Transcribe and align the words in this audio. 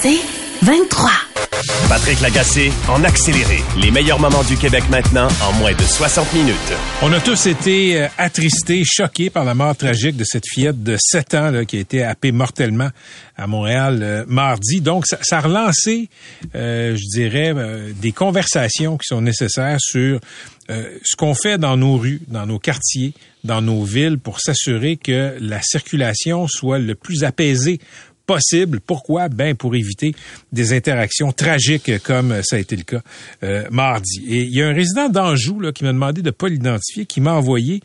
C'est 0.00 0.20
23. 0.62 1.10
Patrick 1.88 2.20
Lagacé 2.22 2.72
en 2.88 3.04
accéléré. 3.04 3.58
Les 3.78 3.90
meilleurs 3.90 4.18
moments 4.18 4.42
du 4.42 4.56
Québec 4.56 4.84
maintenant 4.90 5.28
en 5.42 5.52
moins 5.58 5.74
de 5.74 5.82
60 5.82 6.32
minutes. 6.32 6.54
On 7.02 7.12
a 7.12 7.20
tous 7.20 7.46
été 7.46 8.00
euh, 8.00 8.08
attristés, 8.16 8.82
choqués 8.86 9.28
par 9.28 9.44
la 9.44 9.54
mort 9.54 9.76
tragique 9.76 10.16
de 10.16 10.24
cette 10.24 10.44
fillette 10.48 10.82
de 10.82 10.96
7 10.98 11.34
ans 11.34 11.50
là, 11.50 11.66
qui 11.66 11.76
a 11.76 11.80
été 11.80 12.02
happée 12.02 12.32
mortellement 12.32 12.88
à 13.36 13.46
Montréal 13.46 14.00
euh, 14.02 14.24
mardi. 14.26 14.80
Donc, 14.80 15.06
ça, 15.06 15.18
ça 15.20 15.38
a 15.38 15.40
relancé, 15.42 16.08
euh, 16.54 16.96
je 16.96 17.04
dirais, 17.14 17.52
euh, 17.54 17.92
des 17.94 18.12
conversations 18.12 18.96
qui 18.96 19.06
sont 19.06 19.20
nécessaires 19.20 19.78
sur 19.78 20.20
euh, 20.70 20.98
ce 21.04 21.16
qu'on 21.16 21.34
fait 21.34 21.58
dans 21.58 21.76
nos 21.76 21.96
rues, 21.96 22.22
dans 22.28 22.46
nos 22.46 22.58
quartiers, 22.58 23.14
dans 23.44 23.60
nos 23.60 23.84
villes 23.84 24.18
pour 24.18 24.40
s'assurer 24.40 24.96
que 24.96 25.36
la 25.40 25.60
circulation 25.60 26.46
soit 26.46 26.78
le 26.78 26.94
plus 26.94 27.24
apaisée 27.24 27.80
possible. 28.26 28.80
Pourquoi? 28.80 29.28
Ben 29.28 29.54
pour 29.54 29.74
éviter 29.74 30.14
des 30.52 30.72
interactions 30.72 31.32
tragiques 31.32 32.02
comme 32.02 32.42
ça 32.42 32.56
a 32.56 32.58
été 32.58 32.76
le 32.76 32.82
cas 32.82 33.02
euh, 33.42 33.64
mardi. 33.70 34.22
Et 34.28 34.42
il 34.42 34.54
y 34.54 34.62
a 34.62 34.68
un 34.68 34.72
résident 34.72 35.08
d'Anjou 35.08 35.60
là, 35.60 35.72
qui 35.72 35.84
m'a 35.84 35.92
demandé 35.92 36.22
de 36.22 36.30
pas 36.30 36.48
l'identifier, 36.48 37.06
qui 37.06 37.20
m'a 37.20 37.32
envoyé 37.32 37.80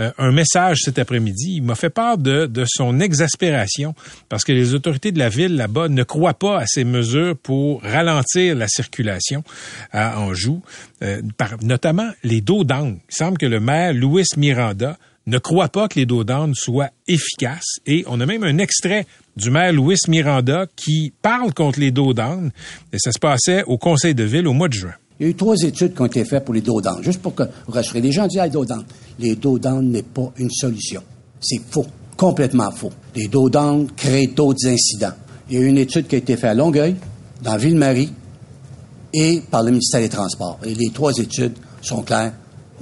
euh, 0.00 0.10
un 0.18 0.32
message 0.32 0.80
cet 0.82 0.98
après-midi. 0.98 1.54
Il 1.56 1.62
m'a 1.62 1.74
fait 1.74 1.90
part 1.90 2.18
de, 2.18 2.46
de 2.46 2.64
son 2.66 3.00
exaspération 3.00 3.94
parce 4.28 4.44
que 4.44 4.52
les 4.52 4.74
autorités 4.74 5.12
de 5.12 5.18
la 5.18 5.28
ville 5.28 5.56
là-bas 5.56 5.88
ne 5.88 6.02
croient 6.02 6.34
pas 6.34 6.58
à 6.58 6.66
ces 6.66 6.84
mesures 6.84 7.36
pour 7.36 7.82
ralentir 7.82 8.56
la 8.56 8.68
circulation 8.68 9.44
à 9.92 10.20
Anjou, 10.20 10.62
euh, 11.02 11.22
par, 11.36 11.62
notamment 11.62 12.10
les 12.24 12.40
dos 12.40 12.64
d'angle. 12.64 12.98
Il 13.10 13.14
semble 13.14 13.38
que 13.38 13.46
le 13.46 13.60
maire 13.60 13.92
Louis 13.92 14.24
Miranda 14.36 14.96
ne 15.26 15.38
croit 15.38 15.68
pas 15.68 15.88
que 15.88 15.98
les 15.98 16.06
dos 16.06 16.24
d'âne 16.24 16.54
soient 16.54 16.90
efficaces. 17.06 17.78
Et 17.86 18.04
on 18.06 18.20
a 18.20 18.26
même 18.26 18.42
un 18.42 18.58
extrait 18.58 19.06
du 19.36 19.50
maire 19.50 19.72
Louis 19.72 19.96
Miranda 20.08 20.66
qui 20.76 21.12
parle 21.22 21.52
contre 21.54 21.80
les 21.80 21.90
dos 21.90 22.12
d'âne. 22.12 22.50
Et 22.92 22.98
ça 22.98 23.12
se 23.12 23.18
passait 23.18 23.64
au 23.64 23.78
conseil 23.78 24.14
de 24.14 24.24
ville 24.24 24.46
au 24.46 24.52
mois 24.52 24.68
de 24.68 24.74
juin. 24.74 24.92
Il 25.18 25.26
y 25.26 25.28
a 25.28 25.30
eu 25.30 25.34
trois 25.34 25.56
études 25.62 25.94
qui 25.94 26.02
ont 26.02 26.06
été 26.06 26.24
faites 26.24 26.44
pour 26.44 26.54
les 26.54 26.60
dos 26.60 26.80
d'âne. 26.80 27.02
Juste 27.02 27.22
pour 27.22 27.34
que 27.34 27.44
vous 27.44 27.72
rassurez. 27.72 28.00
Les 28.00 28.12
gens 28.12 28.26
disent, 28.26 28.40
ah, 28.40 28.46
les 28.46 28.52
dos 28.52 28.64
d'âne. 28.64 28.84
Les 29.18 29.36
dos 29.36 29.58
d'âne 29.58 29.90
n'est 29.90 30.02
pas 30.02 30.32
une 30.36 30.50
solution. 30.50 31.02
C'est 31.40 31.60
faux. 31.70 31.86
Complètement 32.16 32.70
faux. 32.70 32.92
Les 33.14 33.28
dos 33.28 33.48
d'âne 33.48 33.86
créent 33.96 34.26
d'autres 34.28 34.66
incidents. 34.66 35.12
Il 35.48 35.56
y 35.56 35.58
a 35.58 35.64
eu 35.64 35.66
une 35.66 35.78
étude 35.78 36.06
qui 36.06 36.14
a 36.14 36.18
été 36.18 36.36
faite 36.36 36.50
à 36.50 36.54
Longueuil, 36.54 36.96
dans 37.42 37.56
Ville-Marie, 37.56 38.12
et 39.14 39.42
par 39.50 39.62
le 39.62 39.70
ministère 39.70 40.00
des 40.00 40.08
Transports. 40.08 40.58
Et 40.64 40.74
les 40.74 40.90
trois 40.90 41.12
études 41.18 41.54
sont 41.82 42.02
claires. 42.02 42.32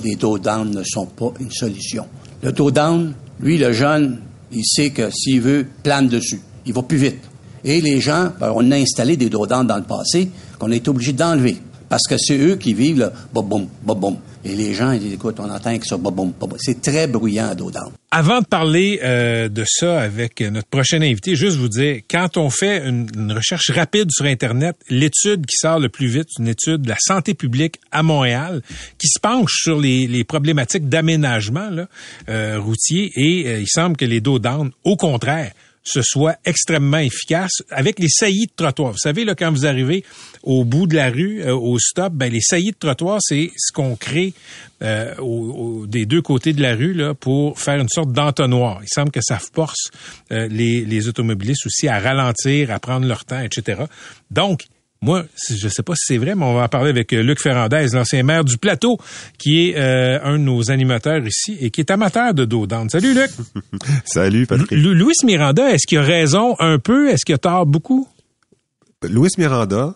Les 0.03 0.17
dos 0.17 0.39
d'âne 0.39 0.71
ne 0.71 0.83
sont 0.85 1.07
pas 1.07 1.33
une 1.41 1.51
solution. 1.51 2.07
Le 2.43 2.53
dos 2.53 2.71
down, 2.71 3.13
lui, 3.41 3.59
le 3.59 3.73
jeune, 3.73 4.19
il 4.53 4.65
sait 4.65 4.91
que 4.91 5.11
s'il 5.11 5.41
veut, 5.41 5.67
plane 5.83 6.09
dessus. 6.09 6.41
Il 6.67 6.73
va 6.73 6.83
plus 6.83 6.99
vite. 6.99 7.21
Et 7.65 7.81
les 7.81 8.01
gens, 8.01 8.33
ben, 8.41 8.53
on 8.55 8.71
a 8.71 8.77
installé 8.77 9.17
des 9.17 9.29
down 9.29 9.67
dans 9.67 9.77
le 9.77 9.83
passé 9.83 10.31
qu'on 10.59 10.71
a 10.71 10.75
été 10.75 10.89
obligé 10.89 11.13
d'enlever. 11.13 11.57
Parce 11.91 12.05
que 12.09 12.17
c'est 12.17 12.39
eux 12.39 12.55
qui 12.55 12.73
vivent 12.73 13.01
le 13.01 13.11
boum, 13.35 13.67
boum. 13.83 14.17
Et 14.45 14.55
les 14.55 14.73
gens, 14.73 14.93
ils 14.93 15.01
disent, 15.01 15.15
écoute, 15.15 15.37
on 15.41 15.51
entend 15.51 15.77
que 15.77 15.85
ça, 15.85 15.97
boum, 15.97 16.15
boum. 16.15 16.55
C'est 16.57 16.81
très 16.81 17.09
bruyant 17.09 17.49
à 17.49 17.55
dos 17.57 17.73
down. 17.73 17.91
Avant 18.13 18.41
de 18.41 18.47
parler 18.47 19.01
euh, 19.03 19.49
de 19.49 19.65
ça 19.67 20.01
avec 20.01 20.41
notre 20.41 20.69
prochain 20.69 21.03
invité, 21.03 21.35
juste 21.35 21.57
vous 21.57 21.69
dire, 21.69 22.01
quand 22.09 22.37
on 22.37 22.49
fait 22.49 22.87
une, 22.87 23.09
une 23.17 23.33
recherche 23.33 23.71
rapide 23.73 24.11
sur 24.13 24.25
Internet, 24.25 24.77
l'étude 24.89 25.45
qui 25.47 25.57
sort 25.57 25.81
le 25.81 25.89
plus 25.89 26.07
vite, 26.07 26.29
une 26.39 26.47
étude 26.47 26.83
de 26.83 26.89
la 26.89 26.97
santé 26.99 27.35
publique 27.35 27.81
à 27.91 28.05
Montréal, 28.05 28.63
qui 28.97 29.09
se 29.09 29.19
penche 29.19 29.53
sur 29.63 29.81
les, 29.81 30.07
les 30.07 30.23
problématiques 30.23 30.89
d'aménagement 30.89 31.71
euh, 32.29 32.61
routier, 32.61 33.11
et 33.17 33.49
euh, 33.49 33.61
il 33.61 33.69
semble 33.69 33.97
que 33.97 34.05
les 34.05 34.21
dos 34.21 34.39
down, 34.39 34.71
au 34.85 34.97
contraire, 34.97 35.53
ce 35.83 36.03
soit 36.03 36.37
extrêmement 36.45 36.99
efficace 36.99 37.63
avec 37.71 37.99
les 37.99 38.09
saillies 38.09 38.47
de 38.47 38.53
trottoir. 38.55 38.93
Vous 38.93 38.99
savez, 38.99 39.25
là, 39.25 39.35
quand 39.35 39.51
vous 39.51 39.67
arrivez 39.67 40.05
au 40.43 40.65
bout 40.65 40.87
de 40.87 40.95
la 40.95 41.11
rue, 41.11 41.43
euh, 41.43 41.55
au 41.55 41.79
stop, 41.79 42.13
ben, 42.13 42.31
les 42.31 42.41
saillies 42.41 42.73
de 42.73 42.79
trottoir, 42.79 43.19
c'est 43.21 43.51
ce 43.57 43.73
qu'on 43.73 43.97
crée 43.97 44.35
euh, 44.83 45.15
des 45.87 46.07
deux 46.07 46.23
côtés 46.23 46.53
de 46.53 46.63
la 46.63 46.75
rue 46.75 46.93
là, 46.93 47.15
pour 47.15 47.59
faire 47.59 47.81
une 47.81 47.89
sorte 47.89 48.13
d'entonnoir. 48.13 48.81
Il 48.83 48.89
semble 48.89 49.11
que 49.11 49.21
ça 49.23 49.39
force 49.39 49.91
euh, 50.33 50.49
les, 50.49 50.85
les 50.85 51.09
automobilistes 51.09 51.67
aussi 51.67 51.89
à 51.89 51.99
ralentir, 51.99 52.71
à 52.71 52.79
prendre 52.79 53.07
leur 53.07 53.25
temps, 53.25 53.41
etc. 53.41 53.83
Donc, 54.31 54.65
moi, 55.03 55.25
je 55.49 55.65
ne 55.65 55.71
sais 55.71 55.83
pas 55.83 55.95
si 55.95 56.13
c'est 56.13 56.19
vrai, 56.19 56.35
mais 56.35 56.45
on 56.45 56.55
va 56.55 56.65
en 56.65 56.69
parler 56.69 56.91
avec 56.91 57.15
euh, 57.15 57.23
Luc 57.23 57.41
Ferrandez, 57.41 57.87
l'ancien 57.95 58.23
maire 58.23 58.45
du 58.45 58.59
Plateau, 58.59 58.99
qui 59.39 59.71
est 59.71 59.79
euh, 59.79 60.19
un 60.23 60.39
de 60.39 60.45
nos 60.45 60.71
animateurs 60.71 61.27
ici 61.27 61.57
et 61.59 61.71
qui 61.71 61.81
est 61.81 61.91
amateur 61.91 62.35
de 62.35 62.45
dos 62.45 62.67
d'âne. 62.67 62.91
Salut, 62.91 63.15
Luc. 63.15 63.31
Salut, 64.05 64.47
Patrick. 64.47 64.71
L 64.71 64.83
Louis 64.93 65.15
Miranda, 65.25 65.71
est-ce 65.71 65.87
qu'il 65.87 65.97
a 65.97 66.03
raison 66.03 66.55
un 66.59 66.79
peu? 66.79 67.09
Est-ce 67.09 67.25
qu'il 67.25 67.35
a 67.35 67.39
tort 67.39 67.65
beaucoup? 67.65 68.09
Louis 69.03 69.31
Miranda, 69.39 69.95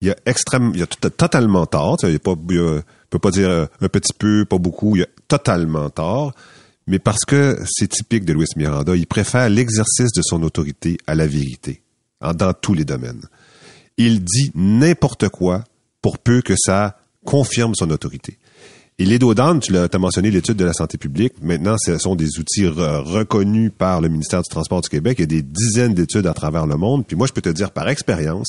il 0.00 0.10
a 0.10 0.16
extrêmement, 0.24 0.72
il 0.74 0.82
a 0.82 0.86
totalement 0.86 1.66
tort. 1.66 1.98
Il 2.04 2.12
il 2.12 2.18
peut 2.18 3.18
pas 3.18 3.30
dire 3.30 3.68
un 3.78 3.88
petit 3.88 4.14
peu, 4.18 4.46
pas 4.46 4.56
beaucoup. 4.56 4.96
Il 4.96 5.02
a 5.02 5.06
totalement 5.28 5.90
tort. 5.90 6.32
Mais 6.86 6.98
parce 6.98 7.26
que 7.26 7.58
c'est 7.66 7.88
typique 7.88 8.24
de 8.24 8.32
Louis 8.32 8.46
Miranda, 8.56 8.96
il 8.96 9.06
préfère 9.06 9.50
l'exercice 9.50 10.12
de 10.12 10.22
son 10.22 10.42
autorité 10.42 10.96
à 11.06 11.14
la 11.14 11.26
vérité, 11.26 11.82
dans 12.22 12.54
tous 12.54 12.72
les 12.72 12.86
domaines 12.86 13.20
il 14.06 14.24
dit 14.24 14.50
n'importe 14.54 15.28
quoi 15.28 15.64
pour 16.02 16.18
peu 16.18 16.42
que 16.42 16.54
ça 16.56 16.96
confirme 17.24 17.74
son 17.74 17.90
autorité. 17.90 18.38
Et 18.98 19.06
les 19.06 19.18
dodanes, 19.18 19.60
tu 19.60 19.74
as 19.76 19.98
mentionné 19.98 20.30
l'étude 20.30 20.56
de 20.56 20.64
la 20.64 20.74
santé 20.74 20.98
publique. 20.98 21.32
Maintenant, 21.40 21.76
ce 21.78 21.96
sont 21.96 22.16
des 22.16 22.38
outils 22.38 22.66
re 22.66 23.02
reconnus 23.02 23.70
par 23.76 24.02
le 24.02 24.08
ministère 24.08 24.42
du 24.42 24.48
Transport 24.50 24.82
du 24.82 24.90
Québec. 24.90 25.18
Il 25.18 25.22
y 25.22 25.24
a 25.24 25.26
des 25.26 25.42
dizaines 25.42 25.94
d'études 25.94 26.26
à 26.26 26.34
travers 26.34 26.66
le 26.66 26.76
monde. 26.76 27.06
Puis 27.06 27.16
moi, 27.16 27.26
je 27.26 27.32
peux 27.32 27.40
te 27.40 27.48
dire 27.48 27.70
par 27.70 27.88
expérience 27.88 28.48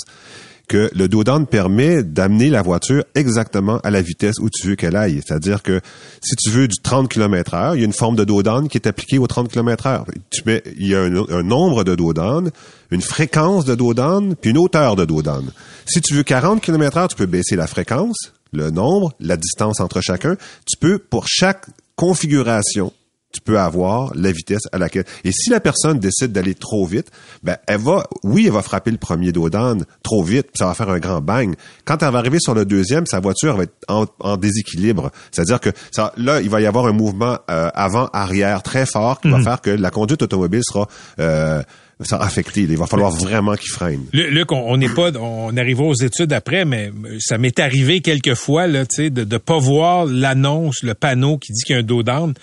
que 0.72 0.90
le 0.96 1.10
down 1.10 1.46
permet 1.48 2.02
d'amener 2.02 2.50
la 2.50 2.62
voiture 2.62 3.04
exactement 3.14 3.80
à 3.84 3.92
la 3.92 4.02
vitesse 4.02 4.40
où 4.40 4.50
tu 4.50 4.68
veux 4.68 4.76
qu'elle 4.78 4.96
aille. 4.96 5.22
C'est-à-dire 5.22 5.64
que 5.64 5.82
si 6.24 6.38
tu 6.38 6.50
veux 6.50 6.70
du 6.70 6.78
30 6.82 7.10
km 7.10 7.54
heure, 7.56 7.76
il 7.76 7.80
y 7.80 7.82
a 7.82 7.86
une 7.86 7.92
forme 7.92 8.16
de 8.16 8.24
down 8.24 8.70
qui 8.70 8.78
est 8.78 8.88
appliquée 8.88 9.18
au 9.18 9.28
30 9.28 9.52
km 9.52 9.86
heure. 9.88 10.06
Il 10.48 10.88
y 10.88 10.96
a 10.96 11.02
un, 11.02 11.44
nombre 11.44 11.84
de 11.84 11.94
down, 11.94 12.52
une 12.90 13.02
fréquence 13.02 13.66
de 13.66 13.76
down, 13.76 14.38
puis 14.38 14.52
une 14.52 14.58
hauteur 14.58 14.96
de 14.96 15.04
down. 15.04 15.52
Si 15.86 16.00
tu 16.00 16.14
veux 16.14 16.24
40 16.24 16.62
km 16.62 16.98
heure, 16.98 17.08
tu 17.10 17.18
peux 17.18 17.26
baisser 17.26 17.58
la 17.58 17.68
fréquence, 17.68 18.32
le 18.54 18.72
nombre, 18.72 19.12
la 19.20 19.36
distance 19.36 19.82
entre 19.82 20.00
chacun. 20.00 20.38
Tu 20.66 20.78
peux, 20.80 21.00
pour 21.00 21.26
chaque 21.28 21.66
configuration, 21.98 22.94
tu 23.32 23.42
peux 23.42 23.60
avoir 23.60 24.12
la 24.16 24.32
vitesse 24.32 24.64
à 24.72 24.78
laquelle. 24.78 25.06
Et 25.24 25.32
si 25.32 25.50
la 25.50 25.60
personne 25.60 26.00
décide 26.00 26.32
d'aller 26.32 26.56
trop 26.56 26.86
vite, 26.86 27.12
ben 27.44 27.58
elle 27.68 27.80
va, 27.80 28.08
oui, 28.24 28.46
elle 28.48 28.54
va 28.54 28.62
frapper 28.62 28.92
le 28.92 28.98
premier 28.98 29.32
dos 29.32 29.50
d'âne 29.50 29.86
trop 30.04 30.24
vite, 30.24 30.48
ça 30.56 30.68
va 30.68 30.74
faire 30.74 30.90
un 30.90 31.00
grand 31.00 31.22
bang. 31.22 31.56
Quand 31.86 32.02
elle 32.04 32.12
va 32.12 32.20
arriver 32.20 32.40
sur 32.40 32.54
le 32.54 32.66
deuxième, 32.66 33.06
sa 33.06 33.20
voiture 33.20 33.58
va 33.58 33.64
être 33.64 33.76
en, 33.88 34.06
en 34.20 34.38
déséquilibre. 34.38 35.12
C'est-à-dire 35.32 35.60
que 35.60 35.70
ça, 35.92 36.14
là, 36.18 36.42
il 36.42 36.50
va 36.50 36.62
y 36.62 36.66
avoir 36.66 36.86
un 36.88 36.94
mouvement 36.94 37.38
euh, 37.50 37.70
avant-arrière 37.74 38.64
très 38.64 38.86
fort 38.86 39.22
qui 39.22 39.30
va 39.30 39.42
faire 39.42 39.62
que 39.62 39.70
la 39.70 39.90
conduite 39.90 40.22
automobile 40.22 40.62
sera 40.64 40.88
euh, 41.20 41.62
ça 42.04 42.18
affecté. 42.18 42.62
Il 42.62 42.78
va 42.78 42.88
falloir 42.88 43.12
vraiment 43.12 43.56
qu'il 43.56 43.70
freine. 43.70 44.06
Luc, 44.14 44.52
on 44.52 44.78
n'est 44.78 44.90
pas, 44.90 45.12
on 45.18 45.56
arrivera 45.56 45.86
aux 45.86 45.94
études 45.94 46.34
après, 46.34 46.66
mais 46.66 46.92
ça 47.20 47.38
m'est 47.38 47.60
arrivé 47.60 48.02
quelquefois 48.02 48.68
là, 48.68 48.86
tu 48.86 49.04
sais, 49.04 49.10
de 49.10 49.24
ne 49.24 49.38
pas 49.38 49.60
voir 49.60 50.06
l'annonce, 50.06 50.84
le 50.84 50.94
panneau 50.94 51.38
qui 51.38 51.54
dit 51.54 51.64
qu'il 51.64 51.76
y 51.76 51.78
a 51.78 51.82
un 51.82 51.86
dos 51.86 52.04
d'âne. 52.04 52.34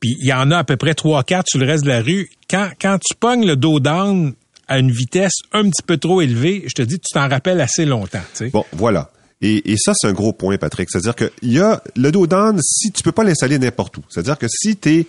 Puis 0.00 0.16
il 0.20 0.26
y 0.26 0.32
en 0.32 0.50
a 0.50 0.58
à 0.58 0.64
peu 0.64 0.76
près 0.76 0.94
trois, 0.94 1.22
quatre 1.22 1.46
sur 1.48 1.58
le 1.58 1.66
reste 1.66 1.84
de 1.84 1.90
la 1.90 2.00
rue. 2.00 2.30
Quand, 2.48 2.70
quand 2.80 2.98
tu 2.98 3.14
pognes 3.14 3.46
le 3.46 3.56
dos 3.56 3.78
à 4.66 4.78
une 4.78 4.90
vitesse 4.90 5.34
un 5.52 5.68
petit 5.68 5.82
peu 5.82 5.98
trop 5.98 6.20
élevée, 6.20 6.64
je 6.66 6.72
te 6.74 6.82
dis, 6.82 6.98
tu 6.98 7.12
t'en 7.12 7.28
rappelles 7.28 7.60
assez 7.60 7.84
longtemps. 7.84 8.22
Bon, 8.52 8.64
voilà. 8.72 9.10
Et, 9.42 9.72
et 9.72 9.76
ça, 9.78 9.92
c'est 9.96 10.06
un 10.06 10.12
gros 10.12 10.32
point, 10.32 10.58
Patrick. 10.58 10.88
C'est-à-dire 10.90 11.14
que 11.14 11.30
il 11.42 11.52
y 11.52 11.60
a 11.60 11.82
le 11.96 12.12
dos 12.12 12.26
si 12.60 12.92
tu 12.92 13.02
peux 13.02 13.12
pas 13.12 13.24
l'installer 13.24 13.58
n'importe 13.58 13.96
où. 13.98 14.02
C'est-à-dire 14.08 14.38
que 14.38 14.46
si 14.48 14.76
tu 14.76 14.90
es 14.90 15.06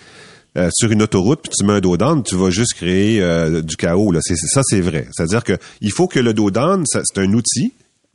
euh, 0.57 0.69
sur 0.73 0.91
une 0.91 1.01
autoroute 1.01 1.41
puis 1.43 1.51
tu 1.57 1.63
mets 1.63 1.73
un 1.73 1.79
dos 1.79 1.95
tu 2.23 2.35
vas 2.35 2.49
juste 2.49 2.73
créer 2.73 3.21
euh, 3.21 3.61
du 3.61 3.77
chaos. 3.77 4.11
Là. 4.11 4.19
C'est, 4.21 4.35
ça, 4.35 4.61
c'est 4.63 4.81
vrai. 4.81 5.07
C'est-à-dire 5.11 5.43
que 5.43 5.57
il 5.79 5.91
faut 5.91 6.07
que 6.07 6.19
le 6.19 6.33
dos 6.33 6.49
c'est 6.85 7.17
un 7.17 7.33
outil 7.33 7.73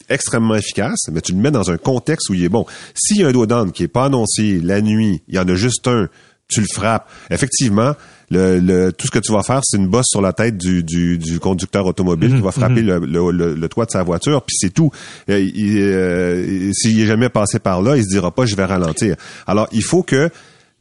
extrêmement 0.09 0.55
efficace, 0.55 1.09
mais 1.11 1.21
tu 1.21 1.33
le 1.33 1.39
mets 1.39 1.51
dans 1.51 1.71
un 1.71 1.79
contexte 1.79 2.29
où 2.31 2.35
il 2.35 2.45
est 2.45 2.49
bon. 2.49 2.67
S'il 2.95 3.19
y 3.19 3.25
a 3.25 3.29
un 3.29 3.33
dos 3.33 3.47
d'âne 3.47 3.73
qui 3.73 3.83
est 3.83 3.89
pas 3.89 4.05
annoncé 4.05 4.61
la 4.61 4.81
nuit, 4.81 5.23
il 5.29 5.35
y 5.35 5.39
en 5.39 5.49
a 5.49 5.55
juste 5.55 5.89
un 5.89 6.09
tu 6.49 6.61
le 6.61 6.67
frappes. 6.73 7.09
Effectivement, 7.31 7.95
le, 8.31 8.59
le, 8.59 8.93
tout 8.93 9.07
ce 9.07 9.11
que 9.11 9.19
tu 9.19 9.33
vas 9.33 9.43
faire, 9.43 9.61
c'est 9.65 9.77
une 9.77 9.89
bosse 9.89 10.07
sur 10.09 10.21
la 10.21 10.33
tête 10.33 10.57
du, 10.57 10.83
du, 10.83 11.19
du 11.19 11.39
conducteur 11.41 11.87
automobile 11.87 12.35
qui 12.35 12.41
va 12.41 12.53
frapper 12.53 12.83
le, 12.83 12.99
le, 12.99 13.55
le, 13.55 13.69
toit 13.69 13.87
de 13.87 13.91
sa 13.91 14.03
voiture, 14.03 14.43
puis 14.43 14.57
c'est 14.59 14.73
tout. 14.73 14.91
Euh, 15.29 15.49
euh, 15.57 16.73
S'il 16.73 17.01
est 17.01 17.07
jamais 17.07 17.29
passé 17.29 17.59
par 17.59 17.83
là, 17.83 17.97
il 17.97 18.05
se 18.05 18.09
dira 18.09 18.35
pas 18.35 18.47
je 18.47 18.57
vais 18.57 18.65
ralentir. 18.65 19.17
Alors, 19.47 19.69
il 19.73 19.83
faut 19.83 20.03
que 20.03 20.31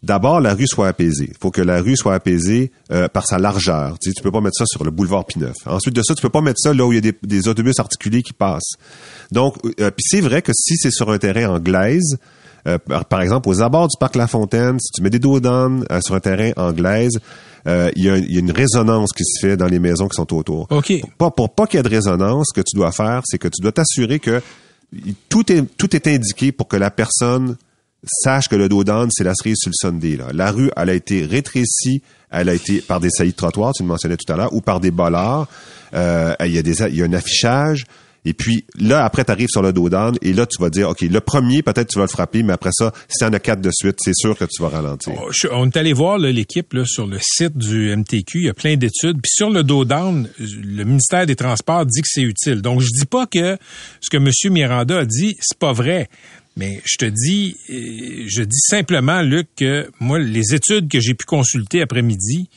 D'abord, 0.03 0.39
la 0.39 0.53
rue 0.53 0.67
soit 0.67 0.87
apaisée. 0.87 1.29
Il 1.31 1.37
faut 1.41 1.49
que 1.49 1.61
la 1.61 1.81
rue 1.81 1.97
soit 1.97 2.13
apaisée 2.13 2.71
euh, 2.91 3.07
par 3.07 3.25
sa 3.25 3.39
largeur. 3.39 3.97
Tu, 3.97 4.09
sais, 4.09 4.13
tu 4.13 4.21
peux 4.21 4.29
pas 4.31 4.39
mettre 4.39 4.55
ça 4.55 4.65
sur 4.67 4.83
le 4.83 4.91
boulevard 4.91 5.25
Pineuf. 5.25 5.55
Ensuite 5.65 5.95
de 5.95 6.03
ça, 6.03 6.13
tu 6.13 6.21
peux 6.21 6.29
pas 6.29 6.41
mettre 6.41 6.59
ça 6.59 6.75
là 6.75 6.85
où 6.85 6.91
il 6.91 6.95
y 6.95 6.97
a 6.99 7.01
des, 7.01 7.15
des 7.23 7.47
autobus 7.47 7.79
articulés 7.79 8.21
qui 8.21 8.33
passent. 8.33 8.73
Donc, 9.31 9.55
euh, 9.79 9.89
puis 9.89 10.05
c'est 10.07 10.21
vrai 10.21 10.43
que 10.43 10.51
si 10.53 10.75
c'est 10.77 10.91
sur 10.91 11.09
un 11.09 11.17
terrain 11.17 11.55
en 11.55 11.59
glaise, 11.59 12.19
euh, 12.67 12.77
par, 13.09 13.21
exemple, 13.21 13.49
aux 13.49 13.61
abords 13.61 13.87
du 13.87 13.97
parc 13.99 14.15
La 14.15 14.27
Fontaine, 14.27 14.79
si 14.79 14.91
tu 14.91 15.01
mets 15.01 15.09
des 15.09 15.19
dos 15.19 15.39
euh, 15.43 16.01
sur 16.01 16.15
un 16.15 16.19
terrain 16.19 16.51
anglaise, 16.57 17.19
euh, 17.67 17.91
il 17.95 18.03
y, 18.03 18.09
a, 18.09 18.17
une 18.17 18.51
résonance 18.51 19.11
qui 19.11 19.23
se 19.23 19.39
fait 19.39 19.57
dans 19.57 19.67
les 19.67 19.79
maisons 19.79 20.07
qui 20.07 20.15
sont 20.15 20.33
autour. 20.33 20.67
OK. 20.69 20.93
Pour 21.17 21.33
pas, 21.33 21.47
pas 21.47 21.67
qu'il 21.67 21.77
y 21.77 21.79
ait 21.79 21.83
de 21.83 21.89
résonance, 21.89 22.47
ce 22.49 22.59
que 22.59 22.65
tu 22.65 22.75
dois 22.75 22.91
faire, 22.91 23.21
c'est 23.25 23.37
que 23.37 23.47
tu 23.47 23.61
dois 23.61 23.71
t'assurer 23.71 24.19
que 24.19 24.41
tout 25.29 25.51
est, 25.51 25.63
tout 25.77 25.95
est 25.95 26.07
indiqué 26.07 26.51
pour 26.51 26.67
que 26.67 26.77
la 26.77 26.91
personne 26.91 27.55
sache 28.05 28.47
que 28.47 28.55
le 28.55 28.69
dos 28.69 28.83
c'est 29.09 29.23
la 29.23 29.33
cerise 29.33 29.57
sur 29.57 29.71
le 29.71 29.75
Sunday. 29.75 30.15
Là. 30.15 30.27
La 30.33 30.51
rue, 30.51 30.71
elle 30.75 30.89
a 30.89 30.93
été 30.93 31.25
rétrécie, 31.25 32.01
elle 32.29 32.49
a 32.49 32.53
été 32.53 32.81
par 32.81 32.99
des 32.99 33.09
saillies 33.09 33.31
de 33.31 33.35
trottoir, 33.35 33.73
tu 33.73 33.83
le 33.83 33.87
mentionnais 33.87 34.17
tout 34.17 34.31
à 34.31 34.37
l'heure, 34.37 34.53
ou 34.53 34.61
par 34.61 34.79
des 34.79 34.91
bollards. 34.91 35.47
Euh, 35.93 36.35
il, 36.41 36.53
y 36.53 36.57
a 36.57 36.61
des, 36.61 36.81
il 36.83 36.95
y 36.95 37.01
a 37.01 37.05
un 37.05 37.13
affichage. 37.13 37.85
Et 38.25 38.33
puis 38.33 38.65
là, 38.77 39.05
après, 39.05 39.23
tu 39.23 39.31
arrives 39.31 39.49
sur 39.49 39.61
le 39.61 39.71
dos 39.71 39.89
d'âne 39.89 40.15
et 40.21 40.33
là, 40.33 40.45
tu 40.45 40.61
vas 40.61 40.69
dire, 40.69 40.89
OK, 40.89 41.01
le 41.01 41.19
premier, 41.21 41.61
peut-être 41.61 41.89
tu 41.89 41.99
vas 41.99 42.05
le 42.05 42.09
frapper, 42.09 42.43
mais 42.43 42.53
après 42.53 42.71
ça, 42.73 42.91
si 43.07 43.23
y 43.23 43.27
en 43.27 43.33
a 43.33 43.39
quatre 43.39 43.61
de 43.61 43.71
suite, 43.71 43.97
c'est 43.99 44.15
sûr 44.15 44.37
que 44.37 44.45
tu 44.45 44.61
vas 44.61 44.69
ralentir. 44.69 45.13
Oh, 45.17 45.31
on 45.51 45.67
est 45.67 45.77
allé 45.77 45.93
voir 45.93 46.17
l'équipe 46.17 46.75
sur 46.85 47.07
le 47.07 47.17
site 47.21 47.57
du 47.57 47.95
MTQ, 47.95 48.39
il 48.39 48.45
y 48.45 48.49
a 48.49 48.53
plein 48.53 48.75
d'études. 48.75 49.21
Puis 49.21 49.31
sur 49.31 49.49
le 49.49 49.63
dos 49.63 49.85
d'âne, 49.85 50.29
le 50.39 50.83
ministère 50.83 51.25
des 51.25 51.35
Transports 51.35 51.85
dit 51.85 52.01
que 52.01 52.07
c'est 52.09 52.23
utile. 52.23 52.61
Donc, 52.61 52.81
je 52.81 52.87
dis 52.87 53.05
pas 53.05 53.27
que 53.27 53.57
ce 54.01 54.09
que 54.09 54.17
M. 54.17 54.29
Miranda 54.51 54.99
a 54.99 55.05
dit, 55.05 55.35
c'est 55.39 55.57
pas 55.57 55.73
vrai. 55.73 56.09
Mais 56.57 56.81
je 56.85 56.97
te 56.97 57.05
dis, 57.05 57.57
euh, 57.69 58.25
je 58.27 58.41
dis 58.41 58.59
simplement, 58.59 59.21
Luc, 59.21 59.47
que 59.57 59.89
moi, 59.99 60.19
les 60.19 60.53
études 60.53 60.89
que 60.89 60.99
j'ai 60.99 61.13
pu 61.13 61.25
consulter 61.25 61.81
après-midi, 61.81 62.49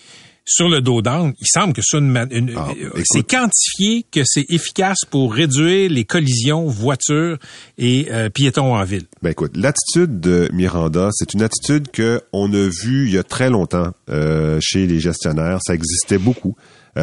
sur 0.49 0.69
le 0.69 0.81
dos 0.81 1.03
d'angle, 1.03 1.35
il 1.41 1.47
semble 1.47 1.73
que 1.75 1.83
une, 1.95 2.53
ah, 2.57 2.69
euh, 2.71 3.03
c'est 3.05 3.23
quantifié 3.23 4.05
que 4.11 4.23
c'est 4.25 4.47
efficace 4.49 4.99
pour 5.09 5.35
réduire 5.35 5.91
les 5.91 6.05
collisions 6.05 6.67
voitures 6.67 7.39
et 7.77 8.09
euh, 8.11 8.31
piétons 8.31 8.75
en 8.75 8.83
ville. 8.85 9.05
Ben 9.23 9.31
écoute, 9.31 9.57
l'attitude 9.57 10.21
de 10.21 10.49
Miranda, 10.53 11.11
c'est 11.13 11.35
une 11.35 11.43
attitude 11.43 11.91
que 11.91 12.23
on 12.33 12.53
a 12.53 12.69
vue 12.69 13.07
il 13.07 13.13
y 13.13 13.19
a 13.19 13.23
très 13.23 13.51
longtemps 13.51 13.93
euh, 14.09 14.59
chez 14.63 14.87
les 14.87 15.01
gestionnaires. 15.01 15.59
Ça 15.63 15.75
existait 15.75 16.19
beaucoup 16.19 16.57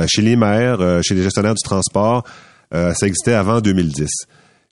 chez 0.08 0.22
les 0.22 0.36
maires, 0.36 1.02
chez 1.04 1.16
les 1.16 1.24
gestionnaires 1.24 1.54
du 1.54 1.64
transport. 1.64 2.26
ça 2.74 3.08
existait 3.08 3.34
avant 3.34 3.62
2010 3.62 4.10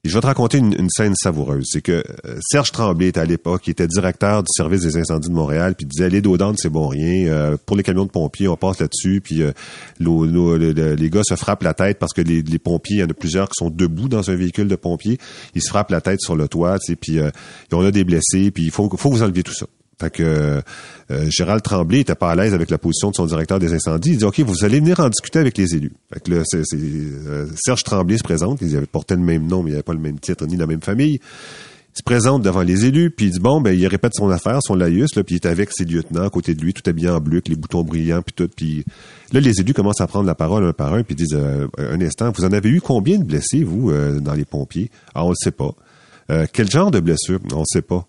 je 0.06 0.14
vais 0.14 0.20
te 0.20 0.26
raconter 0.26 0.58
une, 0.58 0.90
scène 0.90 1.16
savoureuse. 1.16 1.66
C'est 1.72 1.82
que 1.82 2.04
euh, 2.26 2.38
Serge 2.42 2.74
Tremblay 2.74 3.08
était 3.08 3.22
à 3.22 3.26
l'époque, 3.26 3.62
qui 3.62 3.72
était 3.72 3.88
directeur 3.88 4.44
du 4.44 4.50
service 4.54 4.82
des 4.82 4.98
incendies 4.98 5.30
de 5.30 5.34
Montréal, 5.34 5.76
puis 5.76 5.86
il 5.86 5.90
disait 5.90 6.10
les 6.10 6.22
dos 6.22 6.38
c'est 6.58 6.70
bon 6.70 6.88
rien. 6.88 7.28
Euh, 7.28 7.58
pour 7.66 7.78
les 7.78 7.84
camions 7.84 8.04
de 8.04 8.10
pompiers, 8.10 8.50
on 8.50 8.58
passe 8.58 8.80
là-dessus, 8.82 9.22
puis 9.22 9.42
euh, 9.42 9.54
les 10.00 11.10
gars 11.10 11.24
se 11.24 11.36
frappent 11.36 11.64
la 11.64 11.74
tête 11.74 12.00
parce 12.00 12.12
que 12.12 12.22
les, 12.22 12.44
pompiers, 12.60 12.98
il 12.98 13.00
y 13.00 13.04
en 13.04 13.08
a 13.08 13.14
plusieurs 13.14 13.48
qui 13.48 13.56
sont 13.56 13.70
debout 13.70 14.10
dans 14.10 14.30
un 14.30 14.36
véhicule 14.36 14.68
de 14.68 14.76
pompiers, 14.76 15.20
ils 15.56 15.62
se 15.62 15.70
frappent 15.70 15.92
la 15.92 16.02
tête 16.02 16.20
sur 16.20 16.36
le 16.36 16.50
toit, 16.50 16.80
puis 17.00 17.20
on 17.72 17.86
a 17.86 17.92
des 17.92 18.04
blessés, 18.04 18.52
puis 18.52 18.64
il 18.66 18.72
faut, 18.72 18.90
faut 18.98 19.10
vous 19.10 19.24
enlever 19.24 19.44
tout 19.44 19.54
ça. 19.54 19.68
Fait 20.04 20.10
que 20.10 20.62
euh, 21.12 21.30
Gérald 21.30 21.62
Tremblay 21.62 22.02
était 22.02 22.16
pas 22.16 22.32
à 22.32 22.36
l'aise 22.36 22.54
avec 22.54 22.70
la 22.70 22.78
position 22.78 23.10
de 23.10 23.16
son 23.16 23.26
directeur 23.26 23.58
des 23.58 23.74
incendies. 23.74 24.12
Il 24.12 24.18
dit 24.18 24.26
OK, 24.26 24.40
vous 24.42 24.66
allez 24.66 24.82
venir 24.82 25.00
en 25.00 25.08
discuter 25.08 25.40
avec 25.40 25.58
les 25.58 25.76
élus. 25.76 25.94
Fait 26.14 26.20
que 26.20 26.32
là, 26.32 26.44
euh, 26.54 27.48
Serge 27.56 27.84
Tremblay 27.84 28.18
se 28.18 28.24
présente. 28.24 28.60
Il 28.62 28.76
avait 28.76 28.86
porté 28.86 29.16
le 29.16 29.22
même 29.22 29.48
nom, 29.48 29.64
mais 29.64 29.72
il 29.72 29.74
avait 29.76 29.84
pas 29.84 29.94
le 29.94 30.00
même 30.00 30.20
titre 30.20 30.46
ni 30.46 30.58
la 30.58 30.68
même 30.68 30.82
famille. 30.82 31.20
Il 31.22 31.98
se 31.98 32.04
présente 32.04 32.42
devant 32.42 32.64
les 32.64 32.86
élus, 32.86 33.12
puis 33.12 33.28
il 33.28 33.32
dit 33.32 33.40
bon, 33.40 33.62
ben 33.62 33.72
il 33.72 33.88
répète 33.88 34.14
son 34.16 34.30
affaire, 34.30 34.60
son 34.62 34.76
laïus, 34.76 35.12
puis 35.12 35.24
il 35.30 35.36
est 35.36 35.46
avec 35.46 35.70
ses 35.72 35.86
lieutenants 35.86 36.26
à 36.26 36.30
côté 36.30 36.54
de 36.54 36.62
lui, 36.62 36.74
tout 36.74 36.82
habillé 36.90 37.08
en 37.08 37.22
bleu, 37.22 37.36
avec 37.36 37.48
les 37.48 37.56
boutons 37.56 37.84
brillants, 37.84 38.24
puis 38.24 38.34
tout. 38.34 38.50
Puis 38.54 38.84
là, 39.32 39.40
les 39.40 39.62
élus 39.62 39.74
commencent 39.74 40.02
à 40.02 40.08
prendre 40.08 40.26
la 40.26 40.36
parole 40.36 40.66
un 40.66 40.74
par 40.74 40.94
un, 40.96 41.04
puis 41.04 41.16
disent 41.16 41.30
euh, 41.34 41.68
un 41.78 42.02
instant, 42.02 42.34
vous 42.36 42.44
en 42.44 42.52
avez 42.52 42.70
eu 42.70 42.82
combien 42.82 43.20
de 43.20 43.24
blessés 43.24 43.64
vous 43.64 43.94
dans 44.20 44.34
les 44.34 44.46
pompiers? 44.46 44.90
Ah, 45.16 45.24
on 45.24 45.30
le 45.30 45.36
sait 45.36 45.52
pas. 45.52 45.76
quel 46.52 46.70
genre 46.70 46.92
de 46.92 47.00
blessure? 47.00 47.40
On 47.54 47.60
le 47.60 47.66
sait 47.72 47.84
pas. 47.84 48.06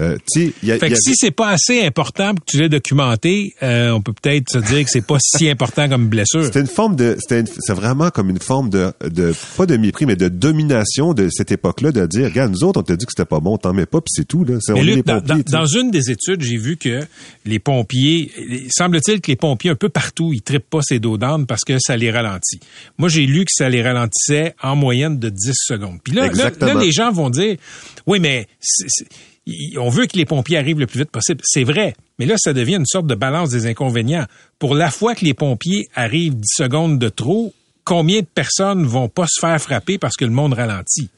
Euh, 0.00 0.16
fait 0.32 0.90
que 0.90 0.94
si 0.94 1.14
c'est 1.16 1.32
pas 1.32 1.48
assez 1.48 1.84
important 1.84 2.32
pour 2.32 2.44
que 2.44 2.50
tu 2.52 2.58
l'aies 2.58 2.68
documenté, 2.68 3.56
euh, 3.64 3.90
on 3.90 4.00
peut 4.00 4.12
peut-être 4.12 4.48
se 4.48 4.58
dire 4.58 4.84
que 4.84 4.90
c'est 4.90 5.04
pas 5.04 5.16
si 5.20 5.50
important 5.50 5.88
comme 5.88 6.06
blessure. 6.06 6.44
C'était 6.44 6.60
une 6.60 6.68
forme 6.68 6.94
de, 6.94 7.16
c'est 7.18 7.72
vraiment 7.74 8.10
comme 8.10 8.30
une 8.30 8.38
forme 8.38 8.70
de, 8.70 8.92
de, 9.02 9.32
pas 9.56 9.66
de 9.66 9.76
mépris, 9.76 10.06
mais 10.06 10.14
de 10.14 10.28
domination 10.28 11.14
de 11.14 11.28
cette 11.30 11.50
époque-là, 11.50 11.90
de 11.90 12.06
dire, 12.06 12.26
regarde, 12.26 12.52
nous 12.52 12.62
autres, 12.62 12.78
on 12.78 12.84
t'a 12.84 12.94
dit 12.94 13.06
que 13.06 13.10
c'était 13.10 13.28
pas 13.28 13.40
bon, 13.40 13.58
t'en 13.58 13.72
mets 13.72 13.86
pas, 13.86 14.00
puis 14.00 14.12
c'est 14.14 14.28
tout, 14.28 14.44
là. 14.44 14.58
Mais 14.68 15.02
dans, 15.02 15.66
une 15.66 15.90
des 15.90 16.12
études, 16.12 16.42
j'ai 16.42 16.58
vu 16.58 16.76
que 16.76 17.00
les 17.44 17.58
pompiers, 17.58 18.30
semble-t-il 18.70 19.20
que 19.20 19.32
les 19.32 19.36
pompiers 19.36 19.72
un 19.72 19.74
peu 19.74 19.88
partout, 19.88 20.32
ils 20.32 20.42
trippent 20.42 20.70
pas 20.70 20.80
ces 20.80 21.00
dos 21.00 21.18
d'âne 21.18 21.44
parce 21.46 21.64
que 21.64 21.76
ça 21.80 21.96
les 21.96 22.12
ralentit. 22.12 22.60
Moi, 22.98 23.08
j'ai 23.08 23.26
lu 23.26 23.44
que 23.44 23.50
ça 23.52 23.68
les 23.68 23.82
ralentissait 23.82 24.54
en 24.62 24.76
moyenne 24.76 25.18
de 25.18 25.28
10 25.28 25.52
secondes. 25.54 25.98
Puis 26.04 26.12
là, 26.12 26.28
là, 26.28 26.52
là, 26.60 26.74
les 26.74 26.92
gens 26.92 27.10
vont 27.10 27.30
dire, 27.30 27.56
oui, 28.06 28.20
mais 28.20 28.46
on 29.78 29.88
veut 29.88 30.06
que 30.06 30.16
les 30.16 30.24
pompiers 30.24 30.58
arrivent 30.58 30.80
le 30.80 30.86
plus 30.86 31.00
vite 31.00 31.10
possible. 31.10 31.40
C'est 31.44 31.64
vrai. 31.64 31.94
Mais 32.18 32.26
là, 32.26 32.36
ça 32.38 32.52
devient 32.52 32.76
une 32.76 32.86
sorte 32.86 33.06
de 33.06 33.14
balance 33.14 33.50
des 33.50 33.66
inconvénients. 33.66 34.26
Pour 34.58 34.74
la 34.74 34.90
fois 34.90 35.14
que 35.14 35.24
les 35.24 35.34
pompiers 35.34 35.88
arrivent 35.94 36.34
10 36.34 36.42
secondes 36.46 36.98
de 36.98 37.08
trop, 37.08 37.54
combien 37.84 38.20
de 38.20 38.26
personnes 38.26 38.84
vont 38.84 39.08
pas 39.08 39.26
se 39.28 39.40
faire 39.40 39.60
frapper 39.60 39.98
parce 39.98 40.16
que 40.16 40.24
le 40.24 40.30
monde 40.30 40.54
ralentit? 40.54 41.08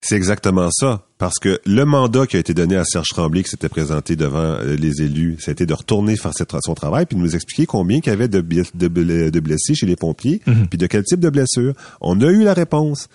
C'est 0.00 0.16
exactement 0.16 0.68
ça. 0.70 1.02
Parce 1.16 1.38
que 1.38 1.58
le 1.64 1.84
mandat 1.86 2.26
qui 2.26 2.36
a 2.36 2.38
été 2.38 2.52
donné 2.52 2.76
à 2.76 2.84
Serge 2.84 3.08
Tremblay, 3.08 3.42
qui 3.42 3.48
s'était 3.48 3.70
présenté 3.70 4.16
devant 4.16 4.38
euh, 4.38 4.76
les 4.76 5.00
élus, 5.00 5.38
c'était 5.40 5.64
de 5.64 5.72
retourner 5.72 6.16
faire 6.16 6.32
son 6.62 6.74
travail 6.74 7.06
puis 7.06 7.16
de 7.16 7.22
nous 7.22 7.34
expliquer 7.34 7.64
combien 7.64 8.00
il 8.04 8.06
y 8.06 8.10
avait 8.10 8.28
de, 8.28 8.40
blessés 8.42 9.74
chez 9.74 9.86
les 9.86 9.96
pompiers, 9.96 10.42
mhm. 10.46 10.68
puis 10.68 10.76
de 10.76 10.86
quel 10.86 11.04
type 11.04 11.20
de 11.20 11.30
blessures. 11.30 11.72
On 12.02 12.20
a 12.20 12.26
eu 12.26 12.44
la 12.44 12.52
réponse. 12.52 13.08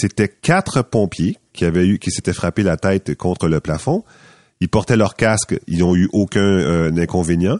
C'était 0.00 0.28
quatre 0.28 0.82
pompiers 0.82 1.38
qui 1.52 1.64
avaient 1.64 1.86
eu, 1.86 1.98
qui 1.98 2.12
s'étaient 2.12 2.32
frappés 2.32 2.62
la 2.62 2.76
tête 2.76 3.16
contre 3.16 3.48
le 3.48 3.58
plafond. 3.58 4.04
Ils 4.60 4.68
portaient 4.68 4.96
leur 4.96 5.16
casque, 5.16 5.58
ils 5.66 5.80
n'ont 5.80 5.96
eu 5.96 6.08
aucun 6.12 6.40
euh, 6.40 6.92
inconvénient. 6.96 7.58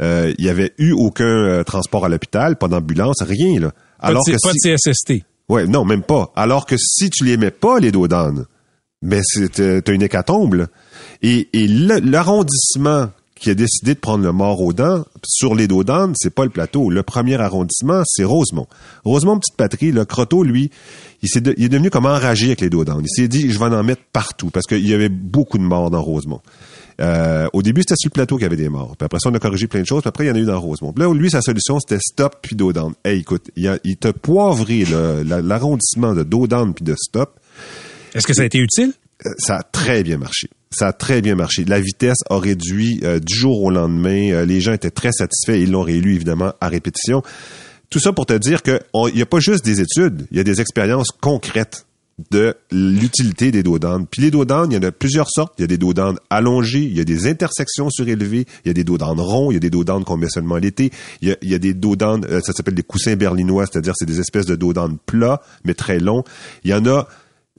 Euh, 0.00 0.32
il 0.38 0.44
y 0.44 0.48
avait 0.48 0.72
eu 0.78 0.92
aucun 0.92 1.24
euh, 1.24 1.64
transport 1.64 2.04
à 2.04 2.08
l'hôpital, 2.08 2.56
pas 2.56 2.68
d'ambulance, 2.68 3.22
rien 3.22 3.58
là. 3.58 3.72
Alors 3.98 4.22
pas 4.24 4.30
de, 4.30 4.36
que 4.36 4.42
pas 4.42 4.52
de 4.52 4.76
CSST. 4.76 5.24
Ouais, 5.48 5.66
non, 5.66 5.84
même 5.84 6.02
pas. 6.02 6.32
Alors 6.36 6.64
que 6.64 6.76
si 6.78 7.10
tu 7.10 7.24
les 7.24 7.36
mets 7.36 7.50
pas 7.50 7.80
les 7.80 7.90
dos 7.90 8.06
d'âne, 8.06 8.46
ben 9.02 9.20
c'est 9.24 9.82
t'as 9.82 9.92
une 9.92 10.02
hécatombe. 10.02 10.68
Et, 11.22 11.48
et 11.52 11.66
l'arrondissement 11.66 13.08
qui 13.40 13.50
a 13.50 13.54
décidé 13.54 13.94
de 13.94 13.98
prendre 13.98 14.22
le 14.22 14.32
mort 14.32 14.60
aux 14.60 14.74
dents 14.74 15.04
sur 15.24 15.54
les 15.54 15.66
dos 15.66 15.82
d'âne, 15.82 16.12
c'est 16.14 16.34
pas 16.34 16.44
le 16.44 16.50
plateau. 16.50 16.90
Le 16.90 17.02
premier 17.02 17.40
arrondissement, 17.40 18.02
c'est 18.04 18.22
Rosemont. 18.22 18.66
Rosemont, 19.02 19.38
petite 19.38 19.56
patrie, 19.56 19.92
le 19.92 20.04
Croteau, 20.04 20.44
lui, 20.44 20.70
il, 21.22 21.28
est 21.36 21.54
il 21.58 21.64
est 21.64 21.68
devenu 21.68 21.90
comme 21.90 22.06
enragé 22.06 22.46
avec 22.46 22.60
les 22.60 22.70
dos 22.70 22.84
d'âne. 22.84 23.02
Il 23.02 23.10
s'est 23.10 23.28
dit, 23.28 23.50
je 23.50 23.58
vais 23.58 23.64
en 23.64 23.82
mettre 23.82 24.02
partout, 24.12 24.50
parce 24.50 24.66
qu'il 24.66 24.86
y 24.86 24.94
avait 24.94 25.08
beaucoup 25.08 25.58
de 25.58 25.62
morts 25.62 25.90
dans 25.90 26.02
Rosemont. 26.02 26.40
Euh, 27.00 27.48
au 27.52 27.62
début, 27.62 27.80
c'était 27.80 27.94
sur 27.96 28.08
le 28.08 28.12
plateau 28.14 28.36
qu'il 28.36 28.42
y 28.42 28.46
avait 28.46 28.56
des 28.56 28.68
morts. 28.68 28.94
Puis 28.96 29.04
après 29.04 29.18
ça, 29.20 29.30
on 29.30 29.34
a 29.34 29.38
corrigé 29.38 29.66
plein 29.66 29.80
de 29.80 29.86
choses. 29.86 30.02
Puis 30.02 30.08
après, 30.08 30.24
il 30.24 30.28
y 30.28 30.30
en 30.30 30.34
a 30.34 30.38
eu 30.38 30.44
dans 30.44 30.60
Rosemont. 30.60 30.92
Puis 30.92 31.02
là, 31.02 31.14
lui, 31.14 31.30
sa 31.30 31.40
solution, 31.40 31.78
c'était 31.80 32.00
stop 32.00 32.36
puis 32.42 32.56
dos. 32.56 32.72
Hey, 33.04 33.20
écoute, 33.20 33.50
il, 33.56 33.66
a, 33.68 33.78
il 33.84 33.96
t'a 33.96 34.12
poivré 34.12 34.84
l'arrondissement 35.24 36.14
de 36.14 36.22
dos 36.22 36.46
puis 36.46 36.84
de 36.84 36.94
stop. 36.94 37.40
Est-ce 38.14 38.26
que 38.26 38.34
ça 38.34 38.42
a 38.42 38.44
été 38.44 38.58
utile? 38.58 38.92
Euh, 39.26 39.30
ça 39.38 39.56
a 39.56 39.62
très 39.62 40.02
bien 40.02 40.18
marché. 40.18 40.48
Ça 40.70 40.88
a 40.88 40.92
très 40.92 41.20
bien 41.20 41.34
marché. 41.34 41.64
La 41.64 41.80
vitesse 41.80 42.18
a 42.28 42.38
réduit 42.38 43.00
euh, 43.02 43.18
du 43.18 43.34
jour 43.34 43.62
au 43.62 43.70
lendemain. 43.70 44.30
Euh, 44.32 44.44
les 44.44 44.60
gens 44.60 44.72
étaient 44.72 44.90
très 44.90 45.12
satisfaits. 45.12 45.58
Ils 45.58 45.70
l'ont 45.70 45.82
réélu, 45.82 46.14
évidemment, 46.14 46.52
à 46.60 46.68
répétition. 46.68 47.22
Tout 47.90 47.98
ça 47.98 48.12
pour 48.12 48.26
te 48.26 48.34
dire 48.34 48.62
qu'il 48.62 48.80
n'y 49.14 49.22
a 49.22 49.26
pas 49.26 49.40
juste 49.40 49.64
des 49.64 49.80
études, 49.80 50.26
il 50.30 50.36
y 50.36 50.40
a 50.40 50.44
des 50.44 50.60
expériences 50.60 51.10
concrètes 51.20 51.86
de 52.30 52.54
l'utilité 52.70 53.50
des 53.50 53.62
dos 53.62 53.78
Puis 54.10 54.22
les 54.22 54.30
dos 54.30 54.44
il 54.44 54.72
y 54.72 54.76
en 54.76 54.82
a 54.82 54.92
plusieurs 54.92 55.28
sortes. 55.30 55.54
Il 55.58 55.62
y 55.62 55.64
a 55.64 55.66
des 55.66 55.78
dos 55.78 55.94
allongés, 56.28 56.82
il 56.82 56.96
y 56.96 57.00
a 57.00 57.04
des 57.04 57.26
intersections 57.26 57.88
surélevées, 57.90 58.46
il 58.64 58.68
y 58.68 58.70
a 58.70 58.74
des 58.74 58.84
dos 58.84 58.98
ronds, 59.00 59.50
il 59.50 59.54
y 59.54 59.56
a 59.56 59.60
des 59.60 59.70
dos 59.70 59.84
qu'on 59.84 60.16
met 60.16 60.28
seulement 60.28 60.56
l'été. 60.56 60.90
Il 61.22 61.36
y 61.42 61.54
a, 61.54 61.58
des 61.58 61.74
dos 61.74 61.96
ça 61.98 62.52
s'appelle 62.52 62.74
des 62.74 62.82
coussins 62.82 63.16
berlinois, 63.16 63.66
c'est-à-dire 63.66 63.94
c'est 63.96 64.06
des 64.06 64.20
espèces 64.20 64.46
de 64.46 64.56
dos 64.56 64.74
plats, 65.06 65.40
mais 65.64 65.74
très 65.74 65.98
longs. 65.98 66.24
Il 66.64 66.70
y 66.70 66.74
en 66.74 66.86
a 66.86 67.08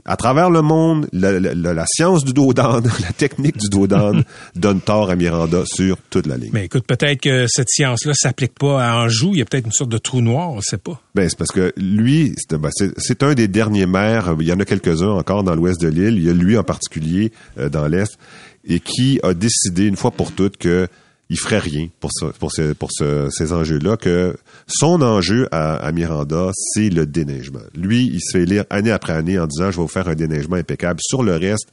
à 0.05 0.15
travers 0.17 0.50
le 0.50 0.62
monde, 0.62 1.08
la, 1.13 1.86
science 1.88 2.24
du 2.24 2.34
dos 2.34 2.53
la 2.58 3.13
technique 3.17 3.58
du 3.58 3.70
dos 3.70 3.88
donne 3.88 4.81
tort 4.84 5.10
à 5.10 5.15
Miranda 5.15 5.63
sur 5.65 5.98
toute 6.10 6.27
la 6.27 6.38
ligne. 6.38 6.51
Mais 6.53 6.65
écoute, 6.65 6.86
peut-être 6.88 7.22
que 7.22 7.46
cette 7.48 7.70
science-là 7.70 8.13
s'applique 8.13 8.53
pas 8.58 8.84
à 8.84 8.98
Anjou. 8.98 9.31
Il 9.34 9.39
y 9.39 9.41
a 9.41 9.46
peut-être 9.46 9.65
une 9.65 9.72
sorte 9.72 9.89
de 9.91 9.98
trou 9.98 10.22
noir, 10.22 10.51
on 10.51 10.58
ne 10.58 10.62
sait 10.62 10.77
pas. 10.77 11.01
Ben, 11.15 11.29
c'est 11.29 11.38
parce 11.38 11.51
que 11.51 11.74
lui, 11.77 12.36
ben, 12.50 12.70
c'est 12.98 13.24
un 13.24 13.34
des 13.34 13.48
derniers 13.48 13.86
maires. 13.86 14.36
Il 14.39 14.48
y 14.48 14.53
en 14.53 14.60
a 14.60 14.65
quelques-uns 14.65 15.12
encore 15.12 15.43
dans 15.43 15.55
l'ouest 15.55 15.81
de 15.81 15.88
l'île. 15.88 16.17
Il 16.17 16.24
y 16.24 16.29
a 16.29 16.34
lui 16.34 16.58
en 16.58 16.63
particulier 16.63 17.31
euh, 17.58 17.70
dans 17.70 17.88
l'est 17.88 18.17
et 18.65 18.79
qui 18.79 19.20
a 19.24 19.34
décidé 19.34 19.86
une 19.86 19.96
fois 19.96 20.12
pour 20.12 20.31
toutes 20.31 20.58
que 20.58 20.88
il 21.34 21.40
ferait 21.40 21.60
rien 21.60 21.88
pour 22.02 22.12
ce, 22.14 22.26
pour 22.26 22.52
ce, 22.52 22.74
pour 22.74 22.90
ce- 22.92 23.30
ces 23.32 23.54
enjeux-là. 23.54 23.96
Que 23.96 24.36
son 24.68 25.02
enjeu 25.02 25.48
à, 25.52 25.76
à 25.78 25.92
Miranda, 25.94 26.52
c'est 26.74 26.90
le 26.90 27.06
déneigement. 27.06 27.62
Lui, 27.74 28.06
il 28.06 28.20
se 28.22 28.38
fait 28.38 28.46
lire 28.46 28.66
année 28.70 28.92
après 28.92 29.14
année 29.14 29.40
en 29.40 29.48
disant, 29.48 29.72
je 29.72 29.78
vais 29.78 29.82
vous 29.82 29.88
faire 29.88 30.10
un 30.10 30.16
déneigement 30.16 30.58
impeccable. 30.58 31.00
Sur 31.02 31.24
le 31.24 31.38
reste, 31.38 31.70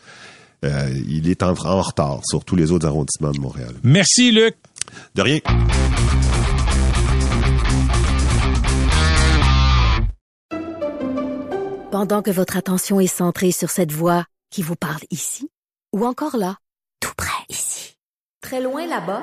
euh, 0.64 0.88
il 1.08 1.28
est 1.28 1.42
en, 1.42 1.50
en 1.64 1.82
retard 1.82 2.20
sur 2.24 2.44
tous 2.44 2.54
les 2.56 2.70
autres 2.70 2.86
arrondissements 2.86 3.32
de 3.32 3.40
Montréal. 3.40 3.72
Merci, 3.82 4.30
Luc. 4.30 4.54
De 5.16 5.22
rien. 5.22 5.40
Pendant 11.90 12.22
que 12.22 12.30
votre 12.30 12.56
attention 12.56 13.00
est 13.00 13.06
centrée 13.06 13.50
sur 13.52 13.70
cette 13.70 13.92
voix 13.92 14.24
qui 14.50 14.62
vous 14.62 14.76
parle 14.76 15.02
ici, 15.10 15.48
ou 15.94 16.06
encore 16.06 16.36
là, 16.36 16.56
tout 17.00 17.12
près 17.16 17.44
ici, 17.48 17.96
très 18.42 18.62
loin 18.62 18.86
là-bas, 18.86 19.22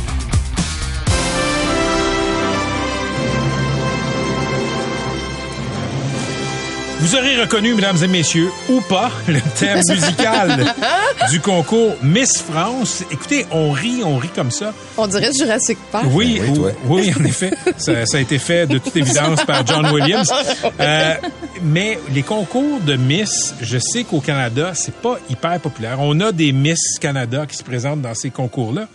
Vous 7.01 7.15
aurez 7.15 7.41
reconnu, 7.41 7.73
mesdames 7.73 7.97
et 8.03 8.07
messieurs, 8.07 8.49
ou 8.69 8.79
pas, 8.81 9.09
le 9.27 9.39
thème 9.57 9.81
musical 9.89 10.71
du 11.31 11.39
concours 11.41 11.95
Miss 12.03 12.37
France. 12.37 13.03
Écoutez, 13.09 13.47
on 13.49 13.71
rit, 13.71 14.01
on 14.03 14.17
rit 14.17 14.29
comme 14.29 14.51
ça. 14.51 14.71
On 14.97 15.07
dirait 15.07 15.31
Jurassic 15.33 15.79
Park. 15.91 16.05
Oui, 16.11 16.39
Oui, 16.39 16.49
ou- 16.49 16.55
toi. 16.55 16.71
oui, 16.85 17.11
en 17.19 17.23
effet. 17.25 17.53
Ça, 17.77 18.05
ça 18.05 18.17
a 18.17 18.21
été 18.21 18.37
fait 18.37 18.67
de 18.67 18.77
toute 18.77 18.95
évidence 18.95 19.43
par 19.45 19.65
John 19.65 19.87
Williams. 19.91 20.31
Euh, 20.79 21.13
mais 21.63 21.99
les 22.13 22.23
concours 22.23 22.79
de 22.81 22.95
Miss, 22.95 23.53
je 23.61 23.77
sais 23.77 24.03
qu'au 24.03 24.19
Canada, 24.19 24.71
c'est 24.73 24.93
pas 24.95 25.17
hyper 25.29 25.59
populaire. 25.59 25.97
On 25.99 26.19
a 26.19 26.31
des 26.31 26.51
Miss 26.51 26.97
Canada 26.99 27.45
qui 27.47 27.55
se 27.57 27.63
présentent 27.63 28.01
dans 28.01 28.13
ces 28.15 28.29
concours-là. 28.29 28.87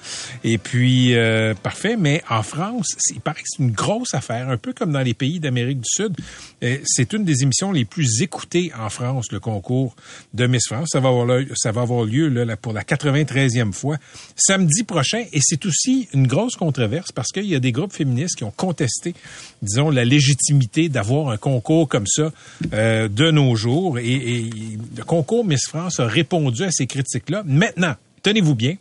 Et 0.42 0.58
puis, 0.58 1.14
euh, 1.14 1.54
parfait. 1.54 1.96
Mais 1.98 2.22
en 2.28 2.42
France, 2.42 2.86
il 3.14 3.20
paraît 3.20 3.40
que 3.40 3.46
c'est 3.46 3.62
une 3.62 3.70
grosse 3.72 4.14
affaire, 4.14 4.48
un 4.48 4.56
peu 4.56 4.72
comme 4.72 4.92
dans 4.92 5.00
les 5.00 5.14
pays 5.14 5.38
d'Amérique 5.38 5.78
du 5.80 5.88
Sud. 5.88 6.16
Euh, 6.62 6.78
C'est 6.84 7.12
une 7.12 7.24
des 7.24 7.42
émissions 7.42 7.72
les 7.72 7.84
plus 7.84 7.95
écoutées 8.20 8.72
en 8.78 8.88
France, 8.88 9.32
le 9.32 9.40
concours 9.40 9.94
de 10.34 10.46
Miss 10.46 10.66
France. 10.66 10.88
Ça 10.92 11.00
va 11.00 11.08
avoir 11.08 12.04
lieu, 12.04 12.56
pour 12.60 12.72
la 12.72 12.82
93e 12.82 13.72
fois 13.72 13.96
samedi 14.36 14.82
prochain. 14.82 15.24
Et 15.32 15.40
c'est 15.42 15.64
aussi 15.66 16.08
une 16.12 16.26
grosse 16.26 16.56
controverse 16.56 17.12
parce 17.12 17.28
qu'il 17.32 17.46
y 17.46 17.54
a 17.54 17.60
des 17.60 17.72
groupes 17.72 17.92
féministes 17.92 18.36
qui 18.36 18.44
ont 18.44 18.50
contesté, 18.50 19.14
disons, 19.62 19.90
la 19.90 20.04
légitimité 20.04 20.88
d'avoir 20.88 21.30
un 21.30 21.36
concours 21.36 21.88
comme 21.88 22.06
ça 22.06 22.32
euh, 22.72 23.08
de 23.08 23.30
nos 23.30 23.54
jours. 23.56 23.98
Et, 23.98 24.12
et 24.12 24.50
le 24.96 25.04
concours 25.04 25.44
Miss 25.44 25.66
France 25.66 26.00
a 26.00 26.06
répondu 26.06 26.64
à 26.64 26.70
ces 26.70 26.86
critiques-là. 26.86 27.42
Maintenant, 27.46 27.94
tenez-vous 28.22 28.54
bien, 28.54 28.76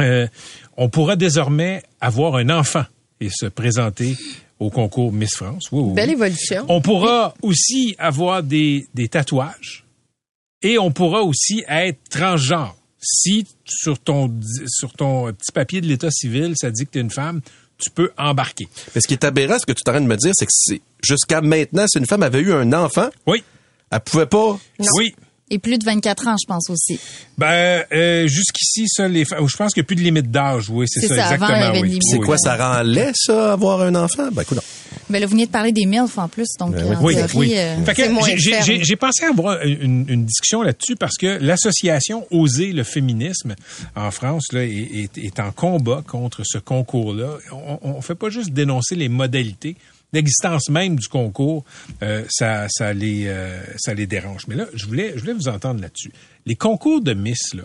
euh, 0.00 0.26
on 0.76 0.88
pourra 0.88 1.16
désormais 1.16 1.82
avoir 2.00 2.36
un 2.36 2.50
enfant 2.50 2.84
et 3.20 3.30
se 3.30 3.46
présenter 3.46 4.16
au 4.60 4.70
concours 4.70 5.12
Miss 5.12 5.34
France. 5.36 5.68
Oui, 5.72 5.80
oui, 5.80 5.88
oui. 5.88 5.94
Belle 5.94 6.10
évolution. 6.10 6.64
On 6.68 6.80
pourra 6.80 7.34
aussi 7.42 7.94
avoir 7.98 8.42
des, 8.42 8.86
des 8.94 9.08
tatouages 9.08 9.84
et 10.62 10.78
on 10.78 10.90
pourra 10.90 11.22
aussi 11.22 11.64
être 11.68 11.98
transgenre. 12.10 12.74
Si 13.00 13.46
sur 13.64 13.98
ton, 14.00 14.34
sur 14.66 14.92
ton 14.92 15.32
petit 15.32 15.52
papier 15.52 15.80
de 15.80 15.86
l'état 15.86 16.10
civil, 16.10 16.54
ça 16.56 16.70
dit 16.72 16.84
que 16.84 16.90
tu 16.90 16.98
es 16.98 17.02
une 17.02 17.10
femme, 17.12 17.40
tu 17.78 17.90
peux 17.90 18.10
embarquer. 18.18 18.66
Mais 18.94 19.00
ce 19.00 19.06
qui 19.06 19.14
est 19.14 19.22
aberrant, 19.24 19.56
ce 19.60 19.66
que 19.66 19.72
tu 19.72 19.82
t'arrêtes 19.84 20.02
de 20.02 20.08
me 20.08 20.16
dire, 20.16 20.32
c'est 20.34 20.46
que 20.46 20.52
c'est 20.52 20.80
jusqu'à 21.04 21.40
maintenant, 21.40 21.86
si 21.86 21.98
une 21.98 22.06
femme 22.06 22.24
avait 22.24 22.40
eu 22.40 22.52
un 22.52 22.72
enfant, 22.72 23.08
Oui, 23.26 23.44
elle 23.92 24.00
pouvait 24.00 24.26
pas. 24.26 24.58
oui. 24.96 25.14
Et 25.50 25.58
plus 25.58 25.78
de 25.78 25.84
24 25.84 26.28
ans, 26.28 26.36
je 26.40 26.46
pense 26.46 26.68
aussi. 26.70 27.00
Ben, 27.38 27.84
euh, 27.92 28.26
jusqu'ici, 28.26 28.84
ça, 28.88 29.08
les 29.08 29.24
femmes, 29.24 29.48
je 29.48 29.56
pense 29.56 29.72
qu'il 29.72 29.80
n'y 29.80 29.86
a 29.86 29.88
plus 29.88 29.96
de 29.96 30.02
limite 30.02 30.30
d'âge, 30.30 30.68
oui, 30.68 30.86
c'est 30.88 31.06
ça, 31.06 31.14
ça, 31.16 31.26
avant, 31.28 31.46
il 31.48 31.52
y 31.52 31.54
exactement. 31.54 31.80
oui. 31.82 31.98
C'est 32.02 32.18
quoi, 32.18 32.36
ça 32.38 32.56
rend 32.56 32.82
laid, 32.82 33.12
ça, 33.14 33.52
avoir 33.54 33.80
un 33.82 33.94
enfant? 33.94 34.28
Ben, 34.32 34.42
écoute, 34.42 34.56
non. 34.58 34.62
Ben 35.10 35.20
là, 35.20 35.26
vous 35.26 35.32
venez 35.32 35.46
de 35.46 35.50
parler 35.50 35.72
des 35.72 35.86
MILF 35.86 36.18
en 36.18 36.28
plus, 36.28 36.46
donc 36.60 36.74
Ben 36.74 36.84
oui. 36.86 36.96
en 36.96 37.02
Oui, 37.02 37.14
théorie, 37.14 37.30
oui. 37.38 37.54
euh, 37.56 37.76
j'ai- 38.82 38.96
pensé 38.96 39.24
avoir 39.24 39.62
une, 39.62 40.04
une 40.06 40.24
discussion 40.26 40.60
là-dessus 40.60 40.96
parce 40.96 41.16
que 41.16 41.38
l'association 41.40 42.26
Oser 42.30 42.72
le 42.72 42.82
féminisme 42.84 43.54
en 43.96 44.10
France 44.10 44.52
là, 44.52 44.64
est, 44.64 44.68
est- 45.14 45.18
est 45.18 45.40
en 45.40 45.50
combat 45.50 46.02
contre 46.06 46.42
ce 46.44 46.58
concours-là. 46.58 47.38
On, 47.52 47.78
on 47.82 48.00
fait 48.02 48.16
pas 48.16 48.28
juste 48.28 48.50
dénoncer 48.50 48.96
les 48.96 49.08
modalités. 49.08 49.76
L'existence 50.12 50.70
même 50.70 50.96
du 50.96 51.08
concours, 51.08 51.64
euh, 52.02 52.24
ça, 52.30 52.66
ça, 52.70 52.92
les, 52.92 53.26
euh, 53.26 53.60
ça 53.76 53.92
les 53.94 54.06
dérange. 54.06 54.46
Mais 54.48 54.54
là, 54.54 54.66
je 54.74 54.86
voulais, 54.86 55.12
je 55.14 55.20
voulais 55.20 55.34
vous 55.34 55.48
entendre 55.48 55.80
là-dessus. 55.80 56.12
Les 56.46 56.56
concours 56.56 57.02
de 57.02 57.12
Miss, 57.12 57.54
là, 57.54 57.64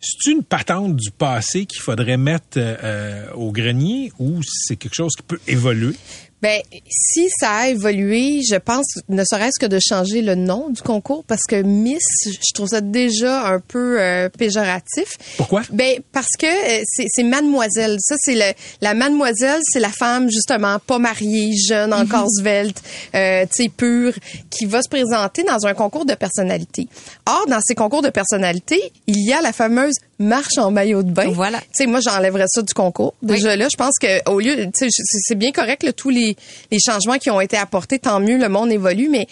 c'est 0.00 0.30
une 0.30 0.42
patente 0.42 0.96
du 0.96 1.10
passé 1.10 1.64
qu'il 1.66 1.80
faudrait 1.80 2.16
mettre 2.16 2.58
euh, 2.58 3.30
au 3.32 3.50
grenier 3.50 4.12
ou 4.18 4.40
c'est 4.44 4.76
quelque 4.76 4.94
chose 4.94 5.12
qui 5.16 5.22
peut 5.22 5.40
évoluer? 5.46 5.94
Ben, 6.42 6.60
si 6.88 7.28
ça 7.40 7.50
a 7.50 7.68
évolué, 7.68 8.42
je 8.48 8.56
pense, 8.56 8.84
ne 9.08 9.24
serait-ce 9.24 9.58
que 9.58 9.66
de 9.66 9.78
changer 9.80 10.20
le 10.20 10.34
nom 10.34 10.68
du 10.68 10.82
concours, 10.82 11.24
parce 11.24 11.44
que 11.48 11.62
Miss, 11.62 12.02
je 12.26 12.52
trouve 12.52 12.68
ça 12.68 12.82
déjà 12.82 13.46
un 13.46 13.58
peu 13.58 14.00
euh, 14.00 14.28
péjoratif. 14.28 15.16
Pourquoi? 15.38 15.62
Ben, 15.72 16.00
parce 16.12 16.36
que 16.38 16.46
euh, 16.46 16.82
c'est 16.84 17.22
mademoiselle. 17.22 17.96
Ça, 18.00 18.16
c'est 18.18 18.34
le, 18.34 18.52
la 18.82 18.92
mademoiselle, 18.94 19.60
c'est 19.64 19.80
la 19.80 19.90
femme, 19.90 20.30
justement, 20.30 20.78
pas 20.78 20.98
mariée, 20.98 21.54
jeune, 21.56 21.94
encore 21.94 22.28
svelte, 22.30 22.82
euh, 23.14 23.46
tu 23.50 23.64
sais, 23.64 23.68
pure, 23.68 24.12
qui 24.50 24.66
va 24.66 24.82
se 24.82 24.88
présenter 24.88 25.42
dans 25.42 25.66
un 25.66 25.74
concours 25.74 26.04
de 26.04 26.14
personnalité. 26.14 26.86
Or, 27.26 27.46
dans 27.48 27.60
ces 27.60 27.74
concours 27.74 28.02
de 28.02 28.10
personnalité, 28.10 28.80
il 29.08 29.26
y 29.26 29.32
a 29.32 29.40
la 29.40 29.52
fameuse 29.52 29.94
marche 30.18 30.58
en 30.58 30.70
maillot 30.70 31.02
de 31.02 31.10
bain. 31.10 31.30
Voilà. 31.32 31.58
Tu 31.58 31.66
sais, 31.72 31.86
moi, 31.86 32.00
j'enlèverais 32.00 32.46
ça 32.46 32.62
du 32.62 32.72
concours. 32.72 33.14
Déjà 33.22 33.56
là, 33.56 33.66
je 33.70 33.76
pense 33.76 33.98
que 34.00 34.30
au 34.30 34.38
lieu, 34.38 34.54
tu 34.66 34.70
sais, 34.74 34.86
c'est 34.90 35.18
c'est 35.20 35.34
bien 35.34 35.50
correct, 35.50 35.82
là, 35.82 35.92
tous 35.92 36.10
les, 36.10 36.36
les 36.70 36.78
changements 36.78 37.18
qui 37.18 37.30
ont 37.30 37.40
été 37.40 37.56
apportés, 37.56 37.98
tant 37.98 38.20
mieux, 38.20 38.38
le 38.38 38.48
monde 38.48 38.70
évolue, 38.70 39.08
mais 39.08 39.26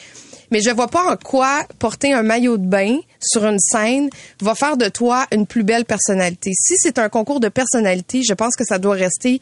mais 0.51 0.61
je 0.61 0.71
vois 0.71 0.89
pas 0.89 1.13
en 1.13 1.17
quoi 1.17 1.65
porter 1.79 2.13
un 2.13 2.23
maillot 2.23 2.59
de 2.59 2.67
bain 2.67 2.99
sur 3.21 3.45
une 3.45 3.59
scène 3.59 4.11
va 4.41 4.55
faire 4.55 4.77
de 4.77 4.89
toi 4.89 5.27
une 5.33 5.47
plus 5.47 5.65
belle 5.65 5.85
personnalité. 5.85 6.53
Si 6.57 6.75
c'est 6.77 6.99
un 6.99 7.09
concours 7.09 7.41
de 7.41 7.49
personnalité, 7.49 8.23
je 8.23 8.35
pense 8.35 8.55
que 8.55 8.65
ça 8.65 8.79
doit 8.79 8.95
rester 8.95 9.41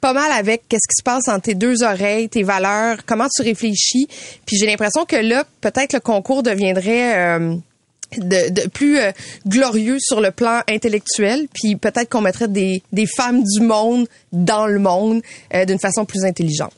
pas 0.00 0.12
mal 0.12 0.30
avec 0.32 0.68
qu'est-ce 0.68 0.88
qui 0.88 0.96
se 0.98 1.02
passe 1.02 1.28
entre 1.28 1.42
tes 1.42 1.54
deux 1.54 1.82
oreilles, 1.82 2.28
tes 2.28 2.42
valeurs, 2.42 2.98
comment 3.06 3.26
tu 3.34 3.42
réfléchis. 3.42 4.08
Puis 4.46 4.56
j'ai 4.56 4.66
l'impression 4.66 5.04
que 5.04 5.16
là, 5.16 5.44
peut-être 5.60 5.94
le 5.94 6.00
concours 6.00 6.42
deviendrait 6.42 7.18
euh, 7.18 7.56
de, 8.16 8.50
de 8.50 8.68
plus 8.68 8.98
euh, 8.98 9.12
glorieux 9.46 9.98
sur 10.00 10.20
le 10.20 10.30
plan 10.30 10.60
intellectuel, 10.68 11.46
puis 11.52 11.76
peut-être 11.76 12.08
qu'on 12.08 12.20
mettrait 12.20 12.48
des, 12.48 12.82
des 12.92 13.06
femmes 13.06 13.42
du 13.42 13.60
monde 13.60 14.06
dans 14.32 14.66
le 14.66 14.78
monde 14.78 15.22
euh, 15.54 15.64
d'une 15.64 15.78
façon 15.78 16.04
plus 16.04 16.24
intelligente. 16.24 16.72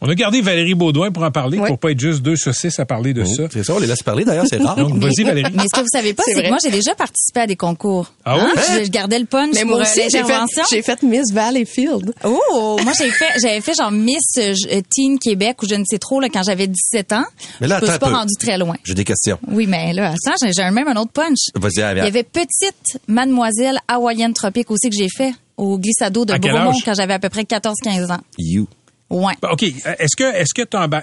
On 0.00 0.08
a 0.10 0.14
gardé 0.14 0.42
Valérie 0.42 0.74
Baudouin 0.74 1.10
pour 1.10 1.22
en 1.22 1.30
parler, 1.30 1.58
Oui. 1.58 1.66
pour 1.66 1.78
pas 1.78 1.90
être 1.92 1.98
juste 2.00 2.20
deux 2.20 2.36
saucisses 2.36 2.78
à 2.78 2.84
parler 2.84 3.14
de 3.14 3.24
ça. 3.24 3.44
C'est 3.50 3.64
ça, 3.64 3.72
on 3.74 3.78
les 3.78 3.86
laisse 3.86 4.02
parler, 4.02 4.24
d'ailleurs, 4.26 4.44
c'est 4.46 4.58
rare. 4.58 4.76
Donc, 4.76 4.98
vas-y, 4.98 5.22
Valérie. 5.24 5.50
Mais 5.54 5.62
ce 5.62 5.74
que 5.74 5.80
vous 5.80 5.88
savez 5.90 6.12
pas, 6.12 6.22
C'est 6.26 6.34
c'est 6.34 6.42
que 6.42 6.48
moi, 6.48 6.58
j'ai 6.62 6.70
déjà 6.70 6.94
participé 6.94 7.40
à 7.40 7.46
des 7.46 7.56
concours. 7.56 8.12
Ah 8.24 8.36
oui? 8.36 8.50
Je, 8.80 8.84
je 8.84 8.90
gardais 8.90 9.18
le 9.18 9.24
punch 9.24 9.54
Mais 9.54 9.62
pour 9.62 9.70
moi 9.78 9.80
aussi, 9.82 10.02
j'ai 10.10 10.22
fait, 10.22 10.34
j'ai 10.70 10.82
fait 10.82 11.02
Miss 11.02 11.32
Valleyfield. 11.32 12.12
Oh, 12.22 12.78
moi 12.82 12.92
j'ai 12.98 13.10
fait 13.10 13.28
j'avais 13.40 13.60
fait 13.62 13.74
genre 13.74 13.90
Miss 13.90 14.18
euh, 14.38 14.52
euh, 14.72 14.80
Teen 14.94 15.18
Québec 15.18 15.62
ou 15.62 15.66
je 15.68 15.74
ne 15.74 15.84
sais 15.88 15.98
trop 15.98 16.20
là 16.20 16.28
quand 16.28 16.42
j'avais 16.42 16.66
17 16.66 17.12
ans. 17.12 17.24
Mais 17.62 17.66
là, 17.68 17.80
je 17.80 17.88
suis 17.88 17.98
pas 17.98 18.10
rendu 18.10 18.34
très 18.38 18.58
loin. 18.58 18.76
J'ai 18.84 18.94
des 18.94 19.04
questions. 19.04 19.38
Oui, 19.48 19.66
mais 19.66 19.94
là, 19.94 20.08
attends, 20.10 20.36
j'ai 20.42 20.52
j'ai 20.52 20.70
même 20.70 20.88
un 20.88 20.96
autre 20.96 21.12
punch. 21.12 21.48
Vas-y, 21.54 21.76
Il 21.76 21.78
y 22.04 22.06
avait 22.06 22.24
petite 22.24 22.98
mademoiselle 23.08 23.78
hawaïenne 23.88 24.34
tropique 24.34 24.70
aussi 24.70 24.90
que 24.90 24.96
j'ai 24.96 25.08
fait 25.08 25.32
au 25.56 25.78
glissado 25.78 26.24
de 26.26 26.36
Bromont 26.36 26.72
quand 26.84 26.94
j'avais 26.94 27.14
à 27.14 27.18
peu 27.18 27.28
près 27.30 27.42
14-15 27.44 28.12
ans. 28.12 28.20
You. 28.38 28.66
Ouais. 29.10 29.34
OK. 29.52 29.62
Est-ce 29.62 30.16
que 30.16 30.24
est-ce 30.34 30.54
que 30.54 30.62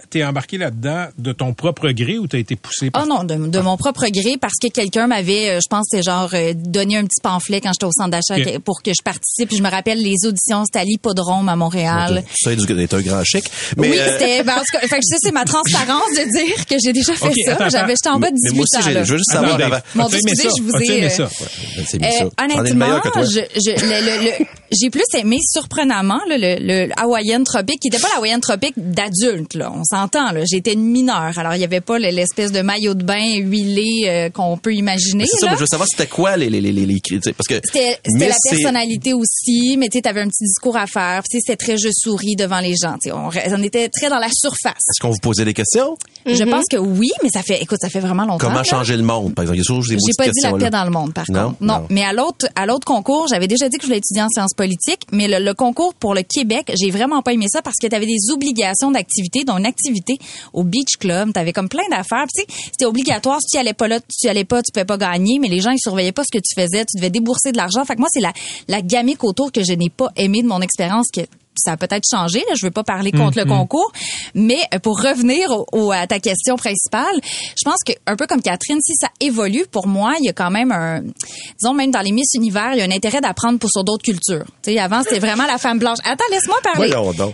t'es 0.09 0.23
embarqué 0.25 0.57
là-dedans 0.57 1.05
de 1.17 1.31
ton 1.31 1.53
propre 1.53 1.89
gré 1.91 2.17
ou 2.17 2.27
t'as 2.27 2.39
été 2.39 2.55
poussé 2.55 2.89
par... 2.89 3.03
Oh 3.03 3.07
non, 3.07 3.23
de, 3.23 3.35
de 3.47 3.59
mon 3.59 3.77
propre 3.77 4.05
gré 4.09 4.37
parce 4.41 4.55
que 4.61 4.67
quelqu'un 4.69 5.07
m'avait, 5.07 5.49
euh, 5.51 5.59
je 5.63 5.67
pense, 5.69 5.85
c'est 5.89 6.01
genre 6.03 6.29
euh, 6.33 6.53
donné 6.55 6.97
un 6.97 7.03
petit 7.05 7.21
pamphlet 7.21 7.61
quand 7.61 7.71
j'étais 7.73 7.85
au 7.85 7.91
centre 7.91 8.09
d'achat 8.09 8.41
que- 8.43 8.57
pour 8.57 8.81
que 8.81 8.91
je 8.91 9.03
participe. 9.05 9.55
Je 9.55 9.61
me 9.61 9.69
rappelle 9.69 9.99
les 10.01 10.15
auditions, 10.25 10.65
c'était 10.65 10.79
à 10.79 10.83
l'hippodrome 10.83 11.47
à 11.47 11.55
Montréal. 11.55 12.23
Ça, 12.41 12.51
c'est 12.55 12.93
un 12.93 13.01
grand 13.01 13.23
chic. 13.23 13.45
Mais, 13.77 13.89
oui, 13.91 13.97
euh, 13.99 14.17
c'était. 14.17 14.43
Ben, 14.43 14.53
en 14.55 14.59
tout 14.59 14.65
cas, 14.73 14.79
fait 14.79 14.99
que 14.99 15.05
ça, 15.05 15.15
c'est 15.21 15.31
ma 15.31 15.45
transparence 15.45 16.09
de 16.11 16.45
dire 16.47 16.65
que 16.65 16.75
j'ai 16.83 16.93
déjà 16.93 17.13
fait 17.13 17.31
ça. 17.45 17.69
J'avais, 17.69 17.93
j'étais 17.93 18.09
en 18.09 18.19
bas 18.19 18.29
de 18.31 18.33
mais 18.33 18.49
18 18.49 18.55
moi 18.55 18.63
aussi, 18.63 18.77
ans. 18.77 18.81
j'ai- 18.87 18.93
là. 18.93 19.03
je 19.03 19.11
veux 19.11 19.17
juste 19.19 19.31
Attends, 19.35 19.47
savoir 19.47 19.61
avant. 19.67 19.81
Mon 19.95 20.07
Dieu, 20.09 20.17
excusez, 20.25 20.49
ça? 20.49 20.55
je 20.57 20.63
vous 20.63 20.91
ai, 20.91 21.03
euh, 21.05 21.09
ça? 21.09 21.23
Euh, 21.23 21.27
ça. 21.87 21.97
Ai 21.97 21.99
le 21.99 22.29
honnêtement, 22.43 22.85
meilleur 22.87 23.01
que 23.01 23.09
toi. 23.09 23.21
je, 23.23 23.39
je, 23.55 23.71
le, 23.85 24.23
le, 24.25 24.25
le- 24.39 24.45
j'ai 24.71 24.89
plus 24.89 25.03
aimé 25.17 25.37
surprenamment 25.41 26.19
là, 26.27 26.37
le, 26.37 26.55
le 26.59 26.89
Hawaiian 26.97 27.43
Tropic, 27.43 27.79
qui 27.79 27.87
était 27.89 27.99
pas 27.99 28.07
l'Hawaiian 28.15 28.39
Tropic 28.39 28.73
d'adulte, 28.77 29.53
là. 29.55 29.71
On 29.75 29.83
s'entend, 29.83 30.31
là. 30.31 30.41
J'étais 30.49 30.73
une 30.73 30.83
mineure. 30.85 31.37
Alors, 31.37 31.55
il 31.55 31.61
y 31.61 31.63
avait 31.63 31.81
pas 31.81 31.99
le- 31.99 32.09
l'espèce 32.09 32.51
de 32.51 32.61
maillot 32.61 32.93
de 32.93 33.03
bain 33.03 33.35
huilé 33.37 34.05
euh, 34.07 34.29
qu'on 34.29 34.57
peut 34.57 34.73
imaginer. 34.73 35.25
C'est 35.25 35.37
ça, 35.39 35.47
mais 35.49 35.55
je 35.55 35.61
veux 35.61 35.65
savoir 35.67 35.87
c'était 35.89 36.07
quoi 36.07 36.37
les, 36.37 36.49
les, 36.49 36.61
les, 36.61 36.71
les, 36.71 36.85
les 36.85 36.99
cris, 36.99 37.19
tu 37.19 37.29
sais, 37.29 37.33
parce 37.33 37.47
que 37.47 37.55
C'était 37.65 37.99
c'était 38.05 38.27
la 38.29 38.35
c'est- 38.37 38.49
personnalité 38.55 39.13
aussi, 39.13 39.75
mais 39.77 39.87
tu 39.89 39.97
sais, 39.97 40.01
t'avais 40.03 40.21
un 40.21 40.27
petit 40.27 40.43
discours 40.45 40.77
à 40.77 40.87
faire. 40.87 41.21
Puis, 41.23 41.29
tu 41.31 41.37
sais, 41.37 41.43
c'était 41.53 41.57
très 41.65 41.77
je 41.77 41.89
souris 41.91 42.35
devant 42.35 42.59
les 42.59 42.75
gens. 42.81 42.93
Tu 43.01 43.09
sais, 43.09 43.11
on, 43.11 43.29
on 43.29 43.63
était 43.63 43.89
très 43.89 44.09
dans 44.09 44.19
la 44.19 44.29
surface. 44.31 44.73
Est-ce 44.89 45.01
qu'on 45.01 45.09
vous 45.11 45.19
posait 45.21 45.45
des 45.45 45.53
questions? 45.53 45.97
Je 46.25 46.43
pense 46.43 46.65
que 46.69 46.77
oui, 46.77 47.09
mais 47.23 47.29
ça 47.33 47.41
fait, 47.41 47.61
écoute, 47.61 47.79
ça 47.81 47.89
fait 47.89 47.99
vraiment 47.99 48.23
longtemps. 48.23 48.37
Comment 48.47 48.57
là. 48.59 48.63
changer 48.63 48.95
le 48.97 49.03
monde, 49.03 49.33
par 49.35 49.43
exemple? 49.43 49.57
Il 49.57 49.59
y 49.59 49.61
a 49.61 49.65
toujours 49.65 49.83
des 49.83 49.97
J'ai 50.05 50.13
pas 50.17 50.23
dit 50.25 50.39
la 50.41 50.49
questions, 50.51 50.57
paix 50.57 50.69
dans 50.69 50.83
le 50.85 50.91
monde, 50.91 51.13
par 51.13 51.25
Non? 51.29 51.49
contre. 51.49 51.57
Non. 51.61 51.79
Non. 51.79 51.87
Mais 51.89 52.03
à 52.03 52.13
l'autre, 52.13 52.47
à 52.55 52.65
l'autre 52.65 52.85
concours, 52.85 53.27
j'avais 53.29 53.47
déjà 53.47 53.67
dit 53.69 53.77
que 53.77 53.83
je 53.83 53.87
voulais 53.87 53.97
étudier 53.99 54.21
en 54.21 54.29
sciences 54.29 54.53
mais 55.11 55.27
le, 55.27 55.53
concours 55.53 55.93
pour 55.93 56.13
le 56.13 56.23
Québec, 56.23 56.71
j'ai 56.79 56.91
vraiment 56.91 57.21
pas 57.21 57.33
aimé 57.33 57.45
ça 57.49 57.61
parce 57.61 57.77
que 57.81 57.87
tu 57.87 57.95
avais 57.95 58.05
des 58.05 58.31
obligations 58.31 58.91
d'activité, 58.91 59.43
dont 59.43 59.57
une 59.57 59.65
activité 59.65 60.17
au 60.53 60.63
beach 60.63 60.97
club, 60.99 61.33
tu 61.33 61.39
avais 61.39 61.53
comme 61.53 61.69
plein 61.69 61.87
d'affaires. 61.89 62.25
C'était 62.33 62.85
obligatoire. 62.85 63.39
Si 63.41 63.51
tu 63.51 63.57
allais 63.57 63.73
pas 63.73 63.87
là, 63.87 63.99
tu 63.99 64.27
allais 64.27 64.45
pas, 64.45 64.61
tu 64.61 64.71
pouvais 64.71 64.85
pas 64.85 64.97
gagner, 64.97 65.39
mais 65.39 65.47
les 65.47 65.59
gens 65.59 65.71
ils 65.71 65.79
surveillaient 65.79 66.11
pas 66.11 66.23
ce 66.23 66.31
que 66.31 66.41
tu 66.43 66.59
faisais, 66.59 66.85
tu 66.85 66.97
devais 66.97 67.09
débourser 67.09 67.51
de 67.51 67.57
l'argent. 67.57 67.83
Fait 67.85 67.95
que 67.95 67.99
moi, 67.99 68.09
c'est 68.11 68.21
la 68.21 68.33
la 68.67 68.81
gamique 68.81 69.23
autour 69.23 69.51
que 69.51 69.63
je 69.63 69.73
n'ai 69.73 69.89
pas 69.89 70.11
aimé 70.15 70.41
de 70.41 70.47
mon 70.47 70.61
expérience 70.61 71.07
que 71.13 71.21
ça 71.55 71.73
a 71.73 71.77
peut-être 71.77 72.03
changé. 72.09 72.39
Là. 72.47 72.55
Je 72.59 72.65
veux 72.65 72.71
pas 72.71 72.83
parler 72.83 73.11
contre 73.11 73.37
le 73.37 73.45
concours, 73.45 73.91
mais 74.35 74.57
euh, 74.73 74.79
pour 74.79 74.99
revenir 75.01 75.51
au, 75.51 75.65
au- 75.73 75.91
à 75.91 76.07
ta 76.07 76.19
question 76.19 76.55
principale, 76.55 77.13
je 77.23 77.63
pense 77.65 77.77
que 77.85 77.91
un 78.07 78.15
peu 78.15 78.25
comme 78.27 78.41
Catherine, 78.41 78.79
si 78.81 78.93
ça 78.95 79.07
évolue, 79.19 79.65
pour 79.71 79.87
moi, 79.87 80.13
il 80.19 80.25
y 80.25 80.29
a 80.29 80.33
quand 80.33 80.49
même 80.51 80.71
un, 80.71 81.01
disons 81.59 81.73
même 81.73 81.91
dans 81.91 82.01
les 82.01 82.11
Miss 82.11 82.33
Univers, 82.35 82.71
il 82.73 82.79
y 82.79 82.81
a 82.81 82.85
un 82.85 82.91
intérêt 82.91 83.21
d'apprendre 83.21 83.59
pour 83.59 83.69
sur 83.69 83.83
d'autres 83.83 84.03
cultures. 84.03 84.45
Tu 84.63 84.71
sais, 84.73 84.79
avant 84.79 85.03
c'était 85.03 85.19
vraiment 85.19 85.45
la 85.45 85.57
femme 85.57 85.77
blanche. 85.79 85.97
Attends, 86.03 86.23
laisse-moi 86.31 86.57
parler. 86.63 86.89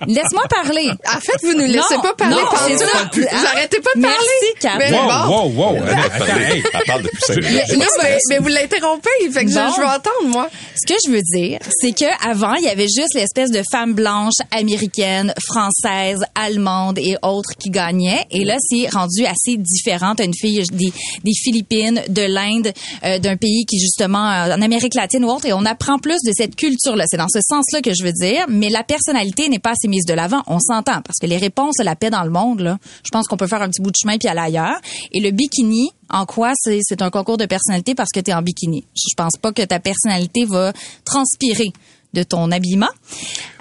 Laisse-moi 0.07 0.43
parler. 0.49 0.91
En 1.17 1.19
fait, 1.19 1.37
vous 1.43 1.53
nous 1.53 1.65
laissez 1.65 1.95
Non, 1.95 2.01
pas 2.01 2.13
parler 2.15 2.35
non, 2.35 2.41
c'est 2.67 2.77
ça. 2.77 3.09
Vous 3.13 3.23
arrêtez 3.53 3.79
pas 3.79 3.89
de 3.95 4.01
Merci, 4.01 4.17
parler. 4.61 4.79
Catherine. 4.79 4.91
Mais 4.91 4.97
Wow, 5.07 5.27
bon. 5.27 5.49
wow, 5.49 5.73
wow. 5.73 5.83
Elle 5.85 6.83
parle 6.85 7.01
depuis 7.03 7.21
cinq 7.21 7.35
minutes. 7.37 7.63
Mais, 7.69 7.75
non, 7.77 7.85
mais, 8.01 8.17
mais 8.29 8.37
vous 8.39 8.47
l'interrompez, 8.47 9.09
fait 9.31 9.45
que 9.45 9.51
je, 9.51 9.55
Bon. 9.55 9.71
je 9.75 9.81
veux 9.81 9.87
entendre, 9.87 10.25
moi. 10.27 10.49
Ce 10.75 10.91
que 10.93 10.99
je 11.05 11.11
veux 11.11 11.21
dire, 11.21 11.59
c'est 11.81 11.91
que 11.93 12.05
avant, 12.29 12.53
il 12.55 12.63
y 12.65 12.69
avait 12.69 12.87
juste 12.87 13.13
l'espèce 13.13 13.51
de 13.51 13.61
femme 13.71 13.93
blanche 13.93 14.06
américaine, 14.51 15.33
française, 15.43 16.19
allemande 16.35 16.99
et 16.99 17.15
autres 17.23 17.49
qui 17.59 17.69
gagnaient. 17.69 18.25
Et 18.31 18.45
là, 18.45 18.57
c'est 18.59 18.87
rendu 18.89 19.25
assez 19.25 19.57
différent. 19.57 20.13
T'as 20.15 20.25
une 20.25 20.35
fille 20.35 20.61
des, 20.71 20.91
Philippines, 21.33 22.01
de 22.09 22.21
l'Inde, 22.21 22.73
euh, 23.03 23.19
d'un 23.19 23.37
pays 23.37 23.65
qui 23.65 23.79
justement 23.79 24.29
euh, 24.29 24.55
en 24.55 24.61
Amérique 24.61 24.93
latine 24.93 25.25
ou 25.25 25.29
autre. 25.29 25.45
Et 25.45 25.53
on 25.53 25.65
apprend 25.65 25.97
plus 25.97 26.21
de 26.25 26.31
cette 26.35 26.55
culture-là. 26.55 27.05
C'est 27.07 27.17
dans 27.17 27.29
ce 27.29 27.39
sens-là 27.41 27.81
que 27.81 27.91
je 27.97 28.03
veux 28.03 28.13
dire. 28.13 28.45
Mais 28.49 28.69
la 28.69 28.83
personnalité 28.83 29.49
n'est 29.49 29.59
pas 29.59 29.71
assez 29.71 29.87
mise 29.87 30.05
de 30.05 30.13
l'avant. 30.13 30.43
On 30.47 30.59
s'entend 30.59 31.01
parce 31.01 31.17
que 31.19 31.25
les 31.25 31.37
réponses 31.37 31.75
la 31.87 31.95
paix 31.95 32.09
dans 32.09 32.23
le 32.23 32.29
monde, 32.29 32.59
là, 32.59 32.77
je 33.03 33.09
pense 33.09 33.27
qu'on 33.27 33.37
peut 33.37 33.47
faire 33.47 33.61
un 33.61 33.69
petit 33.69 33.81
bout 33.81 33.91
de 33.91 33.95
chemin 33.99 34.17
puis 34.17 34.27
aller 34.27 34.39
ailleurs. 34.39 34.79
Et 35.11 35.21
le 35.21 35.31
bikini, 35.31 35.91
en 36.09 36.25
quoi 36.25 36.51
c'est 36.55 37.01
un 37.01 37.09
concours 37.09 37.37
de 37.37 37.45
personnalité 37.45 37.95
parce 37.95 38.09
que 38.13 38.19
tu 38.19 38.31
es 38.31 38.33
en 38.33 38.41
bikini? 38.41 38.85
Je 38.95 39.15
pense 39.15 39.37
pas 39.41 39.51
que 39.51 39.63
ta 39.63 39.79
personnalité 39.79 40.45
va 40.45 40.73
transpirer 41.05 41.71
de 42.17 42.23
ton 42.23 42.51
habillement. 42.51 42.89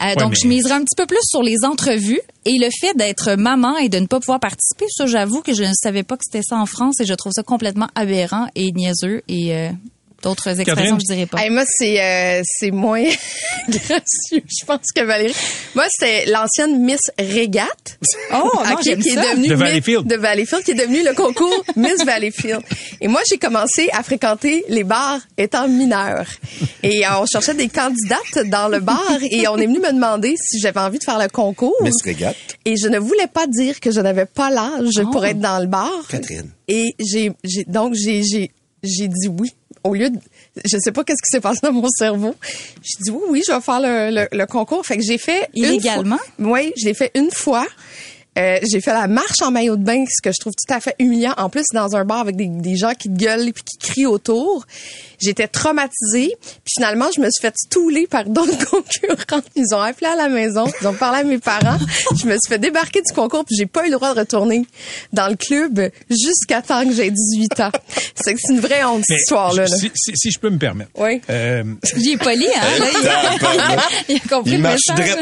Euh, 0.03 0.15
donc, 0.17 0.31
mais- 0.31 0.37
je 0.43 0.49
miserai 0.49 0.73
un 0.73 0.81
petit 0.81 0.97
peu 0.97 1.07
plus 1.07 1.21
sur 1.23 1.43
les 1.43 1.57
entrevues 1.65 2.21
et 2.45 2.59
le 2.59 2.69
fait 2.81 2.95
d'être 2.97 3.35
maman 3.35 3.77
et 3.77 3.89
de 3.89 3.99
ne 3.99 4.07
pas 4.07 4.19
pouvoir 4.21 4.41
participer. 4.41 4.87
Ça, 4.89 5.07
j'avoue 5.07 5.43
que 5.43 5.55
je 5.55 5.63
ne 5.63 5.73
savais 5.75 6.03
pas 6.03 6.17
que 6.17 6.23
c'était 6.27 6.43
ça 6.43 6.57
en 6.57 6.67
France 6.67 7.01
et 7.01 7.05
je 7.07 7.15
trouve 7.15 7.33
ça 7.33 7.43
complètement 7.43 7.89
aberrant 7.95 8.47
et 8.55 8.73
niaiseux 8.73 9.23
et 9.29 9.55
euh, 9.55 9.71
d'autres 10.23 10.49
expressions, 10.61 10.99
je 10.99 11.15
dirais 11.15 11.27
pas. 11.27 11.39
Hey, 11.43 11.51
moi, 11.51 11.65
c'est 11.67 12.01
euh, 12.03 12.43
c'est 12.45 12.71
moins 12.71 13.03
gracieux, 13.69 14.43
je 14.49 14.65
pense, 14.67 14.87
que 14.95 15.03
Valérie. 15.05 15.35
Moi, 15.75 15.85
c'était 15.91 16.27
l'ancienne 16.31 16.83
Miss 16.83 17.01
Régate. 17.19 17.99
Oh, 18.33 18.51
non, 18.69 18.77
qui 18.77 18.85
ça. 18.85 18.93
est 18.93 18.97
devenue 18.97 19.49
De 19.49 19.55
Miss- 19.55 19.61
Valleyfield. 19.61 20.07
de 20.07 20.17
Valleyfield, 20.17 20.65
qui 20.65 20.71
est 20.73 20.75
devenu 20.75 21.03
le 21.05 21.13
concours 21.15 21.65
Miss 21.77 22.05
Valleyfield. 22.05 22.61
Et 23.01 23.09
moi, 23.09 23.21
j'ai 23.29 23.39
commencé 23.39 23.89
à 23.93 24.03
fréquenter 24.03 24.65
les 24.69 24.85
bars 24.85 25.21
étant 25.37 25.69
mineure. 25.69 26.27
Et 26.83 27.07
euh, 27.07 27.11
on 27.21 27.27
cherchait 27.27 27.55
des 27.55 27.69
candidates 27.69 28.39
dans 28.47 28.69
le 28.69 28.81
bar 28.81 29.19
et 29.31 29.47
on 29.49 29.57
est 29.57 29.67
venu 29.67 29.79
me 29.81 29.93
demander 29.93 30.35
si 30.41 30.59
j'avais 30.61 30.81
envie 30.81 30.99
de 30.99 31.05
faire 31.05 31.19
le 31.19 31.29
concours. 31.29 31.75
Miss 31.83 32.03
Régate. 32.05 32.37
Et 32.65 32.77
je 32.77 32.89
ne 32.89 32.99
voulais 32.99 33.27
pas 33.27 33.47
dire 33.47 33.81
que 33.81 33.91
je 33.91 34.01
n'avais 34.01 34.27
pas 34.27 34.51
l'âge 34.51 34.95
Oh. 34.99 35.11
pour 35.11 35.25
être 35.27 35.41
dans 35.41 35.59
le 35.59 35.67
bar. 35.67 35.91
Catherine. 36.09 36.51
Et 36.69 36.95
j'ai, 36.99 37.33
j'ai 37.45 37.65
donc 37.65 37.95
j'ai, 37.95 38.23
j'ai, 38.23 38.51
j'ai 38.83 39.09
dit 39.09 39.29
oui. 39.29 39.53
Au 39.87 39.95
lieu 39.95 40.11
de, 40.11 40.19
je 40.65 40.77
sais 40.79 40.93
pas 40.93 41.05
qu'est-ce 41.05 41.23
qui 41.23 41.31
s'est 41.31 41.41
passé 41.41 41.61
dans 41.63 41.73
mon 41.73 41.89
cerveau. 41.89 42.35
J'ai 42.83 43.05
dit 43.05 43.11
oui, 43.11 43.23
oui, 43.31 43.43
je 43.47 43.53
vais 43.53 43.61
faire 43.61 43.81
le, 43.81 44.11
le, 44.11 44.29
le 44.37 44.47
concours. 44.47 44.85
Fait 44.85 44.97
que 44.97 45.03
j'ai 45.03 45.19
fait 45.19 45.49
une 45.55 45.65
Illégalement? 45.65 46.19
Oui, 46.39 46.73
je 46.77 46.87
l'ai 46.87 46.95
fait 46.95 47.11
une 47.15 47.31
fois. 47.31 47.67
Euh, 48.39 48.59
j'ai 48.71 48.83
fait 48.83 48.93
la 48.93 49.07
marche 49.09 49.41
en 49.41 49.51
maillot 49.51 49.77
de 49.77 49.83
bain, 49.83 50.05
ce 50.07 50.21
que 50.23 50.31
je 50.31 50.39
trouve 50.39 50.53
tout 50.53 50.75
à 50.75 50.79
fait 50.79 50.95
humiliant. 50.99 51.33
En 51.39 51.49
plus, 51.49 51.65
dans 51.73 51.97
un 51.97 52.05
bar 52.05 52.19
avec 52.19 52.37
des, 52.37 52.49
des 52.49 52.77
gens 52.77 52.93
qui 52.93 53.09
gueulent 53.09 53.49
et 53.49 53.53
qui 53.53 53.79
crient 53.79 54.07
autour. 54.07 54.67
J'étais 55.21 55.49
traumatisée. 55.49 56.35
Puis 56.41 56.75
finalement, 56.77 57.07
je 57.15 57.21
me 57.21 57.29
suis 57.31 57.41
fait 57.43 57.55
stouler 57.57 58.07
par 58.07 58.25
d'autres 58.25 58.59
concurrents. 58.71 59.43
Ils 59.55 59.75
ont 59.75 59.81
appelé 59.81 60.07
à 60.11 60.17
la 60.17 60.29
maison. 60.29 60.67
Ils 60.81 60.87
ont 60.89 60.95
parlé 60.95 61.21
à 61.21 61.25
mes 61.25 61.39
parents. 61.39 61.79
Je 62.21 62.27
me 62.27 62.33
suis 62.33 62.49
fait 62.49 62.59
débarquer 62.59 63.01
du 63.07 63.13
concours. 63.15 63.45
Puis 63.45 63.57
j'ai 63.59 63.67
pas 63.67 63.83
eu 63.87 63.91
le 63.91 63.97
droit 63.97 64.15
de 64.15 64.21
retourner 64.21 64.65
dans 65.13 65.29
le 65.29 65.37
club 65.37 65.91
jusqu'à 66.11 66.63
temps 66.63 66.85
que 66.87 66.93
j'ai 66.95 67.11
18 67.11 67.61
ans. 67.61 67.71
C'est 68.15 68.35
que 68.35 68.41
c'est 68.43 68.53
une 68.53 68.61
vraie 68.61 68.85
honte, 68.85 69.05
cette 69.07 69.19
histoire-là. 69.21 69.63
là. 69.63 69.69
Si, 69.77 69.91
si- 69.95 70.13
si 70.17 70.31
je 70.31 70.39
peux 70.39 70.51
me 70.51 70.59
permettre. 70.59 70.91
Oui. 70.97 71.21
Euh, 71.31 71.65
J'y 71.97 72.13
ai 72.13 72.17
poli, 72.17 72.47
hein? 72.47 72.61
Là, 72.79 72.87
il, 74.09 74.15
il 74.15 74.17
a 74.17 74.29
compris 74.29 74.53
Il 74.53 74.57
le 74.57 74.63
message. 74.63 75.17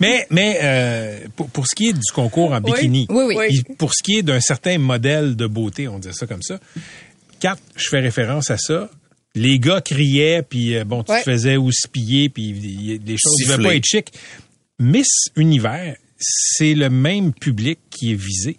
mais 0.00 0.26
mais 0.30 0.58
euh, 0.62 1.18
pour, 1.36 1.48
pour 1.48 1.66
ce 1.66 1.74
qui 1.74 1.88
est 1.88 1.92
du 1.92 2.12
concours 2.14 2.52
en 2.52 2.60
bikini, 2.60 3.06
Oui, 3.10 3.24
oui. 3.36 3.62
puis 3.64 3.74
pour 3.76 3.92
ce 3.94 4.02
qui 4.02 4.18
est 4.18 4.22
d'un 4.22 4.40
certain 4.40 4.78
modèle 4.78 5.36
de 5.36 5.46
beauté, 5.46 5.88
on 5.88 5.98
dit 5.98 6.08
ça 6.12 6.26
comme 6.26 6.42
ça, 6.42 6.58
quand 7.40 7.54
je 7.76 7.88
fais 7.88 8.00
référence 8.00 8.50
à 8.50 8.58
ça, 8.58 8.88
les 9.34 9.58
gars 9.58 9.80
criaient, 9.80 10.42
puis 10.42 10.76
euh, 10.76 10.84
bon, 10.84 11.02
tu 11.02 11.12
Ouais. 11.12 11.18
te 11.20 11.30
faisais 11.30 11.56
houspiller, 11.56 12.28
puis 12.28 12.44
y- 12.44 12.98
les 13.04 13.16
choses 13.18 13.34
ne 13.48 13.52
devaient 13.56 13.62
pas 13.68 13.74
être 13.76 13.84
chic. 13.84 14.12
Miss 14.78 15.08
Univers, 15.36 15.96
c'est 16.26 16.74
le 16.74 16.88
même 16.90 17.32
public 17.32 17.78
qui 17.90 18.12
est 18.12 18.16
visé. 18.16 18.56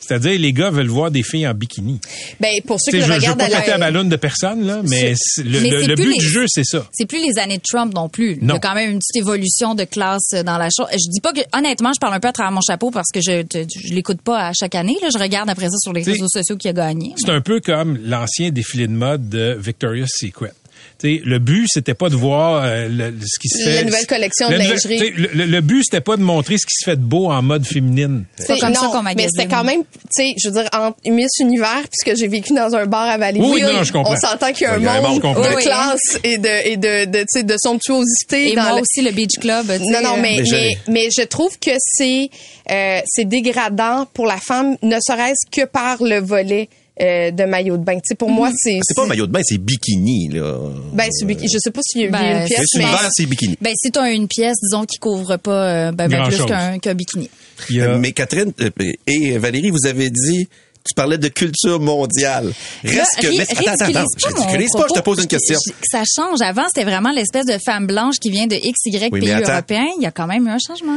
C'est-à-dire, 0.00 0.38
les 0.40 0.52
gars 0.54 0.70
veulent 0.70 0.88
voir 0.88 1.10
des 1.10 1.22
filles 1.22 1.46
en 1.46 1.52
bikini. 1.52 2.00
Ben, 2.40 2.50
pour 2.66 2.78
ceux 2.80 2.92
qui 2.92 3.00
sais, 3.02 3.06
le 3.06 3.12
je, 3.14 3.20
je 3.20 3.26
veux 3.26 3.32
regardent 3.32 3.38
pas 3.52 3.58
péter 3.58 3.70
la 3.72 3.78
ballonne 3.78 4.08
de 4.08 4.16
personne, 4.16 4.64
là, 4.66 4.80
mais 4.88 5.12
le, 5.12 5.60
Mais 5.60 5.68
le- 5.70 5.80
c'est 5.82 5.86
le 5.88 5.94
plus 5.96 6.04
but 6.04 6.10
les- 6.12 6.18
du 6.18 6.28
jeu, 6.28 6.44
c'est 6.48 6.64
ça. 6.64 6.86
C'est 6.92 7.04
plus 7.04 7.22
les 7.26 7.38
années 7.38 7.58
de 7.58 7.62
Trump 7.62 7.92
non 7.94 8.08
plus. 8.08 8.36
Il 8.36 8.42
y 8.42 8.46
Non. 8.46 8.54
a 8.54 8.58
quand 8.58 8.74
même 8.74 8.90
une 8.92 8.98
petite 9.00 9.16
évolution 9.16 9.74
de 9.74 9.84
classe 9.84 10.30
dans 10.46 10.56
la 10.56 10.68
chose. 10.74 10.86
Je 10.92 11.10
dis 11.10 11.20
pas 11.20 11.32
que, 11.34 11.40
honnêtement, 11.52 11.92
je 11.94 12.00
parle 12.00 12.14
un 12.14 12.20
peu 12.20 12.28
à 12.28 12.32
travers 12.32 12.52
mon 12.52 12.62
chapeau 12.62 12.90
parce 12.90 13.08
que 13.12 13.20
je, 13.20 13.44
je, 13.52 13.64
je 13.88 13.92
l'écoute 13.92 14.22
pas 14.22 14.48
à 14.48 14.52
chaque 14.58 14.74
année. 14.76 14.96
Là. 15.02 15.08
Je 15.14 15.18
regarde 15.22 15.50
après 15.50 15.66
ça 15.66 15.76
sur 15.78 15.92
les 15.92 16.00
T'sais, 16.02 16.12
réseaux 16.12 16.28
sociaux 16.28 16.56
qui 16.56 16.68
a 16.68 16.72
gagné. 16.72 17.12
C'est 17.18 17.30
un 17.30 17.42
peu 17.42 17.60
comme 17.60 17.98
l'ancien 18.02 18.50
défilé 18.50 18.86
de 18.86 18.92
mode 18.92 19.28
de 19.28 19.58
Victoria's 19.60 20.08
Secret. 20.18 20.52
T'sais, 20.98 21.22
le 21.24 21.38
but, 21.38 21.66
c'était 21.72 21.94
pas 21.94 22.08
de 22.08 22.16
voir 22.16 22.64
euh, 22.64 22.88
le- 22.88 23.10
le- 23.10 23.14
ce 23.24 23.38
qui 23.38 23.48
se 23.48 23.64
La 23.68 23.70
fait. 23.76 23.84
nouvelle 23.84 24.06
collection 24.08 24.48
de 24.48 24.52
La 24.54 24.58
nouvelle- 24.58 24.72
lingerie. 24.72 25.12
Le, 25.16 25.28
le- 25.32 25.44
le 25.46 25.60
but, 25.60 25.84
c'était 25.84 26.00
pas 26.00 26.16
de 26.16 26.22
montrer 26.22 26.58
ce 26.58 26.66
qui 26.66 26.74
se 26.76 26.84
fait 26.90 26.96
de 26.96 27.02
beau 27.04 27.30
en 27.30 27.40
mode 27.40 27.64
féminine. 27.64 28.24
C'est 28.36 28.58
comme 28.58 28.74
ça 28.74 28.82
non, 28.86 28.90
qu'on 28.90 29.02
Mais 29.04 29.28
c'était 29.32 29.46
quand 29.46 29.62
même, 29.62 29.82
tu 29.84 29.88
sais, 30.10 30.34
je 30.42 30.48
veux 30.48 30.54
dire, 30.60 30.68
entre 30.72 30.96
Miss 31.08 31.30
Univers, 31.38 31.84
puisque 31.88 32.18
j'ai 32.18 32.26
vécu 32.26 32.52
dans 32.52 32.74
un 32.74 32.86
bar 32.86 33.08
à 33.08 33.16
Valleyfield, 33.16 33.54
Oui, 33.54 33.62
non, 33.62 33.84
je 33.84 33.92
comprends. 33.92 34.12
on 34.12 34.16
s'entend 34.16 34.50
qu'il 34.52 34.62
y 34.62 34.66
a 34.66 34.74
un 34.74 34.78
Il 34.78 34.82
y 34.82 34.86
a 34.88 34.92
un 34.94 35.00
monde 35.02 35.20
de. 35.22 35.54
Oui, 35.56 35.62
classe 35.62 36.18
et 36.24 36.36
de, 36.38 36.66
et 36.68 36.76
de, 36.76 37.04
de, 37.04 37.18
tu 37.20 37.26
sais, 37.28 37.42
de 37.44 37.54
somptuosité 37.62 38.52
Et 38.52 38.56
dans 38.56 38.62
moi 38.62 38.74
le... 38.76 38.82
aussi, 38.82 39.02
le 39.02 39.12
Beach 39.12 39.38
Club. 39.40 39.66
tu 39.66 39.72
sais, 39.78 39.78
Non, 39.92 40.00
non, 40.02 40.16
euh, 40.16 40.20
mais, 40.20 40.36
Mais 40.38 40.44
je- 40.44 40.54
mais, 40.54 40.78
mais 40.88 41.08
je 41.16 41.22
trouve 41.22 41.56
que 41.60 41.70
c'est, 41.78 42.28
euh, 42.72 43.00
c'est 43.06 43.24
dégradant 43.24 44.06
pour 44.14 44.26
la 44.26 44.38
femme, 44.38 44.76
ne 44.82 44.96
serait-ce 45.00 45.46
que 45.50 45.64
par 45.64 46.02
le 46.02 46.18
volet 46.20 46.68
euh, 47.00 47.30
de 47.30 47.44
maillot 47.44 47.76
de 47.76 47.84
bain. 47.84 47.94
Tu 47.94 48.00
sais, 48.04 48.14
pour 48.14 48.30
moi, 48.30 48.50
c'est... 48.56 48.78
C'est 48.82 48.94
pas 48.94 49.04
un 49.04 49.06
maillot 49.06 49.26
de 49.26 49.32
bain, 49.32 49.40
c'est 49.42 49.58
bikini, 49.58 50.28
là. 50.30 50.56
Ben, 50.92 51.08
c'est 51.10 51.24
bikini. 51.26 51.48
Je 51.52 51.58
sais 51.58 51.70
pas 51.70 51.80
s'il 51.82 52.02
y 52.02 52.04
a, 52.04 52.06
il 52.08 52.12
y 52.12 52.14
a 52.16 52.18
Ben, 52.20 52.40
une 52.42 52.46
pièce, 52.46 52.60
C'est 52.66 52.78
mais... 52.78 52.84
c'est 53.12 53.26
bikini. 53.26 53.56
Ben, 53.60 53.72
si 53.76 53.90
t'as 53.90 54.10
une 54.12 54.28
pièce, 54.28 54.56
disons, 54.62 54.84
qui 54.84 54.98
couvre 54.98 55.36
pas 55.36 55.50
euh, 55.88 55.92
ben, 55.92 56.08
ben, 56.08 56.26
plus 56.28 56.44
qu'un 56.44 56.78
qu'un 56.78 56.94
bikini. 56.94 57.30
Y 57.70 57.80
Mais 57.98 58.12
Catherine 58.12 58.52
euh, 58.60 58.70
et 59.06 59.38
Valérie, 59.38 59.70
vous 59.70 59.86
avez 59.86 60.10
dit, 60.10 60.48
tu 60.86 60.94
parlais 60.94 61.18
de 61.18 61.28
culture 61.28 61.80
mondiale. 61.80 62.52
Reste 62.82 62.96
Là, 62.96 63.04
que, 63.22 63.36
mais 63.36 63.42
attends, 63.42 63.72
attends, 63.72 63.84
attends. 63.84 64.04
Je 64.18 64.72
pas 64.78 64.86
je 64.88 64.94
te 64.94 65.00
pose 65.00 65.18
une 65.20 65.26
question. 65.26 65.58
Je- 65.66 65.72
Ça 65.90 66.02
change. 66.16 66.40
Avant, 66.40 66.62
c'était 66.72 66.84
vraiment 66.88 67.10
l'espèce 67.10 67.44
de 67.46 67.58
femme 67.62 67.86
blanche 67.86 68.14
qui 68.20 68.30
vient 68.30 68.46
de 68.46 68.54
XY 68.56 68.70
Oui, 68.94 69.08
mais 69.12 69.20
pays 69.20 69.32
attends. 69.32 69.52
européens. 69.52 69.86
Il 69.98 70.02
y 70.02 70.06
a 70.06 70.10
quand 70.10 70.26
même 70.26 70.46
eu 70.46 70.50
un 70.50 70.56
changement. 70.66 70.96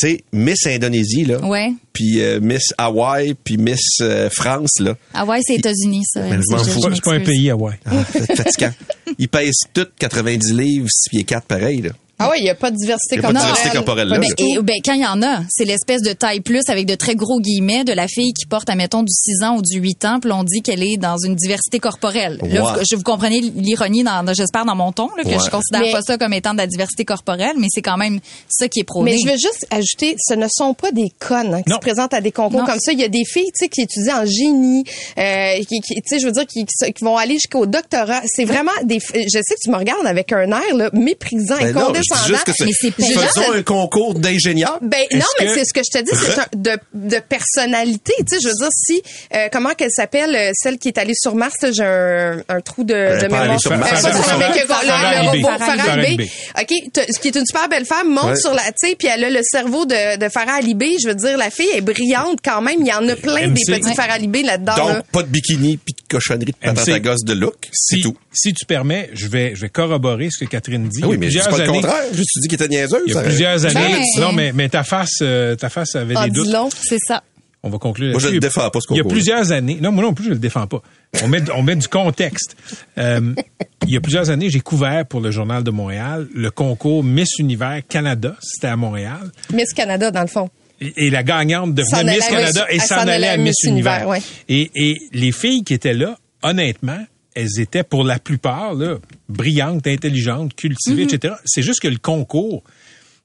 Tu 0.00 0.08
sais, 0.08 0.24
Miss 0.32 0.66
Indonésie, 0.66 1.24
là. 1.24 1.44
Ouais. 1.44 1.72
Puis 1.92 2.22
euh, 2.22 2.40
Miss 2.40 2.72
Hawaï, 2.78 3.34
puis 3.34 3.56
Miss 3.58 3.80
euh, 4.00 4.30
France, 4.30 4.78
là. 4.80 4.96
Ouais, 5.26 5.40
c'est 5.42 5.56
États-Unis, 5.56 6.04
ça. 6.06 6.20
Ben, 6.22 6.40
je 6.40 6.50
m'en 6.54 6.62
Je- 6.64 6.70
fous. 6.70 6.80
je 6.88 6.94
c'est 6.94 7.02
pas, 7.04 7.14
un 7.14 7.20
pays, 7.20 7.50
Hawaï. 7.50 7.74
Ah, 7.84 8.04
fatigant. 8.04 8.72
Ils 9.18 9.28
pèsent 9.28 9.60
toutes 9.74 9.92
90 9.98 10.52
livres, 10.54 10.88
6 10.90 11.10
pieds 11.10 11.24
4 11.24 11.46
pareil, 11.46 11.82
là. 11.82 11.90
Ah 12.20 12.28
oui, 12.30 12.36
il 12.40 12.44
n'y 12.44 12.50
a 12.50 12.54
pas 12.54 12.70
de 12.70 12.76
diversité 12.76 13.18
a 13.18 13.22
pas 13.22 13.28
de 13.28 13.32
corporelle. 13.32 13.54
diversité 13.54 13.76
corporelle, 13.76 14.08
là. 14.08 14.18
Ben, 14.18 14.28
et, 14.38 14.58
ben, 14.62 14.76
quand 14.84 14.92
il 14.92 15.00
y 15.02 15.06
en 15.06 15.22
a, 15.22 15.40
c'est 15.48 15.64
l'espèce 15.64 16.02
de 16.02 16.12
taille 16.12 16.40
plus 16.40 16.62
avec 16.68 16.86
de 16.86 16.94
très 16.94 17.14
gros 17.14 17.40
guillemets 17.40 17.84
de 17.84 17.92
la 17.92 18.06
fille 18.08 18.32
qui 18.32 18.46
porte, 18.46 18.68
admettons, 18.70 19.02
du 19.02 19.12
6 19.12 19.42
ans 19.42 19.56
ou 19.56 19.62
du 19.62 19.78
8 19.78 20.04
ans, 20.04 20.18
puis 20.20 20.30
on 20.32 20.44
dit 20.44 20.60
qu'elle 20.62 20.82
est 20.82 20.96
dans 20.98 21.16
une 21.18 21.34
diversité 21.34 21.78
corporelle. 21.80 22.38
Là, 22.42 22.76
je 22.88 22.94
vous 22.96 23.02
comprenez 23.02 23.40
l'ironie, 23.40 24.04
dans, 24.04 24.24
j'espère, 24.34 24.64
dans 24.64 24.76
mon 24.76 24.92
ton, 24.92 25.08
là, 25.16 25.24
que 25.24 25.28
Ouais. 25.28 25.38
je 25.44 25.50
considère 25.50 25.80
Mais- 25.80 25.92
pas 25.92 26.02
ça 26.02 26.18
comme 26.18 26.32
étant 26.32 26.52
de 26.52 26.58
la 26.58 26.66
diversité 26.66 27.04
corporelle, 27.04 27.54
mais 27.58 27.68
c'est 27.70 27.82
quand 27.82 27.96
même 27.96 28.20
ça 28.48 28.68
qui 28.68 28.80
est 28.80 28.84
prôné. 28.84 29.12
Mais 29.12 29.18
je 29.18 29.26
veux 29.26 29.38
juste 29.38 29.66
ajouter, 29.70 30.16
ce 30.18 30.34
ne 30.34 30.46
sont 30.50 30.74
pas 30.74 30.92
des 30.92 31.10
connes 31.18 31.54
hein, 31.54 31.62
qui 31.62 31.70
Non. 31.70 31.76
se 31.76 31.80
présentent 31.80 32.12
à 32.14 32.20
des 32.20 32.32
concours 32.32 32.60
Non. 32.60 32.66
comme 32.66 32.80
ça. 32.80 32.92
Il 32.92 33.00
y 33.00 33.04
a 33.04 33.08
des 33.08 33.24
filles, 33.24 33.50
tu 33.56 33.64
sais, 33.64 33.68
qui 33.68 33.80
étudient 33.82 34.22
en 34.22 34.26
génie, 34.26 34.84
euh, 35.18 35.54
qui, 35.68 35.80
qui- 35.80 35.94
tu 35.94 36.02
sais, 36.06 36.18
je 36.18 36.26
veux 36.26 36.32
dire, 36.32 36.46
qui, 36.46 36.64
qui, 36.64 36.74
se- 36.78 36.90
qui 36.90 37.04
vont 37.04 37.16
aller 37.16 37.34
jusqu'au 37.34 37.66
doctorat. 37.66 38.20
C'est 38.26 38.44
vraiment 38.44 38.70
des. 38.84 38.98
Je 38.98 39.28
sais 39.28 39.54
que 39.54 39.60
tu 39.62 39.70
me 39.70 39.76
regardes 39.76 40.06
avec 40.06 40.32
un 40.32 40.48
air 40.50 40.74
là, 40.76 40.90
méprisant 40.92 41.56
Ben 41.58 41.72
condescendant. 41.72 42.02
Dis 42.14 42.26
juste 42.28 42.44
que 42.44 42.52
Mais 42.64 42.72
c'est. 42.72 42.90
Faisons 42.92 43.52
un 43.54 43.62
concours 43.62 44.14
d'ingénieurs. 44.14 44.78
Ben 44.82 45.04
non, 45.12 45.20
mais 45.38 45.46
que- 45.46 45.54
c'est 45.54 45.64
ce 45.64 45.72
que 45.72 45.80
je 45.84 45.98
te 45.98 46.04
dis, 46.04 46.10
c'est 46.14 46.38
un- 46.40 46.46
de, 46.54 46.78
de 46.94 47.18
personnalité. 47.20 48.12
Tu 48.18 48.24
sais, 48.28 48.36
je 48.42 48.48
veux 48.48 48.54
dire, 48.54 48.68
si 48.72 49.02
euh, 49.34 49.48
comment 49.52 49.70
qu'elle 49.74 49.90
s'appelle, 49.90 50.34
euh, 50.34 50.50
celle 50.54 50.78
qui 50.78 50.88
est 50.88 50.98
allée 50.98 51.14
sur 51.14 51.34
Mars, 51.34 51.54
là, 51.62 51.70
j'ai 51.72 51.84
un, 51.84 52.42
un 52.48 52.60
trou 52.60 52.84
de, 52.84 52.94
de 52.94 53.22
mémoire. 53.28 53.60
sur 53.60 53.72
Euh, 53.72 53.76
Mars, 53.76 54.02
pas 54.02 54.08
avec 54.08 54.66
Farah 54.66 54.84
le 54.84 55.28
Alibé. 55.28 55.42
robot 55.48 55.58
Farah 55.64 55.92
Alibé. 55.92 56.30
OK, 56.60 56.72
t'as- 56.92 57.06
qui 57.06 57.28
est 57.28 57.36
une 57.36 57.46
super 57.46 57.68
belle 57.68 57.84
femme, 57.86 58.08
monte 58.12 58.24
Ouais. 58.24 58.36
sur 58.36 58.52
la, 58.54 58.62
tu 58.62 58.88
sais, 58.88 58.96
puis 58.96 59.08
elle 59.08 59.24
a 59.24 59.30
le 59.30 59.40
cerveau 59.42 59.84
de, 59.86 60.16
de 60.18 60.28
Farah 60.28 60.54
Alibé. 60.54 60.96
Je 61.02 61.08
veux 61.08 61.14
dire, 61.14 61.36
la 61.36 61.50
fille 61.50 61.68
est 61.74 61.80
brillante 61.80 62.38
quand 62.44 62.62
même. 62.62 62.76
Il 62.80 62.86
y 62.86 62.92
en 62.92 63.06
a 63.08 63.16
plein 63.16 63.48
MC. 63.48 63.64
des 63.66 63.78
petits. 63.80 63.94
Farah 63.94 64.14
Alibé 64.14 64.42
là-dedans. 64.42 64.76
Donc, 64.76 64.88
là. 64.88 65.02
pas 65.12 65.22
de 65.22 65.28
bikini 65.28 65.76
puis 65.76 65.94
de 65.94 66.08
cochonnerie 66.08 66.52
de 66.62 66.92
à 66.92 66.98
gosse 67.00 67.24
de 67.24 67.32
look. 67.34 67.68
C'est 67.72 67.96
Si, 67.96 68.02
tout. 68.02 68.16
si 68.32 68.52
tu 68.54 68.64
permets, 68.66 69.10
je 69.12 69.26
vais, 69.26 69.52
je 69.54 69.60
vais 69.62 69.68
corroborer 69.68 70.28
ce 70.30 70.44
que 70.44 70.48
Catherine 70.48 70.88
dit. 70.88 71.00
Ah 71.02 71.08
oui, 71.08 71.16
mais 71.18 71.30
je 71.30 71.38
dis 71.38 71.44
pas 71.48 71.58
le 71.58 71.64
années- 71.64 71.80
contraire. 72.00 72.14
Juste 72.16 72.30
tu 72.34 72.40
dis 72.40 72.48
qu'il 72.48 72.54
était 72.62 72.68
niaiseuse. 72.68 73.00
Il 73.06 73.14
y 73.14 73.18
a 73.18 73.22
plusieurs 73.22 73.64
années. 73.66 73.96
Ben, 74.16 74.20
non, 74.22 74.32
mais, 74.32 74.52
mais 74.52 74.68
ta 74.68 74.82
face, 74.84 75.18
euh, 75.22 75.54
ta 75.56 75.68
face 75.68 75.94
avait 75.96 76.16
En 76.16 76.24
des 76.24 76.30
doutes. 76.30 76.48
long. 76.52 76.68
c'est 76.70 76.98
ça. 77.06 77.22
On 77.62 77.68
va 77.68 77.76
conclure. 77.78 78.12
Moi, 78.12 78.20
je 78.20 78.28
le 78.28 78.40
défends 78.40 78.70
pas, 78.70 78.80
ce 78.80 78.86
Il 78.90 78.96
y 78.96 79.00
a 79.00 79.04
plusieurs 79.04 79.52
années. 79.52 79.76
Non, 79.82 79.92
moi 79.92 80.02
non 80.02 80.14
plus, 80.14 80.24
je 80.24 80.30
le 80.30 80.38
défends 80.38 80.66
pas. 80.66 80.80
On 81.22 81.28
met, 81.28 81.42
on 81.54 81.62
met 81.62 81.76
du 81.76 81.88
contexte. 81.88 82.56
Euh, 82.96 83.34
il 83.86 83.92
y 83.92 83.96
a 83.98 84.00
plusieurs 84.00 84.30
années, 84.30 84.48
j'ai 84.48 84.60
couvert 84.60 85.04
pour 85.04 85.20
le 85.20 85.30
Journal 85.30 85.62
de 85.62 85.70
Montréal 85.70 86.26
le 86.34 86.50
concours 86.50 87.04
Miss 87.04 87.38
Univers 87.38 87.82
Canada. 87.86 88.34
C'était 88.40 88.68
à 88.68 88.76
Montréal. 88.76 89.30
Miss 89.52 89.74
Canada, 89.74 90.10
dans 90.10 90.22
le 90.22 90.26
fond. 90.26 90.48
Et, 90.80 90.94
et 91.06 91.10
la 91.10 91.22
gagnante 91.22 91.74
devenait 91.74 92.14
Miss 92.16 92.26
Canada 92.28 92.64
et 92.70 92.78
s'en 92.78 92.96
allait 93.06 93.28
à 93.28 93.36
Miss 93.36 93.56
Univers. 93.66 94.08
ouais. 94.08 94.22
Et, 94.48 94.70
et 94.74 94.98
les 95.12 95.30
filles 95.32 95.62
qui 95.62 95.74
étaient 95.74 95.92
là, 95.92 96.16
honnêtement, 96.42 97.04
elles 97.34 97.60
étaient 97.60 97.82
pour 97.84 98.04
la 98.04 98.18
plupart 98.18 98.74
là, 98.74 98.98
brillantes, 99.28 99.86
intelligentes, 99.86 100.54
cultivées, 100.54 101.04
Mhm. 101.04 101.14
etc. 101.14 101.34
C'est 101.44 101.62
juste 101.62 101.80
que 101.80 101.88
le 101.88 101.98
concours, 101.98 102.62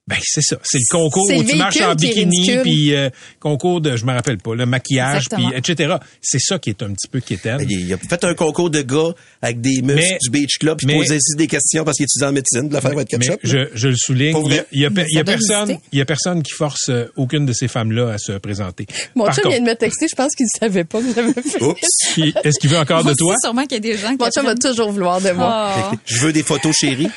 ben 0.08 0.18
c'est 0.22 0.41
ça, 0.44 0.58
c'est 0.63 0.78
le 0.78 0.86
concours 0.91 1.26
où 1.28 1.32
le 1.41 1.44
tu 1.48 1.56
marches 1.56 1.82
en 1.82 1.96
qui 1.96 2.06
est 2.06 2.26
bikini, 2.26 2.58
puis 2.62 2.94
euh, 2.96 3.10
concours 3.39 3.82
de, 3.82 3.96
je 3.98 4.06
me 4.06 4.13
rappelle 4.13 4.38
pas, 4.38 4.54
le 4.54 4.68
maquillage, 4.68 5.24
puis 5.32 5.46
etc. 5.56 5.96
C'est 6.22 6.39
ça 6.39 6.60
qui 6.60 6.70
est 6.70 6.84
un 6.84 6.94
petit 6.94 7.08
peu 7.08 7.22
quétaine. 7.22 7.58
Ben, 7.58 7.68
Il 7.70 7.91
a 7.91 7.98
fait 7.98 8.24
un 8.24 8.36
concours 8.36 8.70
de 8.70 8.82
gars 8.84 9.15
avec 9.41 9.62
des 9.62 9.82
muscles 9.82 9.96
Mais- 9.96 10.18
du 10.22 10.30
Beach 10.30 10.58
Club 10.60 10.78
puis 10.78 10.86
posait 10.96 11.18
ici 11.18 11.36
des 11.38 11.48
questions 11.48 11.84
parce 11.84 11.98
qu'il 11.98 12.04
étudie 12.06 12.24
en 12.24 12.32
médecine 12.32 12.70
de 12.70 12.74
la 12.76 12.82
faire 12.82 12.94
votre 12.94 13.08
Mais 13.18 13.26
ketchup. 13.26 13.39
je, 13.44 13.58
je 13.74 13.88
le 13.88 13.96
souligne, 13.98 14.38
il 14.72 14.82
y 14.82 14.86
a, 14.86 14.89
y 14.89 15.20
y 15.20 15.24
personne, 15.24 15.78
il 15.91 15.98
y 15.98 16.02
a 16.02 16.06
personne 16.06 16.44
qui 16.44 16.52
force 16.54 16.89
euh, 16.89 17.06
aucune 17.15 17.48
de 17.48 17.54
ces 17.54 17.68
femmes-là 17.68 18.12
à 18.13 18.18
se 18.20 18.34
présenter. 18.34 18.86
Mon 19.15 19.26
chum 19.32 19.50
vient 19.50 19.60
de 19.60 19.65
me 19.65 19.74
texter, 19.76 20.06
je 20.08 20.15
pense 20.15 20.36
qu'il 20.36 20.46
ne 20.46 20.60
savait 20.68 20.84
pas 20.84 21.02
que 21.02 21.08
j'avais 21.15 21.34
fait. 21.34 21.63
Oups. 21.63 21.80
qui- 22.13 22.32
est-ce 22.44 22.60
qu'il 22.60 22.70
veut 22.70 22.78
encore 22.78 23.04
de 23.04 23.13
toi? 23.15 23.34
sûrement 23.41 23.63
qu'il 23.63 23.74
y 23.74 23.76
a 23.78 23.80
des 23.80 23.98
gens 23.98 24.12
qui 24.15 24.24
Mon 24.24 24.30
chum 24.30 24.46
va 24.46 24.54
toujours 24.54 24.91
vouloir 24.91 25.20
de 25.20 25.32
moi. 25.32 25.74
Ah. 25.76 25.91
Je 26.06 26.20
veux 26.20 26.32
des 26.32 26.44
photos 26.44 26.76
chéries. 26.76 27.10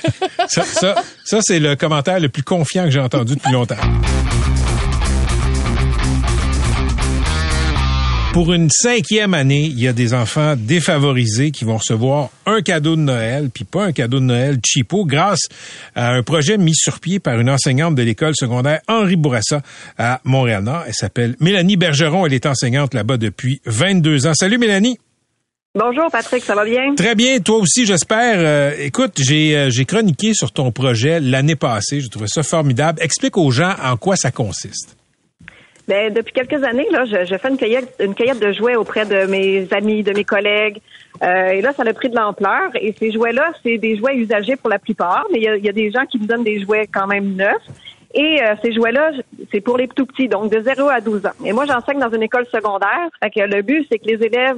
Ça, 0.48 0.64
ça, 0.64 1.04
ça, 1.28 1.40
c'est 1.42 1.58
le 1.58 1.76
commentaire 1.76 2.20
le 2.20 2.30
plus 2.30 2.42
confiant 2.42 2.84
que 2.84 2.90
j'ai 2.90 3.00
entendu 3.00 3.34
depuis 3.34 3.52
longtemps. 3.52 3.76
Pour 8.32 8.54
une 8.54 8.70
cinquième 8.70 9.34
année, 9.34 9.64
il 9.64 9.78
y 9.78 9.88
a 9.88 9.92
des 9.92 10.14
enfants 10.14 10.54
défavorisés 10.56 11.50
qui 11.50 11.66
vont 11.66 11.76
recevoir 11.76 12.30
un 12.46 12.62
cadeau 12.62 12.96
de 12.96 13.02
Noël, 13.02 13.50
puis 13.52 13.64
pas 13.64 13.84
un 13.84 13.92
cadeau 13.92 14.20
de 14.20 14.24
Noël 14.24 14.58
cheapo, 14.64 15.04
grâce 15.04 15.48
à 15.94 16.12
un 16.14 16.22
projet 16.22 16.56
mis 16.56 16.74
sur 16.74 16.98
pied 16.98 17.18
par 17.18 17.38
une 17.38 17.50
enseignante 17.50 17.94
de 17.94 18.02
l'école 18.02 18.34
secondaire 18.34 18.80
Henri 18.88 19.16
Bourassa 19.16 19.60
à 19.98 20.22
Montréal-Nord. 20.24 20.84
Elle 20.86 20.94
s'appelle 20.94 21.36
Mélanie 21.40 21.76
Bergeron. 21.76 22.24
Elle 22.24 22.32
est 22.32 22.46
enseignante 22.46 22.94
là-bas 22.94 23.18
depuis 23.18 23.60
22 23.66 24.28
ans. 24.28 24.34
Salut 24.34 24.56
Mélanie. 24.56 24.98
Bonjour 25.78 26.10
Patrick, 26.10 26.42
ça 26.42 26.56
va 26.56 26.64
bien? 26.64 26.96
Très 26.96 27.14
bien, 27.14 27.38
toi 27.38 27.58
aussi, 27.58 27.86
j'espère. 27.86 28.34
Euh, 28.38 28.72
écoute, 28.80 29.12
j'ai 29.16 29.56
euh, 29.56 29.70
j'ai 29.70 29.84
chroniqué 29.84 30.34
sur 30.34 30.50
ton 30.50 30.72
projet 30.72 31.20
l'année 31.20 31.54
passée. 31.54 32.00
J'ai 32.00 32.08
trouvé 32.08 32.26
ça 32.26 32.42
formidable. 32.42 33.00
Explique 33.00 33.36
aux 33.36 33.52
gens 33.52 33.74
en 33.80 33.96
quoi 33.96 34.16
ça 34.16 34.32
consiste. 34.32 34.96
Ben, 35.86 36.12
depuis 36.12 36.32
quelques 36.32 36.64
années, 36.64 36.88
là, 36.90 37.04
je, 37.04 37.24
je 37.24 37.38
fais 37.38 37.48
une 37.48 37.56
cueillette, 37.56 37.94
une 38.00 38.16
cueillette 38.16 38.40
de 38.40 38.52
jouets 38.52 38.74
auprès 38.74 39.06
de 39.06 39.26
mes 39.26 39.68
amis, 39.72 40.02
de 40.02 40.12
mes 40.12 40.24
collègues. 40.24 40.80
Euh, 41.22 41.50
et 41.50 41.60
là, 41.60 41.72
ça 41.72 41.84
a 41.86 41.92
pris 41.92 42.08
de 42.08 42.16
l'ampleur. 42.16 42.70
Et 42.80 42.92
ces 42.98 43.12
jouets-là, 43.12 43.52
c'est 43.62 43.78
des 43.78 43.96
jouets 43.96 44.16
usagés 44.16 44.56
pour 44.56 44.70
la 44.70 44.80
plupart, 44.80 45.26
mais 45.30 45.38
il 45.38 45.44
y 45.44 45.48
a, 45.48 45.56
il 45.56 45.64
y 45.64 45.68
a 45.68 45.72
des 45.72 45.92
gens 45.92 46.06
qui 46.06 46.18
me 46.18 46.26
donnent 46.26 46.42
des 46.42 46.60
jouets 46.60 46.88
quand 46.92 47.06
même 47.06 47.36
neufs. 47.36 47.54
Et 48.14 48.42
euh, 48.42 48.56
ces 48.62 48.72
jouets-là, 48.72 49.12
c'est 49.52 49.60
pour 49.60 49.78
les 49.78 49.86
tout 49.86 50.06
petits, 50.06 50.26
donc 50.26 50.50
de 50.50 50.60
0 50.60 50.88
à 50.88 51.00
12 51.00 51.24
ans. 51.24 51.44
Et 51.44 51.52
moi, 51.52 51.66
j'enseigne 51.66 52.00
dans 52.00 52.10
une 52.10 52.24
école 52.24 52.46
secondaire. 52.46 53.08
Fait 53.22 53.30
que 53.30 53.46
le 53.46 53.62
but, 53.62 53.86
c'est 53.88 54.00
que 54.00 54.06
les 54.06 54.26
élèves 54.26 54.56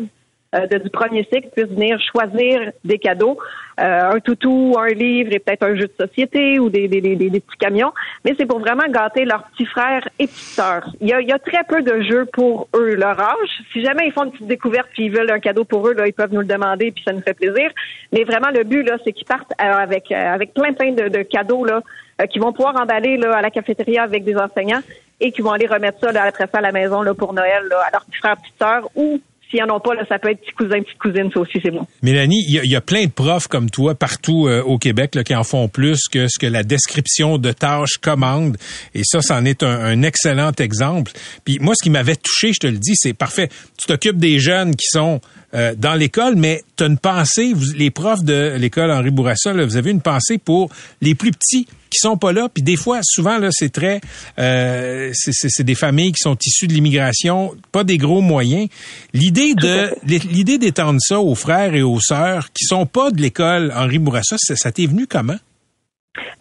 de, 0.53 0.79
du 0.79 0.91
premier 0.91 1.27
cycle 1.33 1.49
puissent 1.55 1.69
venir 1.69 1.99
choisir 2.13 2.73
des 2.85 2.99
cadeaux, 2.99 3.39
euh, 3.81 4.13
un 4.15 4.21
toutou, 4.21 4.77
un 4.79 4.89
livre 4.89 5.33
et 5.33 5.39
peut-être 5.39 5.63
un 5.63 5.75
jeu 5.77 5.87
de 5.87 5.95
société 6.07 6.59
ou 6.59 6.69
des, 6.71 6.89
des, 6.89 7.01
des, 7.01 7.17
des- 7.17 7.31
petits 7.41 7.57
camions. 7.59 7.93
Mais 8.25 8.35
c'est 8.39 8.47
pour 8.47 8.59
vraiment 8.59 8.89
gâter 8.89 9.25
leurs 9.25 9.45
petits 9.51 9.67
frères 9.67 10.07
et 10.19 10.27
petites 10.27 10.37
sœurs. 10.37 10.89
Il 11.01 11.09
y 11.09 11.13
a, 11.13 11.21
y 11.21 11.33
a 11.33 11.39
très 11.39 11.65
peu 11.65 11.83
de 11.83 12.03
jeux 12.03 12.27
pour 12.33 12.69
eux, 12.75 12.95
leur 12.97 13.19
âge. 13.21 13.49
Si 13.73 13.83
jamais 13.85 14.07
ils 14.07 14.13
font 14.13 14.25
une 14.25 14.33
petite 14.33 14.49
découverte 14.49 14.89
puis 14.93 15.05
ils 15.05 15.13
veulent 15.13 15.31
un 15.31 15.39
cadeau 15.41 15.65
pour 15.65 15.87
eux, 15.89 15.95
là, 15.95 16.07
ils 16.07 16.13
peuvent 16.13 16.33
nous 16.33 16.41
le 16.41 16.47
demander 16.47 16.91
puis 16.91 17.03
ça 17.05 17.13
nous 17.13 17.23
fait 17.23 17.35
plaisir. 17.35 17.71
Mais 18.13 18.25
vraiment, 18.25 18.51
le 18.53 18.65
but 18.65 18.83
là, 18.83 18.99
c'est 19.05 19.13
qu'ils 19.13 19.27
partent 19.27 19.53
euh, 19.61 19.65
avec 19.65 20.11
euh, 20.11 20.35
avec 20.35 20.53
plein 20.53 20.73
plein 20.73 20.93
de, 20.93 21.09
de 21.09 21.23
cadeaux 21.23 21.65
là, 21.65 21.81
euh, 22.21 22.27
qu'ils 22.27 22.43
vont 22.43 22.53
pouvoir 22.53 22.75
emballer 22.81 23.17
là, 23.17 23.37
à 23.37 23.41
la 23.43 23.51
cafétéria 23.51 24.03
avec 24.03 24.25
des 24.25 24.37
enseignants 24.37 24.83
et 25.21 25.33
qui 25.33 25.43
vont 25.43 25.53
aller 25.53 25.67
remettre 25.67 26.01
ça 26.01 26.13
là, 26.13 26.25
après 26.25 26.47
ça 26.53 26.59
à 26.59 26.61
la 26.61 26.73
maison 26.73 27.03
là, 27.03 27.15
pour 27.15 27.33
Noël 27.33 27.63
là, 27.71 27.81
à 27.87 27.91
leurs 27.93 28.05
petits 28.05 28.19
frères, 28.19 28.37
petites 28.37 28.59
sœurs 28.59 28.89
ou 28.95 29.21
s'ils 29.51 29.63
en 29.63 29.75
ont 29.75 29.81
pas, 29.81 29.95
là, 29.95 30.05
ça 30.09 30.19
peut 30.19 30.31
être 30.31 30.41
petits 30.41 30.53
cousins, 30.53 30.81
petites 30.83 30.99
cousines, 30.99 31.31
ça 31.35 31.41
aussi, 31.41 31.59
c'est 31.63 31.71
bon. 31.71 31.87
Mélanie, 32.03 32.43
il 32.49 32.55
y, 32.55 32.59
a- 32.59 32.65
il 32.65 32.71
y 32.71 32.77
a 32.77 32.81
plein 32.81 33.05
de 33.05 33.11
profs 33.11 33.49
comme 33.49 33.69
toi 33.71 33.95
partout 33.95 34.47
euh, 34.47 34.63
au 34.63 34.79
Québec 34.79 35.15
là, 35.15 35.25
qui 35.25 35.35
en 35.35 35.45
font 35.45 35.69
plus 35.69 35.99
que 36.11 36.27
ce 36.29 36.39
que 36.39 36.47
la 36.47 36.63
description 36.63 37.39
de 37.39 37.53
tâches 37.53 37.99
commande. 38.01 38.57
Et 38.95 39.03
ça, 39.05 39.21
c'en 39.23 39.45
est 39.45 39.63
un, 39.63 39.69
un 39.85 40.03
excellent 40.03 40.53
exemple. 40.59 41.13
Puis 41.45 41.59
moi, 41.61 41.75
ce 41.77 41.83
qui 41.83 41.91
m'avait 41.91 42.17
touché, 42.17 42.53
je 42.53 42.59
te 42.61 42.67
le 42.67 42.79
dis, 42.79 42.93
c'est 42.95 43.13
parfait. 43.15 43.49
Tu 43.79 43.87
t'occupes 43.87 44.19
des 44.19 44.39
jeunes 44.39 44.75
qui 44.77 44.87
sont 44.89 45.21
euh, 45.55 45.75
dans 45.77 45.95
l'école, 45.95 46.37
mais 46.37 46.63
tu 46.77 46.85
as 46.85 46.87
une 46.87 46.99
pensée, 46.99 47.53
vous, 47.53 47.73
les 47.77 47.91
profs 47.91 48.23
de 48.25 48.55
l'école 48.57 48.91
Henri 48.91 49.11
Bourassa, 49.11 49.53
là, 49.53 49.65
vous 49.65 49.77
avez 49.77 49.91
une 49.91 50.01
pensée 50.01 50.39
pour 50.39 50.71
les 51.01 51.15
plus 51.15 51.31
petits 51.33 51.67
qui 51.91 51.99
sont 51.99 52.17
pas 52.17 52.33
là. 52.33 52.49
Puis 52.53 52.63
des 52.63 52.77
fois, 52.77 53.01
souvent, 53.03 53.39
là, 53.39 53.49
c'est 53.51 53.71
très... 53.73 54.01
euh, 54.39 55.11
c'est- 55.13 55.63
des 55.65 55.75
familles 55.75 56.13
qui 56.13 56.23
sont 56.23 56.37
issues 56.45 56.69
de 56.69 56.73
l'immigration, 56.73 57.53
pas 57.73 57.83
des 57.85 57.99
gros 57.99 58.21
moyens. 58.21 58.69
L'idée 59.13 59.55
de 59.55 59.91
l'idée 60.05 60.59
d'étendre 60.59 61.01
ça 61.03 61.21
aux 61.21 61.35
frères 61.35 61.75
et 61.75 61.83
aux 61.83 62.01
sœurs 62.01 62.53
qui 62.53 62.65
sont 62.65 62.87
pas 62.87 63.11
de 63.11 63.21
l'école 63.21 63.73
Henri 63.77 63.99
Bourassa, 63.99 64.37
ça, 64.39 64.55
ça 64.57 64.71
t'est 64.73 64.87
venu 64.87 65.07
comment? 65.09 65.37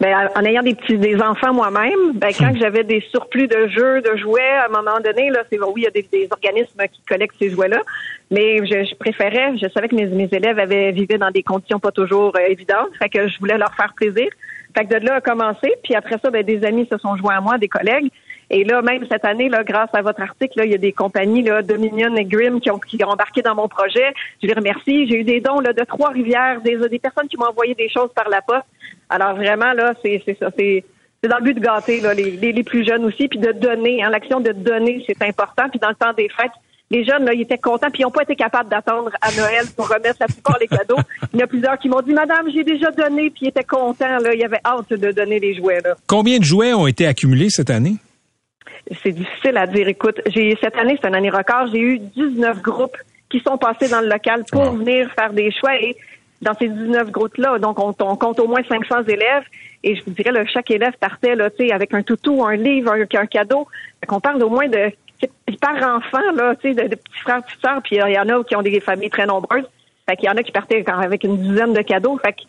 Ben, 0.00 0.28
en 0.34 0.44
ayant 0.44 0.62
des 0.62 0.74
petits 0.74 0.98
des 0.98 1.22
enfants 1.22 1.54
moi-même, 1.54 2.12
ben, 2.14 2.30
quand 2.36 2.52
j'avais 2.58 2.82
des 2.82 3.00
surplus 3.12 3.46
de 3.46 3.68
jeux, 3.68 4.00
de 4.00 4.16
jouets, 4.16 4.42
à 4.42 4.66
un 4.66 4.68
moment 4.68 4.98
donné, 4.98 5.30
là, 5.30 5.44
c'est 5.48 5.60
oui, 5.60 5.82
il 5.82 5.82
y 5.84 5.86
a 5.86 5.90
des, 5.90 6.06
des 6.10 6.28
organismes 6.30 6.82
qui 6.90 7.00
collectent 7.02 7.36
ces 7.38 7.50
jouets-là, 7.50 7.80
mais 8.32 8.58
je, 8.66 8.84
je 8.84 8.94
préférais, 8.96 9.56
je 9.58 9.68
savais 9.68 9.86
que 9.86 9.94
mes, 9.94 10.06
mes 10.06 10.28
élèves 10.32 10.58
avaient 10.58 10.90
vivaient 10.90 11.18
dans 11.18 11.30
des 11.30 11.44
conditions 11.44 11.78
pas 11.78 11.92
toujours 11.92 12.34
euh, 12.36 12.48
évidentes, 12.48 12.90
fait 12.98 13.08
que 13.08 13.28
je 13.28 13.38
voulais 13.38 13.58
leur 13.58 13.72
faire 13.74 13.92
plaisir. 13.94 14.28
Fait 14.76 14.84
que 14.84 14.98
de 14.98 15.06
là 15.06 15.16
a 15.16 15.20
commencé, 15.20 15.72
puis 15.84 15.94
après 15.94 16.16
ça, 16.22 16.30
ben, 16.30 16.42
des 16.42 16.64
amis 16.64 16.88
se 16.90 16.98
sont 16.98 17.16
joints 17.16 17.36
à 17.36 17.40
moi, 17.40 17.58
des 17.58 17.68
collègues. 17.68 18.10
Et 18.50 18.64
là, 18.64 18.82
même 18.82 19.06
cette 19.10 19.24
année, 19.24 19.48
là, 19.48 19.62
grâce 19.62 19.90
à 19.92 20.02
votre 20.02 20.20
article, 20.20 20.58
là, 20.58 20.64
il 20.64 20.72
y 20.72 20.74
a 20.74 20.78
des 20.78 20.92
compagnies, 20.92 21.42
là, 21.42 21.62
Dominion 21.62 22.14
et 22.16 22.24
Grimm, 22.24 22.60
qui 22.60 22.70
ont, 22.70 22.78
qui 22.78 23.02
ont 23.04 23.08
embarqué 23.08 23.42
dans 23.42 23.54
mon 23.54 23.68
projet. 23.68 24.12
Je 24.42 24.48
les 24.48 24.54
remercie. 24.54 25.06
J'ai 25.08 25.20
eu 25.20 25.24
des 25.24 25.40
dons 25.40 25.60
là, 25.60 25.72
de 25.72 25.84
Trois-Rivières, 25.84 26.60
des, 26.60 26.76
des 26.88 26.98
personnes 26.98 27.28
qui 27.28 27.36
m'ont 27.36 27.46
envoyé 27.46 27.74
des 27.74 27.88
choses 27.88 28.10
par 28.14 28.28
la 28.28 28.42
poste. 28.42 28.66
Alors 29.08 29.36
vraiment, 29.36 29.72
là, 29.72 29.94
c'est 30.02 30.22
ça. 30.38 30.50
C'est 30.58 30.84
c'est 31.22 31.28
dans 31.28 31.36
le 31.36 31.44
but 31.44 31.54
de 31.54 31.60
gâter 31.60 32.00
là, 32.00 32.14
les, 32.14 32.30
les, 32.30 32.52
les 32.52 32.62
plus 32.62 32.84
jeunes 32.84 33.04
aussi, 33.04 33.28
puis 33.28 33.38
de 33.38 33.52
donner. 33.52 34.02
Hein, 34.02 34.10
L'action 34.10 34.40
de 34.40 34.52
donner, 34.52 35.04
c'est 35.06 35.22
important. 35.22 35.68
Puis 35.68 35.78
dans 35.78 35.90
le 35.90 35.94
temps 35.94 36.14
des 36.16 36.28
fêtes, 36.30 36.50
les 36.90 37.04
jeunes, 37.04 37.24
là, 37.24 37.34
ils 37.34 37.42
étaient 37.42 37.58
contents, 37.58 37.90
puis 37.90 38.00
ils 38.00 38.04
n'ont 38.04 38.10
pas 38.10 38.22
été 38.22 38.34
capables 38.34 38.68
d'attendre 38.68 39.10
à 39.20 39.30
Noël 39.32 39.64
pour 39.76 39.88
remettre 39.88 40.16
la 40.18 40.26
plupart 40.26 40.58
des 40.58 40.66
cadeaux. 40.66 40.96
Il 41.32 41.38
y 41.38 41.42
en 41.42 41.44
a 41.44 41.46
plusieurs 41.46 41.78
qui 41.78 41.88
m'ont 41.88 42.00
dit, 42.00 42.12
Madame, 42.12 42.48
j'ai 42.52 42.64
déjà 42.64 42.90
donné, 42.90 43.30
puis 43.30 43.42
ils 43.42 43.48
étaient 43.48 43.62
contents. 43.62 44.18
Là, 44.18 44.34
ils 44.34 44.44
avaient 44.44 44.60
hâte 44.64 44.90
de 44.90 45.12
donner 45.12 45.38
les 45.38 45.54
jouets. 45.54 45.80
Là. 45.84 45.94
Combien 46.06 46.38
de 46.38 46.44
jouets 46.44 46.72
ont 46.72 46.86
été 46.86 47.06
accumulés 47.06 47.50
cette 47.50 47.70
année? 47.70 47.96
C'est 49.02 49.12
difficile 49.12 49.56
à 49.56 49.66
dire. 49.66 49.88
Écoute, 49.88 50.20
j'ai 50.26 50.56
cette 50.60 50.76
année, 50.76 50.98
c'est 51.00 51.08
une 51.08 51.14
année 51.14 51.30
record. 51.30 51.66
J'ai 51.72 51.80
eu 51.80 51.98
19 51.98 52.60
groupes 52.62 52.96
qui 53.28 53.40
sont 53.40 53.58
passés 53.58 53.88
dans 53.88 54.00
le 54.00 54.08
local 54.08 54.44
pour 54.50 54.72
venir 54.72 55.10
faire 55.12 55.32
des 55.32 55.50
choix. 55.52 55.76
Et 55.76 55.96
dans 56.42 56.54
ces 56.54 56.68
19 56.68 57.10
groupes-là. 57.10 57.58
Donc, 57.58 57.78
on, 57.78 57.94
on, 58.00 58.16
compte 58.16 58.40
au 58.40 58.48
moins 58.48 58.62
500 58.66 59.04
élèves. 59.04 59.44
Et 59.82 59.96
je 59.96 60.04
vous 60.04 60.12
dirais, 60.12 60.32
là, 60.32 60.44
chaque 60.46 60.70
élève 60.70 60.92
partait 60.98 61.34
là, 61.34 61.48
avec 61.72 61.94
un 61.94 62.02
toutou, 62.02 62.44
un 62.44 62.56
livre, 62.56 62.92
un, 62.92 63.00
un 63.00 63.26
cadeau. 63.26 63.66
On 64.08 64.20
parle 64.20 64.42
au 64.42 64.48
moins 64.48 64.68
de 64.68 64.90
par 65.60 65.76
enfant, 65.96 66.32
là, 66.34 66.54
de, 66.54 66.88
de 66.88 66.94
petits 66.94 67.20
frères, 67.22 67.42
petites 67.42 67.60
sœurs. 67.60 67.82
Puis 67.82 67.96
il 67.96 68.12
y 68.12 68.18
en 68.18 68.28
a 68.28 68.44
qui 68.44 68.56
ont 68.56 68.62
des 68.62 68.80
familles 68.80 69.10
très 69.10 69.26
nombreuses. 69.26 69.68
Fait 70.08 70.16
qu'il 70.16 70.26
y 70.26 70.30
en 70.30 70.36
a 70.36 70.42
qui 70.42 70.52
partaient 70.52 70.84
avec 70.86 71.24
une 71.24 71.36
dizaine 71.36 71.74
de 71.74 71.82
cadeaux. 71.82 72.18
Fait 72.18 72.32
que 72.32 72.42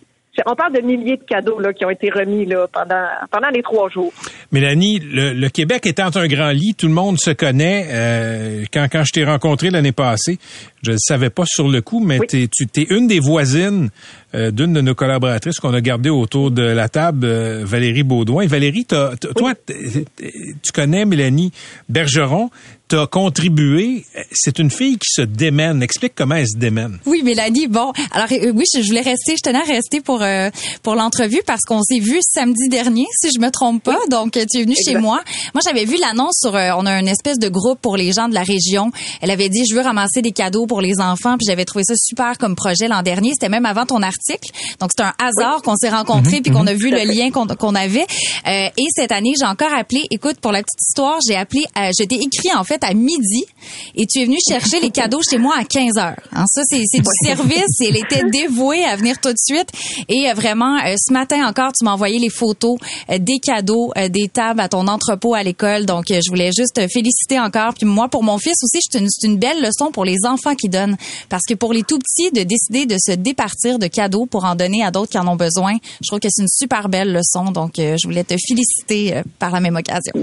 on 0.46 0.56
parle 0.56 0.74
de 0.74 0.82
milliers 0.82 1.18
de 1.18 1.24
cadeaux 1.24 1.60
là, 1.60 1.74
qui 1.74 1.84
ont 1.86 1.90
été 1.90 2.10
remis 2.10 2.46
là, 2.46 2.68
pendant, 2.72 3.06
pendant 3.30 3.50
les 3.50 3.62
trois 3.62 3.90
jours. 3.90 4.14
Mélanie, 4.52 5.00
le, 5.00 5.48
Québec 5.50 5.86
étant 5.86 6.10
un 6.16 6.28
grand 6.28 6.52
lit, 6.52 6.74
tout 6.78 6.88
le 6.88 6.94
monde 6.94 7.20
se 7.20 7.32
connaît. 7.32 7.88
Euh, 7.90 8.64
quand, 8.74 8.88
quand 8.92 9.04
je 9.04 9.12
t'ai 9.12 9.26
rencontré 9.26 9.70
l'année 9.70 9.92
passée, 9.92 10.40
je 10.84 10.92
ne 10.92 10.98
savais 10.98 11.30
pas 11.30 11.44
sur 11.46 11.68
le 11.68 11.82
coup, 11.82 12.00
mais 12.00 12.20
tu 12.28 12.44
es 12.44 12.84
une 12.90 13.08
des 13.08 13.20
voisines 13.20 13.90
euh, 14.34 14.52
d'une 14.52 14.72
de 14.74 14.82
nos 14.82 14.96
collaboratrices 14.96 15.60
qu'on 15.60 15.74
a 15.74 15.82
gardées 15.82 16.10
autour 16.10 16.52
de 16.52 16.64
la 16.64 16.88
table, 16.88 17.26
euh, 17.26 17.64
Valérie 17.66 18.04
Baudouin. 18.04 18.48
Valérie, 18.48 18.86
toi, 18.86 19.12
tu 19.18 20.72
connais 20.74 21.06
Mélanie 21.06 21.52
Bergeron 21.90 22.50
t'as 22.92 23.08
contribué. 23.08 24.04
C'est 24.34 24.60
une 24.60 24.70
fille 24.70 24.98
qui 24.98 25.08
se 25.10 25.22
démène. 25.22 25.82
Explique 25.82 26.12
comment 26.14 26.36
elle 26.36 26.48
se 26.48 26.58
démène. 26.58 27.00
Oui, 27.06 27.22
Mélanie. 27.24 27.68
Bon, 27.68 27.94
alors 28.12 28.28
euh, 28.34 28.52
oui, 28.54 28.66
je, 28.76 28.86
voulais 28.86 29.00
rester, 29.00 29.36
je 29.38 29.42
tenais 29.42 29.60
à 29.60 29.64
rester 29.64 30.02
pour 30.02 30.22
euh, 30.22 30.50
pour 30.84 30.96
l'entrevue 30.96 31.42
parce 31.48 31.62
qu'on 31.62 31.82
s'est 31.84 32.00
vu 32.00 32.20
samedi 32.22 32.68
dernier, 32.68 33.06
si 33.14 33.30
je 33.34 33.40
me 33.40 33.50
trompe 33.50 33.82
pas. 33.82 33.98
Donc, 34.10 34.34
tu 34.34 34.40
es 34.40 34.64
venue 34.64 34.76
chez 34.86 34.96
moi. 34.96 35.22
Moi, 35.54 35.62
j'avais 35.66 35.86
vu 35.86 35.96
l'annonce 36.02 36.40
sur. 36.42 36.54
Euh, 36.54 36.72
on 36.78 36.86
a 36.86 37.00
une 37.00 37.08
espèce 37.08 37.40
de 37.40 37.48
groupe 37.48 37.80
pour 37.80 37.96
les 37.96 38.12
gens 38.12 38.28
de 38.28 38.34
la 38.34 38.44
région. 38.44 38.92
Elle 39.22 39.32
avait 39.32 39.48
dit, 39.48 39.64
je 39.70 39.74
veux 39.74 39.82
ramasser 39.82 40.22
des 40.22 40.34
cadeaux 40.34 40.66
pour 40.66 40.82
les 40.82 41.00
enfants. 41.00 41.38
Puis 41.38 41.46
j'avais 41.48 41.64
trouvé 41.64 41.86
ça 41.86 41.94
super 41.96 42.38
comme 42.38 42.58
projet 42.58 42.90
l'an 42.90 43.04
dernier. 43.04 43.32
C'était 43.32 43.48
même 43.48 43.66
avant 43.66 43.86
ton 43.86 44.02
article. 44.02 44.52
Donc, 44.82 44.90
c'est 44.94 45.04
un 45.04 45.14
hasard 45.18 45.62
qu'on 45.62 45.78
s'est 45.78 45.90
rencontrés 45.90 46.38
mhm, 46.38 46.42
puis 46.42 46.52
qu'on 46.52 46.68
a 46.68 46.74
mhm. 46.74 46.80
vu 46.80 46.90
le 46.90 47.06
lien 47.06 47.32
qu'on 47.32 47.76
avait. 47.76 48.06
et 48.46 48.86
cette 48.94 49.14
année, 49.14 49.32
j'ai 49.40 49.46
encore 49.46 49.74
appelé. 49.74 50.04
Écoute, 50.12 50.42
pour 50.42 50.52
la 50.52 50.62
petite 50.62 50.82
histoire, 50.82 51.20
j'ai 51.26 51.38
appelé. 51.38 51.64
je 51.78 52.04
t'ai 52.04 52.16
écrit 52.16 52.54
en 52.54 52.66
fait 52.66 52.81
à 52.84 52.94
midi 52.94 53.46
et 53.96 54.06
tu 54.06 54.20
es 54.20 54.26
venu 54.26 54.38
chercher 54.48 54.80
les 54.80 54.90
cadeaux 54.90 55.22
chez 55.28 55.38
moi 55.38 55.56
à 55.58 55.64
15 55.64 55.98
heures. 55.98 56.16
Hein, 56.34 56.46
ça, 56.48 56.62
c'est, 56.66 56.80
du 56.80 57.10
service. 57.24 57.80
Elle 57.80 57.98
était 57.98 58.24
dévouée 58.30 58.84
à 58.84 58.96
venir 58.96 59.20
tout 59.20 59.32
de 59.32 59.38
suite. 59.38 59.70
Et 60.08 60.30
euh, 60.30 60.34
vraiment, 60.34 60.78
euh, 60.78 60.96
ce 60.98 61.14
matin 61.14 61.48
encore, 61.48 61.72
tu 61.78 61.84
m'as 61.86 61.94
envoyé 61.94 62.20
les 62.20 62.30
photos 62.30 62.78
euh, 63.10 63.18
des 63.20 63.40
cadeaux, 63.40 63.92
des 64.10 64.28
tables 64.28 64.62
à 64.62 64.70
ton 64.70 64.88
entrepôt 64.88 65.34
à 65.34 65.44
l'école. 65.44 65.86
Donc, 65.86 66.06
je 66.10 66.30
voulais 66.30 66.52
juste 66.56 66.76
te 66.76 66.88
féliciter 66.88 67.40
encore. 67.40 67.74
Puis 67.74 67.86
moi, 67.86 68.08
pour 68.08 68.24
mon 68.24 68.38
fils 68.38 68.56
aussi, 68.64 68.80
c'est 68.82 69.00
une, 69.00 69.08
une 69.24 69.38
belle 69.38 69.62
leçon 69.62 69.92
pour 69.92 70.06
les 70.06 70.18
enfants 70.26 70.56
qui 70.56 70.70
donnent. 70.70 70.98
Parce 71.30 71.44
que 71.48 71.54
pour 71.54 71.74
les 71.74 71.84
tout 71.84 72.00
petits, 72.00 72.32
de 72.32 72.44
décider 72.44 72.86
de 72.86 72.98
se 73.00 73.12
départir 73.12 73.80
de 73.80 73.88
cadeaux 73.88 74.26
pour 74.26 74.46
en 74.46 74.56
donner 74.56 74.84
à 74.84 74.92
d'autres 74.92 75.12
qui 75.12 75.18
en 75.18 75.28
ont 75.28 75.36
besoin, 75.36 75.76
je 76.02 76.08
trouve 76.08 76.20
que 76.20 76.28
c'est 76.30 76.42
une 76.42 76.50
super 76.50 76.90
belle 76.90 77.12
leçon. 77.12 77.52
Donc, 77.52 77.74
je 77.78 78.08
voulais 78.08 78.24
te 78.24 78.36
féliciter 78.48 79.22
par 79.40 79.52
la 79.52 79.60
même 79.60 79.76
occasion. 79.76 80.14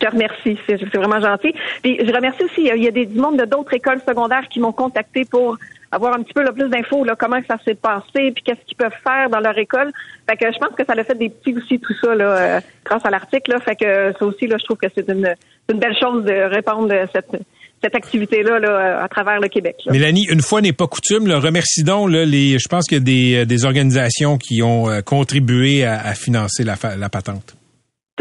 Je 0.00 0.06
te 0.06 0.10
remercie, 0.10 0.58
c'est 0.66 0.96
vraiment 0.96 1.20
gentil. 1.20 1.54
Puis 1.82 1.98
je 2.00 2.12
remercie 2.12 2.44
aussi, 2.44 2.70
il 2.74 2.82
y 2.82 2.88
a 2.88 2.90
des, 2.90 3.06
du 3.06 3.18
monde 3.18 3.38
de 3.38 3.44
d'autres 3.44 3.74
écoles 3.74 4.00
secondaires 4.06 4.46
qui 4.50 4.60
m'ont 4.60 4.72
contacté 4.72 5.24
pour 5.24 5.56
avoir 5.92 6.14
un 6.14 6.22
petit 6.22 6.34
peu 6.34 6.44
plus 6.52 6.68
d'infos, 6.68 7.04
là, 7.04 7.14
comment 7.18 7.40
ça 7.48 7.56
s'est 7.64 7.74
passé, 7.74 8.32
puis 8.32 8.42
qu'est-ce 8.44 8.64
qu'ils 8.66 8.76
peuvent 8.76 8.90
faire 9.02 9.30
dans 9.30 9.40
leur 9.40 9.56
école. 9.56 9.90
Fait 10.28 10.36
que 10.36 10.52
je 10.52 10.58
pense 10.58 10.74
que 10.76 10.84
ça 10.84 10.92
a 10.92 11.04
fait 11.04 11.16
des 11.16 11.30
petits 11.30 11.56
aussi 11.56 11.78
tout 11.78 11.94
ça 12.00 12.14
là, 12.14 12.24
euh, 12.24 12.60
grâce 12.84 13.04
à 13.04 13.10
l'article. 13.10 13.52
Là. 13.52 13.60
Fait 13.60 13.76
que 13.76 14.12
ça 14.18 14.24
aussi, 14.24 14.46
là, 14.46 14.56
je 14.58 14.64
trouve 14.64 14.78
que 14.78 14.88
c'est 14.94 15.08
une, 15.08 15.34
une 15.70 15.78
belle 15.78 15.96
chose 15.98 16.24
de 16.24 16.54
répondre 16.54 16.92
cette 17.12 17.36
cette 17.82 17.94
activité-là 17.94 18.58
là, 18.58 19.02
à 19.04 19.08
travers 19.08 19.38
le 19.38 19.48
Québec. 19.48 19.76
Mélanie, 19.90 20.26
une 20.30 20.40
fois 20.40 20.62
n'est 20.62 20.72
pas 20.72 20.86
coutume, 20.86 21.26
le 21.26 21.36
remercie 21.36 21.84
donc 21.84 22.10
là, 22.10 22.24
les, 22.24 22.58
je 22.58 22.68
pense 22.68 22.86
qu'il 22.86 22.98
y 22.98 23.00
a 23.00 23.04
des, 23.04 23.46
des 23.46 23.64
organisations 23.66 24.38
qui 24.38 24.62
ont 24.62 24.88
euh, 24.88 25.02
contribué 25.02 25.84
à, 25.84 26.00
à 26.00 26.14
financer 26.14 26.64
la, 26.64 26.76
la 26.96 27.08
patente. 27.10 27.54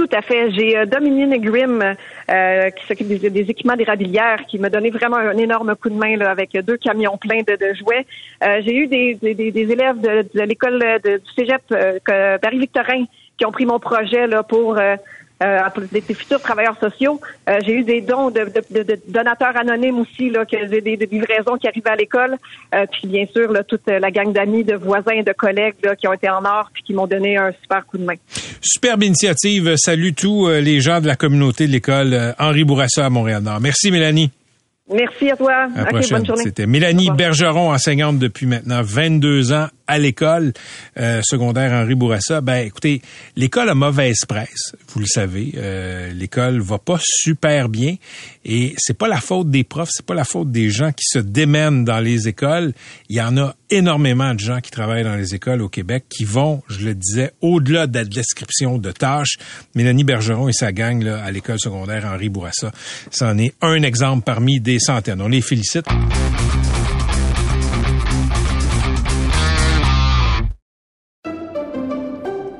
Tout 0.06 0.16
à 0.16 0.22
fait. 0.22 0.52
J'ai 0.52 0.78
euh, 0.78 0.86
Dominique 0.86 1.42
Grimm 1.42 1.82
euh, 1.82 2.70
qui 2.70 2.86
s'occupe 2.86 3.08
des, 3.08 3.40
équipements 3.50 3.76
d'érablière 3.76 4.46
qui 4.48 4.60
m'a 4.60 4.70
donné 4.70 4.92
vraiment 4.92 5.18
un 5.18 5.38
énorme 5.38 5.76
coup 5.76 5.90
de 5.90 5.96
main 5.96 6.16
là, 6.16 6.30
avec 6.30 6.52
deux 6.52 6.78
camions 6.78 7.18
pleins 7.18 7.42
de, 7.42 7.74
jouets. 7.74 8.06
Euh, 8.44 8.62
j'ai 8.64 8.76
eu 8.76 8.88
des, 8.88 9.16
des, 9.16 9.72
élèves 9.72 10.00
de, 10.00 10.42
l'école 10.42 10.84
du 11.04 11.20
Cégep 11.36 11.64
Paris-Victorin 12.06 13.06
qui 13.38 13.46
ont 13.46 13.52
pris 13.52 13.66
mon 13.66 13.80
projet 13.80 14.28
là, 14.28 14.44
pour 14.44 14.80
euh, 15.44 15.60
des, 15.92 16.02
futurs 16.02 16.42
travailleurs 16.42 16.78
sociaux. 16.80 17.20
Euh, 17.50 17.60
j'ai 17.66 17.74
eu 17.74 17.84
des 17.84 18.02
dons 18.02 18.30
de, 18.30 18.46
de, 18.70 18.84
de, 18.84 19.00
donateurs 19.08 19.56
anonymes 19.58 20.00
aussi, 20.00 20.30
là, 20.30 20.46
que 20.46 20.58
j'ai 20.70 20.82
des, 20.82 20.98
des, 20.98 21.06
livraisons 21.06 21.58
qui 21.58 21.68
arrivaient 21.68 21.90
à 21.90 21.96
l'école. 21.96 22.38
Euh, 22.74 22.86
puis 22.92 23.08
bien 23.08 23.26
sûr, 23.34 23.52
là, 23.52 23.64
toute 23.64 23.88
la 23.88 24.12
gang 24.12 24.32
d'amis, 24.32 24.64
de 24.64 24.76
voisins, 24.76 25.22
de 25.22 25.34
collègues 25.34 25.76
là, 25.84 25.96
qui 25.96 26.08
ont 26.08 26.14
été 26.14 26.30
en 26.30 26.44
or 26.46 26.70
puis 26.74 26.84
qui 26.84 26.94
m'ont 26.94 27.08
donné 27.08 27.38
un 27.38 27.52
super 27.62 27.86
coup 27.86 27.98
de 27.98 28.06
main. 28.06 28.16
Superbe 28.62 29.04
initiative. 29.04 29.76
Salut 29.78 30.14
tous 30.14 30.48
euh, 30.48 30.60
les 30.60 30.80
gens 30.80 31.00
de 31.00 31.08
la 31.08 31.16
communauté 31.16 31.68
de 31.68 31.72
l'école 31.72 32.14
euh, 32.14 32.32
Henri 32.40 32.64
Bourassa 32.64 33.06
à 33.06 33.10
Montréal-Nord. 33.10 33.60
Merci 33.62 33.92
Mélanie. 33.92 34.32
Merci 34.92 35.32
à 35.32 35.36
toi. 35.36 35.68
À 35.76 35.92
bonne 35.92 36.04
journée. 36.04 36.44
C'était 36.44 36.68
Mélanie 36.68 37.10
Bergeron, 37.10 37.72
enseignante 37.72 38.20
depuis 38.20 38.46
maintenant 38.46 38.82
22 38.84 39.54
ans 39.54 39.68
à 39.88 39.98
l'école 39.98 40.54
euh, 40.98 41.22
secondaire 41.24 41.72
Henri 41.72 41.96
Bourassa. 41.96 42.42
Ben, 42.42 42.66
écoutez, 42.66 43.02
l'école 43.36 43.70
a 43.70 43.76
mauvaise 43.76 44.26
presse, 44.28 44.76
vous 44.90 45.00
le 45.00 45.06
savez. 45.06 45.54
Euh, 45.58 46.12
l'école 46.14 46.60
va 46.60 46.80
pas 46.80 47.00
super 47.02 47.70
bien 47.70 47.96
et 48.44 48.74
c'est 48.78 48.98
pas 48.98 49.08
la 49.08 49.20
faute 49.20 49.50
des 49.50 49.64
profs, 49.64 49.90
c'est 49.92 50.06
pas 50.06 50.14
la 50.14 50.24
faute 50.24 50.52
des 50.52 50.70
gens 50.70 50.92
qui 50.92 51.06
se 51.06 51.20
démènent 51.20 51.86
dans 51.86 52.00
les 52.00 52.28
écoles. 52.28 52.74
Il 53.10 53.18
y 53.18 53.22
en 53.22 53.38
a 53.38 53.56
énormément 53.70 54.34
de 54.34 54.40
gens 54.40 54.62
qui 54.62 54.72
travaillent 54.72 55.04
dans 55.04 55.16
les 55.16 55.36
écoles 55.36 55.62
au 55.62 55.70
Québec 55.70 56.06
qui 56.10 56.24
vont, 56.24 56.64
je 56.70 56.86
le 56.86 56.96
disais, 56.96 57.32
au-delà 57.42 57.88
de 57.88 57.98
la 57.98 58.06
description 58.06 58.78
de 58.78 58.92
tâches. 58.92 59.38
Mélanie 59.76 60.04
Bergeron 60.04 60.48
et 60.48 60.54
sa 60.54 60.72
gang 60.72 61.02
là, 61.02 61.24
à 61.24 61.32
l'école 61.32 61.60
secondaire 61.60 62.06
Henri 62.06 62.30
Bourassa, 62.30 62.72
c'en 63.12 63.38
est 63.38 63.54
un 63.62 63.82
exemple 63.84 64.24
parmi 64.24 64.60
des 64.60 64.80
centaines. 64.80 65.22
On 65.22 65.28
les 65.28 65.42
félicite. 65.42 65.86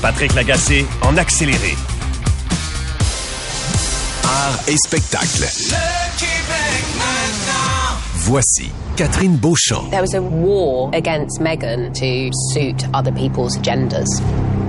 Patrick 0.00 0.34
Lagacé 0.34 0.86
en 1.02 1.16
accéléré. 1.18 1.76
Art 4.24 4.58
et 4.66 4.76
spectacle. 4.78 5.42
Le 5.42 6.18
Québec 6.18 6.84
maintenant. 6.96 8.00
Voici 8.14 8.70
Catherine 8.96 9.36
Beauchamp. 9.36 9.90
There 9.90 10.00
was 10.00 10.14
a 10.14 10.22
war 10.22 10.90
against 10.94 11.40
Meghan 11.40 11.92
to 11.94 12.30
suit 12.52 12.86
other 12.94 13.12
people's 13.12 13.58
agendas. 13.58 14.06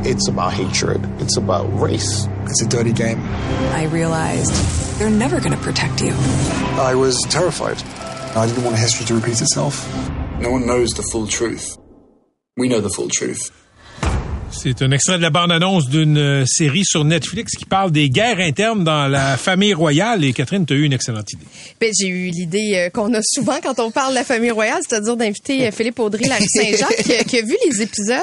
It's 0.05 0.27
about 0.27 0.51
hatred. 0.51 0.99
It's 1.21 1.37
about 1.37 1.65
race. 1.79 2.27
It's 2.47 2.61
a 2.61 2.67
dirty 2.67 2.91
game. 2.91 3.21
I 3.73 3.85
realized 3.85 4.51
they're 4.99 5.09
never 5.09 5.39
going 5.39 5.53
to 5.53 5.63
protect 5.63 6.01
you. 6.01 6.13
I 6.77 6.93
was 6.95 7.15
terrified. 7.29 7.81
I 8.35 8.47
didn't 8.47 8.65
want 8.65 8.77
history 8.77 9.05
to 9.05 9.15
repeat 9.15 9.39
itself. 9.41 9.87
No 10.41 10.51
one 10.51 10.65
knows 10.65 10.89
the 10.91 11.03
full 11.03 11.27
truth. 11.27 11.77
We 12.57 12.67
know 12.67 12.81
the 12.81 12.89
full 12.89 13.07
truth. 13.09 13.49
C'est 14.63 14.83
un 14.83 14.91
extrait 14.91 15.17
de 15.17 15.23
la 15.23 15.31
bande-annonce 15.31 15.89
d'une 15.89 16.19
euh, 16.19 16.43
série 16.45 16.85
sur 16.85 17.03
Netflix 17.03 17.53
qui 17.57 17.65
parle 17.65 17.91
des 17.91 18.11
guerres 18.11 18.39
internes 18.39 18.83
dans 18.83 19.07
la 19.07 19.35
famille 19.37 19.73
royale. 19.73 20.23
Et 20.23 20.33
Catherine, 20.33 20.67
tu 20.67 20.73
as 20.73 20.75
eu 20.75 20.83
une 20.83 20.93
excellente 20.93 21.33
idée. 21.33 21.45
Ben, 21.79 21.91
j'ai 21.99 22.07
eu 22.07 22.29
l'idée 22.29 22.73
euh, 22.75 22.89
qu'on 22.91 23.11
a 23.15 23.21
souvent 23.23 23.57
quand 23.63 23.79
on 23.79 23.89
parle 23.89 24.11
de 24.11 24.15
la 24.19 24.23
famille 24.23 24.51
royale, 24.51 24.79
c'est-à-dire 24.87 25.17
d'inviter 25.17 25.65
euh, 25.65 25.71
Philippe 25.71 25.97
Audry, 25.97 26.25
Larry 26.25 26.45
Saint-Jacques, 26.47 26.95
qui, 27.03 27.25
qui, 27.25 27.37
a 27.39 27.41
vu 27.41 27.55
les 27.67 27.81
épisodes. 27.81 28.19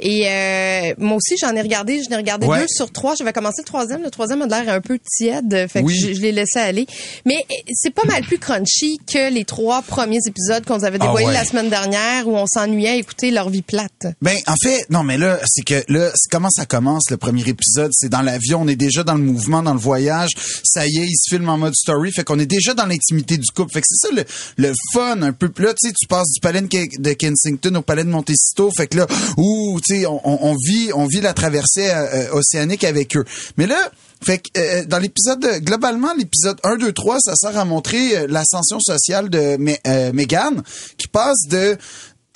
Et 0.00 0.24
euh, 0.26 0.94
moi 0.98 1.16
aussi, 1.18 1.36
j'en 1.40 1.54
ai 1.54 1.60
regardé, 1.62 2.00
j'en 2.02 2.16
ai 2.16 2.18
regardé 2.18 2.48
Ouais. 2.48 2.62
deux 2.62 2.66
sur 2.68 2.90
trois. 2.90 3.14
J'avais 3.14 3.32
commencé 3.32 3.62
le 3.62 3.66
troisième. 3.66 4.02
Le 4.02 4.10
troisième 4.10 4.42
a 4.42 4.46
l'air 4.46 4.74
un 4.74 4.80
peu 4.80 4.98
tiède, 4.98 5.68
fait 5.70 5.84
que 5.84 5.88
je, 5.90 6.12
je 6.12 6.20
l'ai 6.20 6.32
laissé 6.32 6.58
aller. 6.58 6.86
Mais 7.24 7.36
c'est 7.72 7.94
pas 7.94 8.04
mal 8.06 8.22
plus 8.22 8.38
crunchy 8.38 8.98
que 9.06 9.32
les 9.32 9.44
trois 9.44 9.82
premiers 9.82 10.18
épisodes 10.26 10.64
qu'on 10.64 10.78
nous 10.78 10.84
avait 10.84 10.98
Ah 11.00 11.04
dévoilés 11.06 11.26
ouais. 11.26 11.32
la 11.32 11.44
semaine 11.44 11.68
dernière 11.70 12.26
où 12.26 12.36
on 12.36 12.46
s'ennuyait 12.46 12.88
à 12.90 12.96
écouter 12.96 13.30
leur 13.30 13.48
vie 13.48 13.62
plate. 13.62 14.08
Ben, 14.22 14.36
en 14.48 14.54
fait, 14.60 14.84
non, 14.90 15.04
mais 15.04 15.18
là, 15.18 15.38
c'est 15.46 15.67
que 15.68 15.92
là, 15.92 16.10
comment 16.30 16.48
ça 16.50 16.64
commence 16.66 17.10
le 17.10 17.16
premier 17.18 17.46
épisode? 17.46 17.90
C'est 17.92 18.08
dans 18.08 18.22
l'avion, 18.22 18.62
on 18.62 18.68
est 18.68 18.76
déjà 18.76 19.04
dans 19.04 19.14
le 19.14 19.22
mouvement, 19.22 19.62
dans 19.62 19.74
le 19.74 19.78
voyage. 19.80 20.30
Ça 20.64 20.86
y 20.86 20.96
est, 20.98 21.06
il 21.06 21.16
se 21.16 21.34
filme 21.34 21.48
en 21.48 21.58
mode 21.58 21.74
story. 21.74 22.10
Fait 22.12 22.24
qu'on 22.24 22.38
est 22.38 22.46
déjà 22.46 22.72
dans 22.74 22.86
l'intimité 22.86 23.36
du 23.36 23.50
couple. 23.54 23.72
Fait 23.72 23.80
que 23.80 23.86
c'est 23.88 24.08
ça 24.08 24.14
le, 24.14 24.24
le 24.56 24.72
fun 24.94 25.20
un 25.22 25.32
peu. 25.32 25.50
Là, 25.58 25.74
tu 25.74 25.88
sais, 25.88 25.94
tu 25.98 26.06
passes 26.06 26.30
du 26.32 26.40
palais 26.40 26.62
de 26.62 26.66
Ke- 26.68 26.98
de 27.00 27.12
Kensington 27.12 27.74
au 27.76 27.82
palais 27.82 28.04
de 28.04 28.08
Montecito. 28.10 28.70
Fait 28.76 28.86
que 28.86 28.96
là, 28.98 29.06
ouh, 29.36 29.78
tu 29.86 29.94
sais, 30.00 30.06
on, 30.06 30.20
on- 30.24 30.56
vit, 30.66 30.90
on 30.94 31.06
vit 31.06 31.20
la 31.20 31.34
traversée 31.34 31.90
euh, 31.90 32.06
euh, 32.14 32.32
océanique 32.32 32.84
avec 32.84 33.16
eux. 33.16 33.24
Mais 33.58 33.66
là, 33.66 33.90
fait 34.24 34.38
que 34.38 34.48
euh, 34.58 34.84
dans 34.84 34.98
l'épisode, 34.98 35.46
globalement, 35.60 36.08
l'épisode 36.18 36.58
1, 36.64 36.76
2, 36.76 36.92
3, 36.92 37.18
ça 37.20 37.34
sert 37.36 37.56
à 37.56 37.64
montrer 37.64 38.16
euh, 38.16 38.26
l'ascension 38.28 38.80
sociale 38.80 39.28
de 39.30 39.56
euh, 39.86 40.12
Meghan, 40.12 40.54
qui 40.96 41.06
passe 41.06 41.46
de 41.48 41.76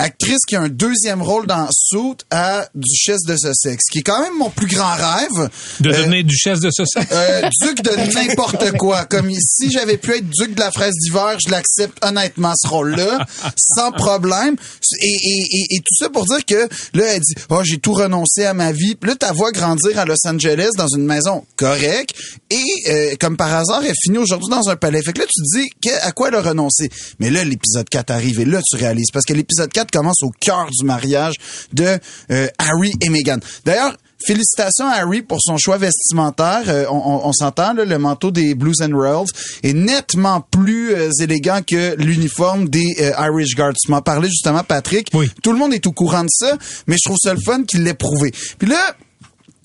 actrice 0.03 0.39
qui 0.47 0.57
a 0.57 0.61
un 0.63 0.69
deuxième 0.69 1.23
rôle 1.23 1.47
dans 1.47 1.69
Suit 1.71 2.17
à 2.31 2.67
duchesse 2.75 3.23
de 3.27 3.37
Sussex, 3.37 3.85
qui 3.91 3.99
est 4.01 4.03
quand 4.03 4.21
même 4.21 4.37
mon 4.39 4.51
plus 4.51 4.67
grand 4.67 4.95
rêve. 4.95 5.51
De 5.81 5.91
Euh, 5.91 5.93
devenir 5.99 6.25
duchesse 6.25 6.61
de 6.61 6.71
Sussex. 6.71 7.07
euh, 7.13 7.49
duc 7.63 7.83
de 7.83 8.13
n'importe 8.15 8.73
quoi. 8.79 9.05
Comme 9.05 9.31
si 9.33 9.71
j'avais 9.71 9.97
pu 9.97 10.13
être 10.17 10.29
duc 10.29 10.55
de 10.55 10.61
la 10.61 10.71
fraise 10.71 10.93
d'hiver, 11.03 11.37
je 11.45 11.51
l'accepte 11.51 12.05
honnêtement 12.05 12.53
ce 12.57 12.69
rôle-là, 12.69 13.27
sans 13.57 13.93
problème. 13.93 14.57
Et, 15.01 15.07
et, 15.07 15.47
et, 15.51 15.77
et 15.77 15.79
tout 15.79 15.95
ça 15.99 16.09
pour 16.11 16.25
dire 16.27 16.45
que 16.45 16.69
là, 16.95 17.05
elle 17.15 17.21
dit, 17.21 17.35
oh, 17.51 17.61
j'ai 17.65 17.79
tout 17.79 17.93
renoncé 17.93 18.45
à 18.45 18.55
ma 18.55 18.73
vie. 18.73 18.95
Puis 18.95 19.11
là, 19.11 19.17
ta 19.17 19.33
voix 19.33 19.53
grandir 19.53 19.99
à 19.99 20.05
Los 20.05 20.27
Angeles 20.27 20.71
dans 20.77 20.89
une 20.89 21.05
maison 21.05 21.45
correcte. 21.57 22.15
Et 22.51 22.63
euh, 22.91 23.15
comme 23.21 23.37
par 23.37 23.53
hasard, 23.55 23.83
elle 23.85 23.95
finit 24.03 24.19
aujourd'hui 24.19 24.51
dans 24.51 24.69
un 24.69 24.77
palais. 24.77 25.03
Fait 25.03 25.13
que 25.13 25.21
là, 25.21 25.27
tu 25.27 25.43
te 25.43 25.59
dis 25.61 25.71
que- 25.83 26.07
à 26.07 26.13
quoi 26.13 26.29
elle 26.29 26.35
a 26.35 26.43
renoncé? 26.43 26.91
Mais 27.19 27.31
là, 27.31 27.45
l'épisode 27.45 27.89
4 27.89 28.11
arrive 28.11 28.41
et 28.41 28.45
là, 28.45 28.61
tu 28.69 28.77
réalises. 28.77 29.11
Parce 29.13 29.25
que 29.25 29.33
l'épisode 29.33 29.71
4 29.73 29.91
commence 29.93 30.23
au 30.23 30.31
cœur 30.41 30.69
du 30.71 30.85
mariage 30.85 31.35
de 31.73 31.99
euh, 32.31 32.47
Harry 32.59 32.93
et 33.01 33.09
Meghan. 33.09 33.39
D'ailleurs, 33.65 33.97
Félicitations 34.25 34.87
à 34.87 34.99
Harry 35.01 35.23
pour 35.23 35.39
son 35.41 35.57
choix 35.59 35.79
vestimentaire. 35.79 36.63
Euh, 36.69 36.85
on 36.89 36.95
on- 36.97 37.27
on 37.27 37.33
s'entend, 37.33 37.73
le 37.75 37.99
manteau 37.99 38.31
des 38.31 38.55
Blues 38.55 38.81
and 38.81 38.93
Royals 38.97 39.27
est 39.65 39.73
nettement 39.73 40.41
plus 40.49 40.95
euh, 40.95 41.11
élégant 41.21 41.59
que 41.67 41.97
l'uniforme 41.97 42.69
des 42.69 42.87
euh, 43.01 43.11
Irish 43.19 43.57
Guards. 43.57 43.73
Tu 43.85 43.91
m'en 43.91 44.01
parlais 44.01 44.29
justement, 44.29 44.63
Patrick. 44.63 45.11
Tout 45.43 45.51
le 45.53 45.59
monde 45.59 45.75
est 45.75 45.85
au 45.89 45.93
courant 45.93 46.23
de 46.23 46.29
ça, 46.31 46.57
mais 46.87 46.95
je 47.03 47.09
trouve 47.09 47.17
ça 47.21 47.35
le 47.35 47.41
fun 47.45 47.65
qu'il 47.65 47.83
l'ait 47.83 47.95
prouvé. 47.95 48.31
Puis 48.59 48.69
là, 48.69 48.95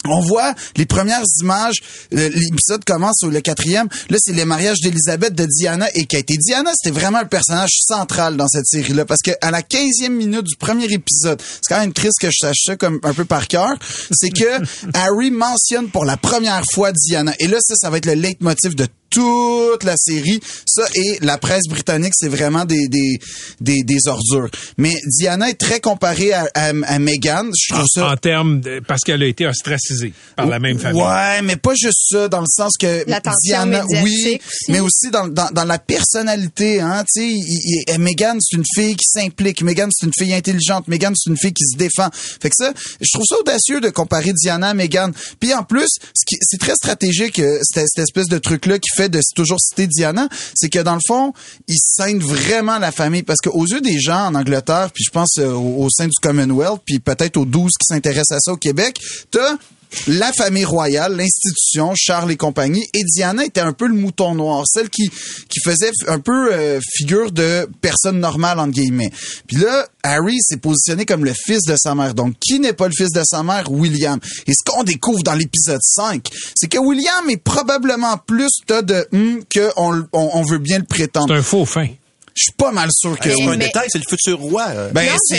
on 0.10 0.22
voit 0.22 0.54
les 0.76 0.86
premières 0.86 1.24
images. 1.42 1.76
euh, 2.14 2.30
L'épisode 2.34 2.84
commence 2.86 3.24
au 3.24 3.30
le 3.30 3.42
quatrième. 3.42 3.88
Là, 4.10 4.18
c'est 4.20 4.34
le 4.34 4.46
mariage 4.46 4.80
d'Elisabeth 4.82 5.34
de 5.36 5.46
Diana 5.46 5.88
et 5.94 6.06
Kate. 6.06 6.30
Et 6.32 6.38
Diana, 6.38 6.72
c'était 6.76 6.98
vraiment 6.98 7.22
le 7.22 7.28
personnage 7.28 7.72
central 7.86 8.38
dans 8.38 8.48
cette 8.48 8.66
série-là 8.68 9.06
parce 9.06 9.22
que 9.24 9.32
à 9.42 9.52
la 9.52 9.62
15e 9.62 10.10
minute 10.10 10.44
du 10.44 10.56
premier 10.56 10.86
épisode, 10.86 11.42
c'est 11.42 11.74
quand 11.74 11.80
même 11.80 11.94
triste 11.94 12.20
que 12.22 12.28
je 12.32 12.38
sache 12.40 12.58
ça 12.66 12.76
comme 12.76 13.00
un 13.04 13.14
peu 13.14 13.26
par 13.26 13.48
cœur, 13.48 13.74
c'est 14.12 14.30
que 14.30 14.46
Harry 14.94 15.32
mentionne 15.32 15.90
pour 15.90 16.06
la 16.06 16.18
première 16.18 16.64
fois 16.74 16.92
Diana. 16.92 17.34
Et 17.40 17.48
là, 17.48 17.58
ça, 17.62 17.76
ça 17.76 17.90
va 17.90 17.98
être 17.98 18.06
le 18.06 18.14
leitmotiv 18.14 18.76
de 18.76 18.88
toute 19.10 19.84
la 19.84 19.96
série. 19.98 20.40
Ça 20.66 20.84
et 20.96 21.18
la 21.22 21.38
presse 21.38 21.64
britannique, 21.70 22.14
c'est 22.16 22.28
vraiment 22.30 22.66
des, 22.66 22.88
des, 22.88 23.18
des, 23.62 23.84
des 23.84 24.08
ordures. 24.08 24.50
Mais 24.78 24.94
Diana 25.06 25.50
est 25.50 25.60
très 25.60 25.80
comparée 25.80 26.34
à, 26.34 26.48
à, 26.54 26.70
à 26.86 27.00
Meghan. 27.00 27.46
Je 27.58 27.74
trouve 27.74 27.86
ça... 27.92 28.10
En 28.12 28.18
termes 28.18 28.62
de, 28.62 28.80
parce 28.88 29.02
qu'elle 29.02 29.24
a 29.24 29.28
été 29.28 29.46
ostracisée 29.48 30.14
par 30.36 30.46
la 30.48 30.60
même 30.60 30.80
famille. 30.80 31.02
Ouais, 31.02 31.42
mais 31.44 31.56
pas 31.56 31.74
juste 31.76 32.10
ça, 32.10 32.28
dans 32.28 32.42
le 32.42 32.48
sens 32.50 32.74
que 32.80 33.04
Diana, 33.44 33.86
oui, 34.04 34.40
aussi. 34.40 34.40
mais 34.70 34.80
aussi 34.80 35.10
dans, 35.12 35.28
dans, 35.28 35.50
dans 35.52 35.66
la 35.66 35.80
personnalité, 35.80 36.80
hein, 36.82 37.04
tu 37.14 37.22
sais, 37.22 37.28
il- 37.28 37.84
il- 37.90 38.00
Meghan, 38.00 38.38
c'est 38.40 38.58
une 38.58 38.64
fille 38.76 38.96
qui 38.96 39.06
s'implique, 39.08 39.62
Meghan, 39.62 39.88
c'est 39.92 40.06
une 40.06 40.14
fille 40.18 40.34
intelligente, 40.34 40.88
Meghan, 40.88 41.12
c'est 41.16 41.30
une 41.30 41.38
fille 41.38 41.54
qui 41.54 41.66
se 41.66 41.78
défend. 41.78 42.10
Fait 42.14 42.50
que 42.50 42.56
ça, 42.58 42.72
je 43.02 43.08
trouve 43.14 43.26
ça 43.28 43.38
audacieux 43.40 43.82
de 43.82 43.90
comparer 43.90 44.32
Diana 44.34 44.70
à 44.70 44.74
Meghan. 44.74 45.12
Puis 45.40 45.54
en 45.54 45.64
plus, 45.64 45.88
ce 46.16 46.26
qui- 46.26 46.38
c'est 46.42 46.60
très 46.60 46.76
stratégique, 46.76 47.40
euh, 47.40 47.60
cette, 47.64 47.86
cette 47.88 48.04
espèce 48.04 48.28
de 48.28 48.38
truc-là 48.38 48.80
qui 48.80 48.90
fait 48.98 49.10
de 49.10 49.22
toujours 49.36 49.60
citer 49.60 49.88
Diana, 49.88 50.28
c'est 50.56 50.70
que 50.70 50.80
dans 50.80 50.96
le 50.96 51.02
fond, 51.06 51.34
ils 51.68 51.80
scènent 51.80 52.20
vraiment 52.20 52.80
la 52.80 52.92
famille, 52.92 53.24
parce 53.24 53.40
qu'aux 53.40 53.66
yeux 53.66 53.82
des 53.82 54.00
gens 54.00 54.28
en 54.28 54.36
Angleterre, 54.36 54.90
puis 54.94 55.04
je 55.04 55.12
pense 55.12 55.38
euh, 55.38 55.52
au, 55.52 55.86
au 55.86 55.90
sein 55.90 56.08
du 56.08 56.16
Commonwealth, 56.22 56.82
puis 56.86 57.00
peut-être 57.00 57.38
aux 57.38 57.46
12 57.46 57.72
qui 57.80 57.86
s'intéressent 57.94 58.38
à 58.38 58.40
ça 58.40 58.54
au 58.54 58.58
Québec, 58.58 59.00
t'as 59.32 59.58
la 60.08 60.32
famille 60.34 60.66
royale, 60.66 61.16
l'institution, 61.16 61.94
Charles 61.96 62.32
et 62.32 62.38
compagnie, 62.38 62.86
et 62.94 63.04
Diana 63.04 63.46
était 63.46 63.62
un 63.62 63.74
peu 63.74 63.88
le 63.88 63.94
mouton 63.94 64.36
noir, 64.36 64.64
celle 64.66 64.90
qui 64.90 65.10
qui 65.50 65.60
faisait 65.64 65.92
un 66.08 66.20
peu 66.20 66.54
euh, 66.54 66.80
figure 66.96 67.32
de 67.32 67.68
personne 67.82 68.20
normale 68.20 68.60
entre 68.60 68.72
guillemets. 68.72 69.12
Puis 69.48 69.58
là, 69.58 69.88
Harry 70.04 70.38
s'est 70.42 70.58
positionné 70.58 71.06
comme 71.06 71.26
le 71.26 71.34
fils 71.34 71.64
de 71.64 71.76
sa 71.78 71.96
mère. 71.96 72.14
Donc 72.14 72.36
qui 72.40 72.60
n'est 72.60 72.74
pas 72.74 72.88
le 72.88 72.94
fils 72.94 73.12
de 73.12 73.22
sa 73.24 73.44
mère? 73.44 73.72
William. 73.72 74.20
Et 74.46 74.52
ce 74.52 74.64
qu'on 74.70 74.84
découvre 74.84 75.24
dans 75.24 75.36
l'épisode 75.36 75.82
5, 75.82 76.28
c'est 76.56 76.68
que 76.68 76.78
William 76.78 77.30
est 77.30 77.38
probablement 77.38 78.18
plus 78.18 78.52
t'as 78.66 78.82
de 78.82 79.08
hum 79.14 79.44
que 79.50 79.72
on, 79.78 80.04
on, 80.14 80.30
on 80.34 80.44
veut 80.44 80.60
bien 80.60 80.80
le 80.80 80.86
prétendre. 80.86 81.28
C'est 81.30 81.40
un 81.40 81.44
faux 81.44 81.66
fin. 81.66 81.88
Je 82.38 82.44
suis 82.44 82.52
pas 82.54 82.72
mal 82.72 82.90
sûr 82.92 83.18
que 83.18 83.30
C'est 83.32 83.36
oui. 83.36 83.48
un 83.48 83.58
mais- 83.58 83.66
détail, 83.66 83.88
c'est 83.90 83.98
le 83.98 84.04
futur 84.08 84.40
roi? 84.40 84.68
Ben, 84.94 85.06
non, 85.08 85.18
c'est- 85.24 85.38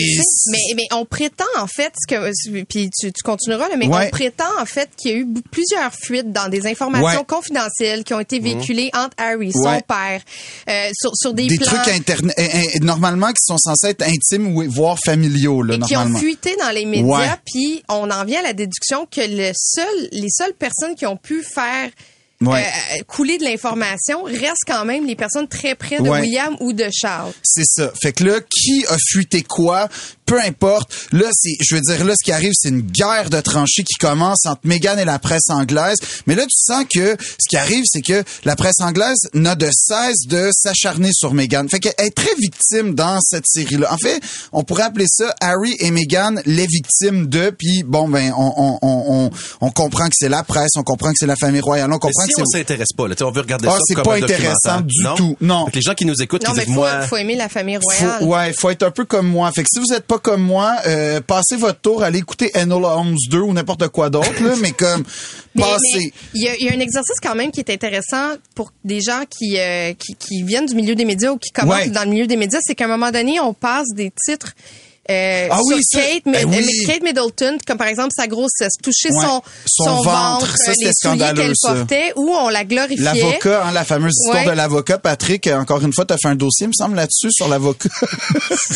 mais, 0.51 0.59
mais 0.75 0.87
on 0.93 1.05
prétend 1.05 1.45
en 1.59 1.69
fait 1.69 1.93
que 2.09 2.33
puis 2.65 2.91
tu, 2.91 3.13
tu 3.13 3.23
continueras 3.23 3.69
là, 3.69 3.77
mais 3.77 3.87
Ouais. 3.87 4.07
on 4.09 4.11
prétend 4.11 4.51
en 4.61 4.67
fait 4.67 4.91
qu'il 4.97 5.11
y 5.11 5.15
a 5.15 5.17
eu 5.19 5.25
b- 5.25 5.41
plusieurs 5.51 5.93
fuites 5.95 6.33
dans 6.33 6.49
des 6.49 6.67
informations 6.67 7.21
Ouais. 7.21 7.25
confidentielles 7.27 8.03
qui 8.03 8.15
ont 8.15 8.21
été 8.21 8.41
véhiculées 8.41 8.91
entre 8.95 9.15
Harry, 9.17 9.53
son 9.53 9.61
Ouais. 9.61 9.83
père, 9.87 10.21
euh, 10.69 10.91
sur, 11.01 11.13
sur 11.15 11.35
des, 11.35 11.47
des 11.47 11.57
plans 11.57 11.67
trucs 11.71 11.95
interne- 11.95 12.33
eh, 12.37 12.49
eh, 12.75 12.81
normalement 12.81 13.29
qui 13.29 13.45
sont 13.45 13.59
censés 13.59 13.89
être 13.91 14.03
intimes 14.03 14.57
ou 14.57 14.65
voire 14.69 14.99
familiaux 15.05 15.63
là 15.63 15.75
et 15.77 15.79
qui 15.79 15.95
ont 15.97 16.01
normalement. 16.01 16.19
fuité 16.19 16.57
dans 16.59 16.71
les 16.71 16.85
médias, 16.85 17.37
puis 17.47 17.83
on 17.89 18.11
en 18.11 18.25
vient 18.25 18.41
à 18.41 18.43
la 18.43 18.53
déduction 18.55 19.07
que 19.07 19.21
le 19.21 19.53
seul, 19.55 20.09
les 20.11 20.31
seules 20.31 20.55
personnes 20.55 20.97
qui 20.97 21.07
ont 21.07 21.17
pu 21.17 21.43
faire 21.45 21.91
Ouais. 22.41 22.65
euh, 22.65 23.03
couler 23.09 23.37
de 23.39 23.45
l'information 23.45 24.23
restent 24.23 24.65
quand 24.67 24.85
même 24.85 25.07
les 25.07 25.17
personnes 25.17 25.49
très 25.49 25.75
près 25.75 25.99
de 25.99 26.09
Ouais. 26.09 26.21
William 26.21 26.57
ou 26.61 26.73
de 26.73 26.89
Charles. 26.93 27.33
C'est 27.43 27.65
ça. 27.67 27.93
Fait 28.01 28.13
que 28.13 28.23
là, 28.25 28.41
qui 28.41 28.85
a 28.89 28.97
fuité 29.11 29.43
quoi, 29.43 29.89
peu 30.29 30.41
importe. 30.41 30.93
Là, 31.13 31.27
c'est, 31.33 31.57
je 31.61 31.75
veux 31.75 31.81
dire, 31.81 32.05
là, 32.05 32.15
ce 32.19 32.25
qui 32.25 32.33
arrive, 32.33 32.53
c'est 32.55 32.69
une 32.69 32.83
guerre 32.83 33.31
de 33.31 33.41
tranchées 33.41 33.83
qui 33.83 33.95
commence 33.99 34.47
entre 34.47 34.61
Meghan 34.65 34.97
et 34.99 35.05
la 35.05 35.19
presse 35.19 35.49
anglaise. 35.51 35.97
Mais 36.27 36.35
là, 36.35 36.43
tu 36.45 36.57
sens 36.57 36.85
que 36.93 37.17
ce 37.21 37.49
qui 37.49 37.57
arrive, 37.57 37.83
c'est 37.87 38.03
que 38.03 38.23
la 38.45 38.55
presse 38.57 38.81
anglaise 38.81 39.17
n'a 39.35 39.55
de 39.55 39.69
cesse 39.73 40.27
de 40.29 40.51
s'acharner 40.53 41.11
sur 41.13 41.35
Meghan. 41.35 41.67
Fait 41.69 41.81
qu'elle 41.81 41.95
est 41.99 42.15
très 42.15 42.35
victime 42.39 42.95
dans 42.95 43.19
cette 43.21 43.47
série-là. 43.47 43.93
En 43.93 43.97
fait, 43.99 44.21
on 44.53 44.63
pourrait 44.63 44.85
appeler 44.85 45.07
ça 45.09 45.35
Harry 45.41 45.75
et 45.81 45.91
Meghan 45.91 46.35
les 46.45 46.67
victimes 46.67 47.27
de. 47.27 47.51
Puis 47.51 47.83
bon, 47.85 48.09
ben, 48.09 48.33
on, 48.37 48.53
on, 48.57 48.79
on, 48.83 49.05
on, 49.27 49.31
on 49.61 49.71
comprend 49.71 50.07
que 50.07 50.15
c'est 50.17 50.29
la 50.29 50.43
presse, 50.43 50.71
on 50.77 50.83
comprend 50.83 51.09
que 51.11 51.17
c'est 51.19 51.27
la 51.27 51.37
famille 51.37 51.61
royale, 51.61 51.89
on 51.91 51.95
Mais 51.95 51.99
comprend 51.99 52.25
si 52.27 52.35
que 52.35 52.43
on 52.43 52.45
c'est 52.45 52.59
s'intéresse 52.59 52.93
pas, 52.97 53.09
là, 53.09 53.15
tu 53.15 53.21
sais, 53.21 53.25
on 53.25 53.31
veut 53.31 53.41
regarder 53.41 53.69
Ah, 53.69 53.73
ça 53.73 53.79
c'est 53.87 53.95
comme 53.95 54.05
pas 54.05 54.15
un 54.17 54.23
intéressant 54.23 54.81
du 54.83 55.03
Non? 55.03 55.15
tout. 55.17 55.37
Non. 55.41 55.65
Fait 55.67 55.71
que 55.73 55.77
les 55.77 55.83
gens 55.83 55.95
qui 55.95 56.05
nous 56.05 56.21
écoutent, 56.23 56.45
Non, 56.47 56.53
qui 56.53 56.59
mais 56.59 56.65
disent, 56.67 56.75
faut, 56.75 56.81
moi... 56.81 57.01
faut 57.03 57.17
aimer 57.17 57.37
la 57.37 57.49
famille 57.49 57.79
royale. 57.79 58.19
Faut, 58.21 58.27
ouais, 58.27 58.53
faut 58.59 58.71
être 58.71 58.83
un 58.83 58.91
peu 58.91 59.05
comme 59.05 59.27
moi. 59.29 59.51
Fait 59.53 59.63
que 59.63 59.69
si 59.73 59.79
vous 59.81 59.93
êtes 59.95 60.05
pas 60.07 60.18
comme 60.19 60.43
moi, 60.43 60.77
euh, 60.87 61.21
passez 61.21 61.57
votre 61.57 61.81
tour, 61.81 62.03
allez 62.03 62.19
écouter 62.19 62.51
Enola 62.57 62.97
Holmes 62.97 63.17
2 63.31 63.39
ou 63.41 63.53
n'importe 63.53 63.89
quoi 63.89 64.11
d'autre, 64.11 64.43
là, 64.43 64.55
mais 64.61 64.73
comme, 64.73 65.05
passez. 65.59 66.13
Il 66.35 66.43
y, 66.43 66.49
a, 66.49 66.57
il 66.57 66.67
y 66.67 66.69
a 66.69 66.73
un 66.75 66.81
exercice 66.81 67.17
quand 67.23 67.35
même 67.35 67.51
qui 67.51 67.61
est 67.61 67.71
intéressant 67.71 68.33
pour 68.55 68.73
des 68.85 69.01
gens 69.01 69.23
qui, 69.29 69.59
euh, 69.59 69.93
qui, 69.95 70.15
qui 70.15 70.43
viennent 70.43 70.67
du 70.67 70.75
milieu 70.75 70.95
des 70.95 71.05
médias 71.05 71.31
ou 71.31 71.39
qui 71.39 71.51
commencent 71.51 71.79
Ouais. 71.79 71.89
dans 71.91 72.05
le 72.05 72.11
milieu 72.11 72.27
des 72.27 72.37
médias, 72.37 72.59
c'est 72.63 72.75
qu'à 72.75 72.85
un 72.87 72.89
moment 72.89 73.11
donné, 73.11 73.41
on 73.41 73.55
passe 73.55 73.89
des 73.95 74.13
titres 74.25 74.55
euh, 75.11 75.49
Ah 75.51 75.57
sur 75.67 75.77
oui, 75.77 75.83
ça- 75.83 75.99
Kate, 76.01 76.23
ben 76.27 76.45
oui. 76.49 76.57
euh, 76.59 76.87
Kate 76.87 77.03
Middleton, 77.03 77.59
comme 77.67 77.79
par 77.79 77.87
exemple 77.89 78.11
sa 78.17 78.27
grossesse, 78.27 78.73
toucher 78.83 79.09
Ouais. 79.11 79.23
son, 79.25 79.43
Son 79.67 80.03
ventre, 80.03 80.55
ça, 80.57 80.71
euh, 80.71 80.75
les 80.81 80.91
souliers 80.93 81.33
qu'elle 81.35 81.53
portait, 81.63 82.13
ou 82.17 82.31
on 82.31 82.49
la 82.49 82.65
glorifiait. 82.65 83.05
L'avocat, 83.05 83.65
hein, 83.67 83.73
la 83.73 83.85
fameuse 83.85 84.13
histoire 84.15 84.45
de 84.45 84.51
l'avocat, 84.51 84.99
Patrick, 84.99 85.47
euh, 85.47 85.59
encore 85.59 85.83
une 85.83 85.93
fois, 85.93 86.05
t'as 86.05 86.17
fait 86.21 86.29
un 86.29 86.35
dossier, 86.35 86.67
me 86.67 86.73
semble, 86.73 86.97
là-dessus, 86.97 87.31
sur 87.33 87.49
l'avocat. 87.49 87.89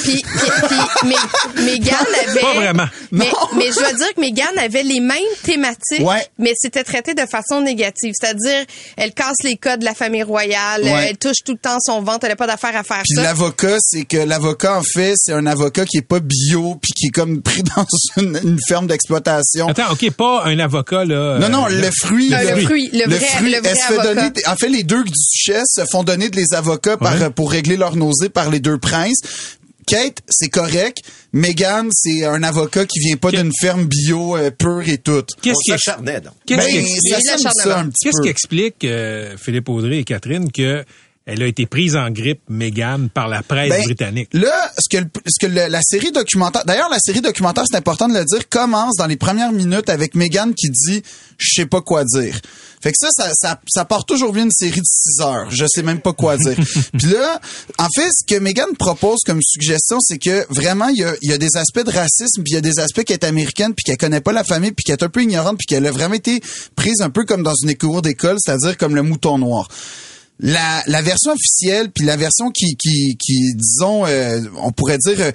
Puis, 0.02 0.22
puis, 0.22 0.22
puis 0.68 1.08
Mé- 1.10 1.62
Mégane 1.64 1.96
avait. 2.28 2.40
Pas 2.40 2.54
vraiment. 2.54 2.86
Mais, 3.10 3.28
mais 3.56 3.66
je 3.70 3.78
dois 3.78 3.92
dire 3.92 4.08
que 4.14 4.20
Mégane 4.20 4.58
avait 4.58 4.82
les 4.82 5.00
mêmes 5.00 5.18
thématiques, 5.42 6.00
Ouais. 6.06 6.26
mais 6.38 6.52
c'était 6.56 6.84
traité 6.84 7.14
de 7.14 7.26
façon 7.26 7.60
négative. 7.60 8.12
C'est-à-dire, 8.18 8.64
elle 8.96 9.12
casse 9.12 9.36
les 9.44 9.56
codes 9.56 9.80
de 9.80 9.84
la 9.84 9.94
famille 9.94 10.22
royale, 10.22 10.86
elle 10.86 11.18
touche 11.18 11.38
tout 11.44 11.52
le 11.52 11.58
temps 11.58 11.78
son 11.84 12.00
ventre, 12.02 12.20
elle 12.24 12.30
n'a 12.30 12.36
pas 12.36 12.46
d'affaire 12.46 12.76
à 12.76 12.82
faire 12.82 13.02
Puis 13.04 13.16
ça. 13.16 13.22
l'avocat, 13.22 13.76
c'est 13.80 14.04
que 14.04 14.16
l'avocat, 14.16 14.78
en 14.78 14.82
fait, 14.82 15.14
c'est 15.16 15.32
un 15.32 15.46
avocat 15.46 15.84
qui 15.84 15.98
est 15.98 16.02
pas 16.06 16.20
bio, 16.22 16.76
puis 16.80 16.92
qui 16.92 17.06
est 17.06 17.10
comme 17.10 17.42
pris 17.42 17.62
dans 17.76 17.86
une, 18.16 18.38
une 18.42 18.58
ferme 18.66 18.86
d'exploitation. 18.86 19.68
Attends, 19.68 19.92
OK, 19.92 20.10
pas 20.12 20.44
un 20.44 20.58
avocat, 20.58 21.04
là. 21.04 21.38
Non, 21.38 21.48
non, 21.48 21.66
euh, 21.66 21.80
le 21.80 21.90
fruit. 21.90 22.30
Le 22.30 22.60
fruit, 22.62 22.90
le 22.92 23.04
vrai- 23.04 23.18
le 23.42 23.48
vrai 23.50 23.60
elle 23.64 23.76
se 23.76 23.82
fait 23.82 23.98
avocat. 23.98 24.14
donner, 24.14 24.30
en 24.46 24.56
fait, 24.56 24.68
les 24.68 24.82
deux 24.82 25.04
duchesses 25.04 25.74
se 25.74 25.82
font 25.90 26.04
donner 26.04 26.28
des 26.30 26.54
avocats 26.54 26.96
par, 26.96 27.20
Ouais. 27.20 27.30
pour 27.30 27.50
régler 27.50 27.76
leurs 27.76 27.96
nausées 27.96 28.28
par 28.28 28.50
les 28.50 28.60
deux 28.60 28.78
princes. 28.78 29.20
Kate, 29.84 30.18
c'est 30.28 30.48
correct. 30.48 30.98
Megan, 31.32 31.88
c'est 31.92 32.24
un 32.24 32.44
avocat 32.44 32.84
qui 32.86 33.00
vient 33.00 33.16
pas 33.16 33.32
d'une 33.32 33.50
ferme 33.60 33.84
bio 33.86 34.36
euh, 34.36 34.50
pure 34.52 34.82
et 34.88 34.98
toute. 34.98 35.30
On 35.44 35.54
s'acharnait, 35.54 36.20
donc. 36.20 36.34
Qu'est-ce 36.46 36.58
Ben, 36.60 36.68
qui 36.70 36.78
explique, 36.78 37.52
ça 37.52 37.78
un 37.80 37.88
petit 37.88 37.94
qu'est-ce 38.04 38.22
qui 38.22 38.28
explique, 38.28 38.84
euh, 38.84 39.34
Philippe 39.36 39.68
Audrey 39.68 39.98
et 39.98 40.04
Catherine, 40.04 40.52
que 40.52 40.84
elle 41.26 41.42
a 41.42 41.46
été 41.46 41.66
prise 41.66 41.94
en 41.96 42.10
grippe, 42.10 42.40
Meghan, 42.48 43.06
par 43.12 43.28
la 43.28 43.42
presse 43.42 43.70
Ben, 43.70 43.84
britannique? 43.84 44.28
Là, 44.32 44.52
ce 44.78 44.88
que, 44.88 45.02
le- 45.02 45.10
ce 45.26 45.46
que 45.46 45.50
le- 45.50 45.68
la 45.68 45.80
série 45.82 46.10
documentaire, 46.10 46.64
d'ailleurs, 46.64 46.88
la 46.90 46.98
série 46.98 47.20
documentaire, 47.20 47.64
c'est 47.70 47.76
important 47.76 48.08
de 48.08 48.14
le 48.14 48.24
dire, 48.24 48.48
commence 48.48 48.96
dans 48.96 49.06
les 49.06 49.16
premières 49.16 49.52
minutes 49.52 49.88
avec 49.88 50.14
Megan 50.16 50.52
qui 50.54 50.68
dit, 50.70 51.02
je 51.38 51.48
sais 51.54 51.66
pas 51.66 51.80
quoi 51.80 52.04
dire. 52.04 52.40
Fait 52.82 52.90
que 52.90 52.96
ça, 52.98 53.08
ça, 53.16 53.30
ça, 53.34 53.60
ça 53.68 53.84
part 53.84 54.04
toujours 54.04 54.32
bien 54.32 54.42
une 54.42 54.50
série 54.50 54.80
de 54.80 54.84
6 54.84 55.20
heures. 55.22 55.48
Je 55.52 55.64
sais 55.68 55.82
même 55.84 56.00
pas 56.00 56.12
quoi 56.12 56.36
dire. 56.36 56.56
Puis 56.98 57.06
là, 57.12 57.40
en 57.78 57.86
fait, 57.94 58.08
ce 58.12 58.26
que 58.26 58.40
Megan 58.40 58.66
propose 58.76 59.20
comme 59.24 59.38
suggestion, 59.40 59.98
c'est 60.00 60.18
que 60.18 60.44
vraiment, 60.52 60.88
il 60.88 60.98
y 60.98 61.04
a, 61.04 61.14
y 61.22 61.32
a 61.32 61.38
des 61.38 61.56
aspects 61.56 61.84
de 61.84 61.92
racisme, 61.92 62.42
puis 62.42 62.52
il 62.52 62.54
y 62.54 62.56
a 62.56 62.60
des 62.60 62.80
aspects 62.80 63.04
qu'elle 63.04 63.14
est 63.14 63.24
américaine, 63.24 63.72
puis 63.74 63.84
qu'elle 63.84 63.96
connaît 63.98 64.20
pas 64.20 64.32
la 64.32 64.42
famille, 64.42 64.72
puis 64.72 64.82
qu'elle 64.84 64.96
est 64.98 65.04
un 65.04 65.08
peu 65.08 65.22
ignorante, 65.22 65.58
puis 65.58 65.66
qu'elle 65.66 65.86
a 65.86 65.92
vraiment 65.92 66.14
été 66.16 66.40
prise 66.74 67.00
un 67.00 67.10
peu 67.10 67.24
comme 67.24 67.44
dans 67.44 67.54
une 67.54 67.76
cour 67.76 68.02
d'école, 68.02 68.38
c'est-à-dire 68.44 68.76
comme 68.76 68.96
le 68.96 69.02
mouton 69.02 69.38
noir. 69.38 69.68
La, 70.42 70.82
version 71.02 71.32
officielle 71.32 71.90
puis 71.90 72.04
la 72.04 72.16
version 72.16 72.50
qui 72.50 72.76
disons 73.54 74.06
euh, 74.06 74.40
on 74.56 74.72
pourrait 74.72 74.98
dire 74.98 75.20
euh, 75.20 75.30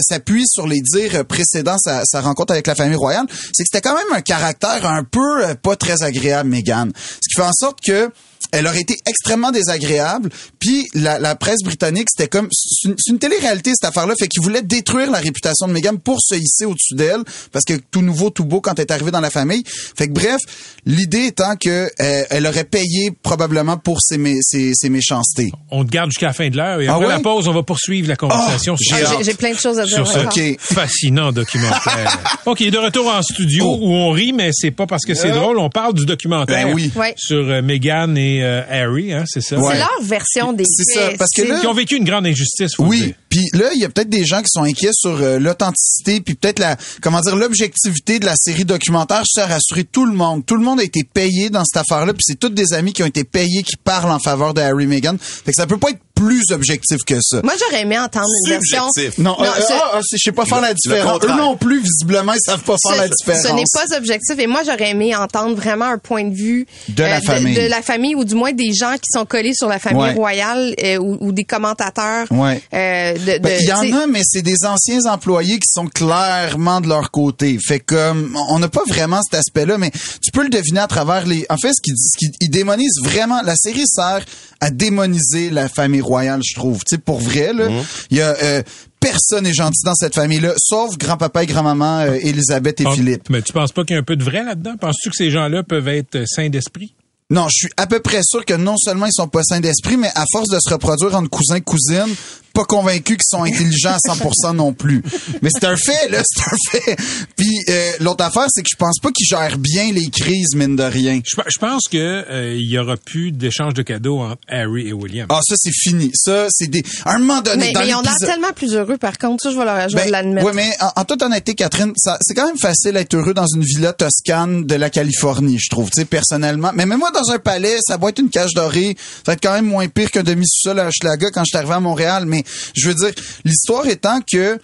s'appuie 0.00 0.44
sur 0.46 0.66
les 0.66 0.80
dires 0.80 1.26
précédents 1.26 1.78
sa, 1.78 2.02
sa 2.04 2.20
rencontre 2.22 2.52
avec 2.52 2.66
la 2.66 2.74
famille 2.74 2.96
royale 2.96 3.26
c'est 3.28 3.64
que 3.64 3.68
c'était 3.70 3.86
quand 3.86 3.94
même 3.94 4.12
un 4.12 4.22
caractère 4.22 4.86
un 4.86 5.04
peu 5.04 5.44
euh, 5.44 5.54
pas 5.54 5.76
très 5.76 6.02
agréable 6.02 6.48
Meghan. 6.48 6.88
Ce 6.94 7.28
qui 7.28 7.34
fait 7.36 7.46
en 7.46 7.52
sorte 7.52 7.80
que 7.84 8.10
elle 8.52 8.66
aurait 8.66 8.80
été 8.80 8.96
extrêmement 9.06 9.50
désagréable. 9.50 10.30
Puis 10.58 10.86
la, 10.94 11.18
la 11.18 11.34
presse 11.34 11.60
britannique, 11.64 12.08
c'était 12.10 12.28
comme 12.28 12.48
c'est 12.52 12.88
une, 13.10 13.18
télé-réalité 13.18 13.72
cette 13.74 13.88
affaire-là, 13.88 14.14
fait 14.18 14.28
qu'ils 14.28 14.42
voulaient 14.42 14.62
détruire 14.62 15.10
la 15.10 15.18
réputation 15.18 15.66
de 15.68 15.72
Meghan 15.72 15.96
pour 15.96 16.18
se 16.20 16.34
hisser 16.34 16.64
au-dessus 16.64 16.94
d'elle, 16.94 17.20
parce 17.52 17.64
que 17.64 17.74
tout 17.90 18.02
nouveau, 18.02 18.30
tout 18.30 18.44
beau 18.44 18.60
quand 18.60 18.74
elle 18.78 18.82
est 18.86 18.90
arrivée 18.92 19.10
dans 19.10 19.20
la 19.20 19.30
famille. 19.30 19.62
Fait 19.66 20.08
que 20.08 20.12
bref, 20.12 20.40
l'idée 20.86 21.26
étant 21.26 21.56
que 21.56 21.88
euh, 22.00 22.24
elle 22.30 22.46
aurait 22.46 22.64
payé 22.64 23.10
probablement 23.22 23.76
pour 23.76 24.00
ses, 24.00 24.18
mé- 24.18 24.38
ses, 24.42 24.72
ses 24.74 24.88
méchancetés. 24.88 25.50
On 25.70 25.84
te 25.84 25.90
garde 25.90 26.10
jusqu'à 26.10 26.26
la 26.28 26.32
fin 26.32 26.48
de 26.48 26.56
l'heure 26.56 26.80
et 26.80 26.86
Ah 26.88 26.94
après 26.94 27.06
ouais? 27.06 27.12
la 27.14 27.20
pause, 27.20 27.48
on 27.48 27.52
va 27.52 27.62
poursuivre 27.62 28.08
la 28.08 28.16
conversation 28.16 28.74
Oh, 28.74 28.80
j'ai 28.80 29.04
Ah, 29.04 29.14
j'ai- 29.18 29.24
J'ai 29.24 29.34
plein 29.34 29.52
de 29.52 29.58
choses 29.58 29.78
à 29.78 29.84
dire. 29.84 29.94
sur 29.96 30.06
ce 30.06 30.18
encore. 30.20 30.32
fascinant 30.60 31.32
documentaire. 31.32 32.18
OK, 32.46 32.62
de 32.62 32.78
retour 32.78 33.06
en 33.08 33.22
studio 33.22 33.64
Oh. 33.66 33.78
où 33.82 33.92
on 33.92 34.10
rit, 34.10 34.32
mais 34.32 34.50
c'est 34.52 34.70
pas 34.70 34.86
parce 34.86 35.04
que 35.04 35.14
c'est 35.14 35.30
Euh. 35.30 35.34
drôle. 35.34 35.58
On 35.58 35.68
parle 35.70 35.94
du 35.94 36.06
documentaire 36.06 36.66
Ben 36.66 36.74
oui. 36.74 36.90
Sur 37.16 37.48
euh, 37.48 37.62
Meghan 37.62 38.14
et 38.16 38.27
euh, 38.42 38.62
Harry, 38.68 39.12
hein, 39.12 39.24
c'est 39.26 39.40
ça? 39.40 39.58
Ouais. 39.58 39.72
C'est 39.74 39.78
leur 39.78 40.02
version 40.02 40.52
des 40.52 40.64
C'est 40.64 40.94
ça, 40.94 41.10
parce 41.18 41.30
que 41.34 41.42
là- 41.42 41.60
Qui 41.60 41.66
ont 41.66 41.74
vécu 41.74 41.96
une 41.96 42.04
grande 42.04 42.26
injustice, 42.26 42.74
faut 42.76 42.84
Oui, 42.84 43.14
puis 43.28 43.44
là, 43.52 43.70
il 43.74 43.80
y 43.80 43.84
a 43.84 43.88
peut-être 43.88 44.08
des 44.08 44.24
gens 44.24 44.38
qui 44.40 44.48
sont 44.50 44.62
inquiets 44.62 44.92
sur 44.92 45.10
euh, 45.20 45.38
l'authenticité, 45.38 46.20
puis 46.20 46.34
peut-être 46.34 46.58
la, 46.58 46.76
comment 47.02 47.20
dire, 47.20 47.36
l'objectivité 47.36 48.18
de 48.18 48.24
la 48.26 48.34
série 48.36 48.64
documentaire. 48.64 49.22
Je 49.24 49.30
tiens 49.34 49.44
à 49.44 49.54
rassurer 49.54 49.84
tout 49.84 50.06
le 50.06 50.12
monde. 50.14 50.44
Tout 50.46 50.56
le 50.56 50.62
monde 50.62 50.80
a 50.80 50.84
été 50.84 51.02
payé 51.04 51.50
dans 51.50 51.64
cette 51.64 51.82
affaire-là, 51.88 52.12
puis 52.12 52.22
c'est 52.26 52.38
tous 52.38 52.48
des 52.50 52.72
amis 52.72 52.92
qui 52.92 53.02
ont 53.02 53.06
été 53.06 53.24
payés 53.24 53.62
qui 53.62 53.76
parlent 53.76 54.10
en 54.10 54.18
faveur 54.18 54.54
de 54.54 54.60
Harry 54.60 54.86
Meghan. 54.86 55.16
Fait 55.18 55.52
que 55.52 55.56
ça 55.56 55.66
peut 55.66 55.78
pas 55.78 55.90
être 55.90 56.00
plus 56.18 56.50
objectif 56.50 56.98
que 57.06 57.16
ça. 57.20 57.40
Moi, 57.44 57.54
j'aurais 57.58 57.82
aimé 57.82 57.98
entendre 57.98 58.26
une 58.44 58.50
version. 58.50 58.88
Subjectif. 58.94 59.18
Non, 59.22 59.36
euh, 59.40 59.44
euh, 59.44 59.60
ah, 59.70 59.90
ah, 59.94 60.00
je 60.12 60.16
sais 60.18 60.32
pas 60.32 60.44
faire 60.44 60.60
la 60.60 60.74
différence. 60.74 61.22
Eux 61.24 61.28
non 61.28 61.56
plus, 61.56 61.80
visiblement, 61.80 62.32
ils 62.32 62.40
savent 62.44 62.62
pas 62.62 62.76
faire 62.86 62.96
la 62.96 63.06
ce, 63.06 63.12
différence. 63.18 63.42
ce 63.46 63.52
n'est 63.52 63.64
pas 63.88 63.96
objectif. 63.96 64.38
Et 64.38 64.46
moi, 64.46 64.62
j'aurais 64.64 64.90
aimé 64.90 65.14
entendre 65.14 65.54
vraiment 65.54 65.84
un 65.86 65.98
point 65.98 66.24
de 66.24 66.34
vue 66.34 66.66
euh, 66.90 66.92
De 66.94 67.02
la 67.02 67.20
famille. 67.20 67.54
de, 67.54 67.66
la 67.68 67.82
famille, 67.82 68.14
ou 68.14 68.24
du 68.24 68.34
moins 68.34 68.52
des 68.52 68.72
gens 68.72 68.94
qui 68.94 69.08
sont 69.12 69.24
collés 69.24 69.54
sur 69.54 69.68
la 69.68 69.78
famille 69.78 69.98
Ouais. 70.02 70.12
royale 70.12 70.74
euh, 70.84 70.96
ou, 70.98 71.18
ou 71.20 71.32
des 71.32 71.44
commentateurs. 71.44 72.26
Ouais. 72.30 72.60
euh, 72.74 73.12
de, 73.14 73.18
de- 73.18 73.38
Ben, 73.38 73.58
Il 73.60 73.66
y 73.68 73.72
en 73.72 73.92
a, 73.96 74.06
mais 74.06 74.20
c'est 74.24 74.42
des 74.42 74.64
anciens 74.64 75.04
employés 75.06 75.54
qui 75.58 75.68
sont 75.72 75.86
clairement 75.86 76.80
de 76.80 76.88
leur 76.88 77.10
côté. 77.10 77.58
Fait 77.64 77.80
comme 77.80 78.36
on 78.50 78.58
n'a 78.58 78.68
pas 78.68 78.82
vraiment 78.88 79.20
cet 79.22 79.38
aspect-là, 79.38 79.78
mais 79.78 79.90
tu 80.22 80.30
peux 80.32 80.42
le 80.42 80.48
deviner 80.50 80.80
à 80.80 80.86
travers 80.86 81.26
les. 81.26 81.46
En 81.50 81.56
fait, 81.56 81.72
ce 81.72 81.80
qu'ils 81.82 81.94
ce 81.96 82.26
ils 82.40 82.50
démonisent 82.50 83.00
vraiment. 83.02 83.40
La 83.42 83.54
série 83.56 83.84
sert 83.86 84.24
à 84.60 84.70
démoniser 84.70 85.50
la 85.50 85.68
famille 85.68 86.00
royale, 86.00 86.07
je 86.42 86.54
trouve. 86.54 86.78
Tu 86.78 86.96
sais, 86.96 86.98
pour 86.98 87.18
vrai 87.20 87.52
là, 87.52 87.68
il 88.10 88.16
y 88.16 88.20
a 88.20 88.34
euh, 88.42 88.62
personne 89.00 89.44
n'est 89.44 89.52
gentil 89.54 89.84
dans 89.84 89.94
cette 89.94 90.14
famille-là, 90.14 90.54
sauf 90.58 90.96
grand-papa 90.98 91.44
et 91.44 91.46
grand-maman 91.46 92.00
euh, 92.00 92.18
Elisabeth 92.20 92.80
et 92.80 92.84
Ah, 92.86 92.92
Philippe. 92.92 93.30
Mais 93.30 93.42
tu 93.42 93.52
penses 93.52 93.72
pas 93.72 93.84
qu'il 93.84 93.94
y 93.94 93.96
a 93.96 94.00
un 94.00 94.04
peu 94.04 94.16
de 94.16 94.24
vrai 94.24 94.44
là-dedans? 94.44 94.76
Penses-tu 94.80 95.10
que 95.10 95.16
ces 95.16 95.30
gens-là 95.30 95.62
peuvent 95.62 95.88
être 95.88 96.16
euh, 96.16 96.24
sains 96.26 96.48
d'esprit? 96.48 96.94
Non, 97.30 97.46
je 97.48 97.56
suis 97.66 97.68
à 97.76 97.86
peu 97.86 98.00
près 98.00 98.20
sûr 98.22 98.44
que 98.44 98.54
non 98.54 98.76
seulement 98.78 99.04
ils 99.06 99.12
sont 99.12 99.28
pas 99.28 99.42
sains 99.42 99.60
d'esprit, 99.60 99.98
mais 99.98 100.08
à 100.14 100.24
force 100.32 100.48
de 100.48 100.58
se 100.60 100.70
reproduire 100.70 101.14
entre 101.14 101.28
cousins 101.28 101.60
cousines, 101.60 102.14
pas 102.58 102.64
convaincus 102.64 103.16
qu'ils 103.18 103.38
sont 103.38 103.44
intelligents 103.44 103.94
à 103.94 104.14
100% 104.14 104.56
non 104.56 104.72
plus. 104.72 105.02
Mais 105.42 105.48
c'est 105.52 105.64
un 105.64 105.76
fait, 105.76 106.08
là, 106.08 106.22
c'est 106.24 106.42
un 106.42 106.56
fait. 106.80 106.96
Puis 107.36 107.60
euh, 107.68 107.92
l'autre 108.00 108.24
affaire, 108.24 108.46
c'est 108.48 108.62
que 108.62 108.68
je 108.70 108.76
pense 108.76 108.98
pas 109.00 109.10
qu'ils 109.12 109.26
gèrent 109.26 109.58
bien 109.58 109.92
les 109.92 110.08
crises, 110.10 110.54
mine 110.56 110.74
de 110.74 110.82
rien. 110.82 111.20
Je, 111.24 111.36
je 111.46 111.58
pense 111.58 111.82
que 111.90 111.96
euh, 111.98 112.54
il 112.56 112.68
y 112.68 112.78
aura 112.78 112.96
plus 112.96 113.30
d'échange 113.30 113.74
de 113.74 113.82
cadeaux 113.82 114.18
entre 114.20 114.42
Harry 114.48 114.88
et 114.88 114.92
William. 114.92 115.26
Ah, 115.30 115.40
ça, 115.46 115.54
c'est 115.56 115.72
fini. 115.72 116.10
Ça, 116.14 116.46
c'est 116.50 116.66
des... 116.68 116.82
À 117.04 117.14
un 117.14 117.18
moment 117.18 117.40
donné, 117.42 117.66
Mais, 117.66 117.72
dans 117.72 117.80
mais 117.80 117.88
ils 117.90 117.94
ont 117.94 118.00
l'air 118.02 118.12
l'épisode- 118.12 118.28
tellement 118.28 118.52
plus 118.54 118.74
heureux, 118.74 118.98
par 118.98 119.18
contre. 119.18 119.42
Ça, 119.44 119.50
je 119.52 119.58
vais, 119.58 119.64
leur, 119.64 119.86
Ben, 119.92 120.10
l'admettre. 120.10 120.46
ouais, 120.46 120.52
mais 120.54 120.70
en, 120.80 121.00
en 121.00 121.04
toute 121.04 121.22
honnêteté, 121.22 121.54
Catherine, 121.54 121.92
ça, 121.96 122.18
c'est 122.22 122.34
quand 122.34 122.46
même 122.46 122.58
facile 122.58 122.92
d'être 122.94 123.14
heureux 123.14 123.34
dans 123.34 123.46
une 123.54 123.62
villa 123.62 123.92
toscane 123.92 124.64
de 124.64 124.74
la 124.74 124.90
Californie, 124.90 125.58
je 125.60 125.68
trouve, 125.70 125.90
tu 125.90 126.00
sais, 126.00 126.04
personnellement. 126.04 126.72
Mais 126.74 126.86
même 126.86 126.98
moi, 126.98 127.10
dans 127.12 127.30
un 127.30 127.38
palais, 127.38 127.76
ça 127.86 127.96
va 127.96 128.08
être 128.08 128.18
une 128.18 128.30
cage 128.30 128.54
dorée. 128.54 128.96
Ça 128.98 129.22
va 129.28 129.32
être 129.34 129.42
quand 129.42 129.52
même 129.52 129.66
moins 129.66 129.86
pire 129.88 130.10
qu'un 130.10 130.22
demi-sous-sol 130.22 130.78
à 130.80 130.88
Hochelaga 130.88 131.30
quand 131.30 131.42
je 131.42 131.50
suis 131.50 131.56
arrivé 131.58 131.74
à 131.74 131.80
Montréal. 131.80 132.24
Mais 132.26 132.42
je 132.74 132.88
veux 132.88 132.94
dire, 132.94 133.12
l'histoire 133.44 133.86
étant 133.86 134.20
que 134.20 134.58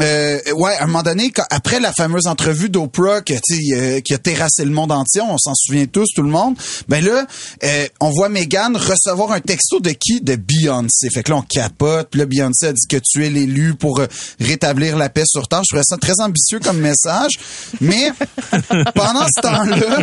euh, 0.00 0.38
ouais, 0.56 0.74
à 0.76 0.84
un 0.84 0.86
moment 0.86 1.02
donné, 1.02 1.30
quand- 1.30 1.44
après 1.50 1.80
la 1.80 1.92
fameuse 1.92 2.26
entrevue 2.26 2.68
d'Oprah 2.68 3.20
sais, 3.26 3.56
euh, 3.74 4.00
qui 4.00 4.14
a 4.14 4.18
terrassé 4.18 4.64
le 4.64 4.70
monde 4.70 4.92
entier, 4.92 5.20
on 5.20 5.38
s'en 5.38 5.54
souvient 5.54 5.86
tous, 5.86 6.06
tout 6.14 6.22
le 6.22 6.28
monde. 6.30 6.56
Ben 6.88 7.04
là, 7.04 7.26
euh, 7.64 7.86
on 8.00 8.10
voit 8.10 8.28
Meghan 8.28 8.72
recevoir 8.74 9.32
un 9.32 9.40
texto 9.40 9.80
de 9.80 9.90
qui? 9.90 10.20
De 10.20 10.36
Beyoncé. 10.36 11.08
Fait 11.10 11.22
que 11.22 11.30
là, 11.32 11.38
on 11.38 11.42
capote. 11.42 12.08
Puis 12.10 12.20
là, 12.20 12.26
Beyoncé 12.26 12.66
a 12.68 12.72
dit 12.72 12.86
que 12.88 12.96
tu 13.02 13.24
es 13.26 13.30
l'élu 13.30 13.74
pour 13.74 14.00
euh, 14.00 14.06
rétablir 14.40 14.96
la 14.96 15.08
paix 15.08 15.24
sur 15.26 15.48
Terre. 15.48 15.62
Je 15.64 15.68
trouvais 15.74 15.82
ça 15.88 15.96
très 15.96 16.20
ambitieux 16.20 16.60
comme 16.60 16.78
message. 16.78 17.32
Mais 17.80 18.12
pendant 18.94 19.26
ce 19.26 19.40
temps-là, 19.40 19.98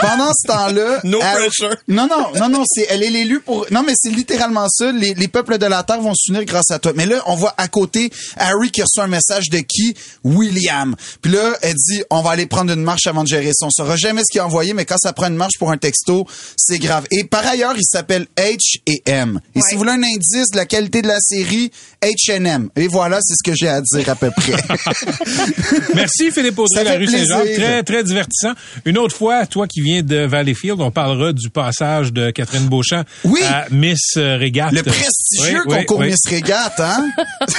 pendant 0.00 0.32
ce 0.34 0.46
temps-là, 0.46 1.00
No 1.04 1.18
elle- 1.20 1.46
pressure. 1.48 1.76
non, 1.88 2.06
non, 2.08 2.28
non, 2.38 2.48
non, 2.48 2.64
c'est, 2.66 2.86
elle 2.90 3.02
est 3.02 3.10
l'élu 3.10 3.40
pour, 3.40 3.66
non, 3.70 3.82
mais 3.86 3.92
c'est 3.96 4.10
littéralement 4.10 4.68
ça. 4.68 4.92
Les, 4.92 5.14
les 5.14 5.28
peuples 5.28 5.58
de 5.58 5.66
la 5.66 5.82
Terre 5.82 6.00
vont 6.00 6.14
s'unir 6.14 6.44
grâce 6.44 6.70
à 6.70 6.78
toi. 6.78 6.92
Mais 6.94 7.06
là, 7.06 7.22
on 7.26 7.34
voit 7.36 7.54
à 7.56 7.68
côté 7.68 8.10
Harry 8.36 8.70
qui 8.70 8.82
reçoit 8.82 9.04
un 9.04 9.08
message 9.08 9.21
de 9.50 9.58
qui? 9.58 9.94
William. 10.24 10.94
Puis 11.20 11.32
là, 11.32 11.54
elle 11.62 11.74
dit, 11.74 12.02
on 12.10 12.22
va 12.22 12.30
aller 12.30 12.46
prendre 12.46 12.72
une 12.72 12.82
marche 12.82 13.06
avant 13.06 13.22
de 13.22 13.28
gérer 13.28 13.50
ça. 13.52 13.66
On 13.66 13.70
saura 13.70 13.96
jamais 13.96 14.20
ce 14.20 14.32
qu'il 14.32 14.40
a 14.40 14.46
envoyé, 14.46 14.74
mais 14.74 14.84
quand 14.84 14.98
ça 14.98 15.12
prend 15.12 15.26
une 15.28 15.36
marche 15.36 15.58
pour 15.58 15.70
un 15.70 15.78
texto, 15.78 16.26
c'est 16.56 16.78
grave. 16.78 17.06
Et 17.10 17.24
par 17.24 17.46
ailleurs, 17.46 17.74
il 17.76 17.84
s'appelle 17.84 18.26
H 18.36 18.56
et 18.86 19.02
M. 19.06 19.40
Et 19.54 19.60
si 19.60 19.74
vous 19.74 19.78
voulez 19.80 19.92
un 19.92 20.02
indice 20.02 20.50
de 20.52 20.56
la 20.56 20.66
qualité 20.66 21.02
de 21.02 21.08
la 21.08 21.18
série, 21.20 21.70
H&M. 22.02 22.68
Et 22.76 22.88
voilà, 22.88 23.18
c'est 23.22 23.34
ce 23.34 23.48
que 23.50 23.56
j'ai 23.56 23.68
à 23.68 23.80
dire 23.80 24.08
à 24.08 24.14
peu 24.16 24.30
près. 24.30 24.52
Merci 25.94 26.30
Philippe 26.30 26.58
Audrey, 26.58 26.84
la 26.84 26.94
rue 26.96 27.06
Saint-Jean. 27.06 27.40
Très, 27.54 27.82
très 27.82 28.04
divertissant. 28.04 28.52
Une 28.84 28.98
autre 28.98 29.14
fois, 29.16 29.46
toi 29.46 29.66
qui 29.66 29.80
viens 29.80 30.02
de 30.02 30.26
Valleyfield, 30.26 30.80
on 30.80 30.90
parlera 30.90 31.32
du 31.32 31.50
passage 31.50 32.12
de 32.12 32.30
Catherine 32.30 32.66
Beauchamp 32.68 33.04
Oui. 33.24 33.40
à 33.44 33.66
Miss 33.70 34.16
Régate. 34.16 34.72
Le 34.72 34.82
prestigieux 34.82 35.60
Oui, 35.66 35.74
oui, 35.74 35.76
concours 35.86 36.00
oui. 36.00 36.06
Miss 36.08 36.20
Régate, 36.28 36.80
hein? 36.80 37.08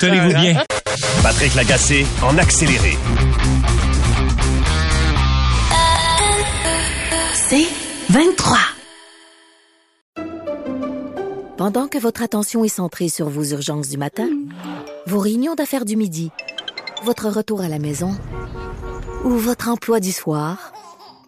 Tenez-vous 0.00 0.28
bien. 0.40 0.62
Patrick 1.22 1.54
Lagacé 1.54 2.06
en 2.22 2.36
accéléré. 2.38 2.96
C'est 7.34 7.66
23. 8.10 8.58
Pendant 11.56 11.88
que 11.88 11.98
votre 11.98 12.22
attention 12.22 12.64
est 12.64 12.68
centrée 12.68 13.08
sur 13.08 13.28
vos 13.28 13.44
urgences 13.44 13.88
du 13.88 13.96
matin, 13.96 14.28
vos 15.06 15.18
réunions 15.18 15.54
d'affaires 15.54 15.84
du 15.84 15.96
midi, 15.96 16.30
votre 17.04 17.28
retour 17.28 17.60
à 17.60 17.68
la 17.68 17.78
maison 17.78 18.14
ou 19.24 19.30
votre 19.30 19.68
emploi 19.68 20.00
du 20.00 20.12
soir, 20.12 20.72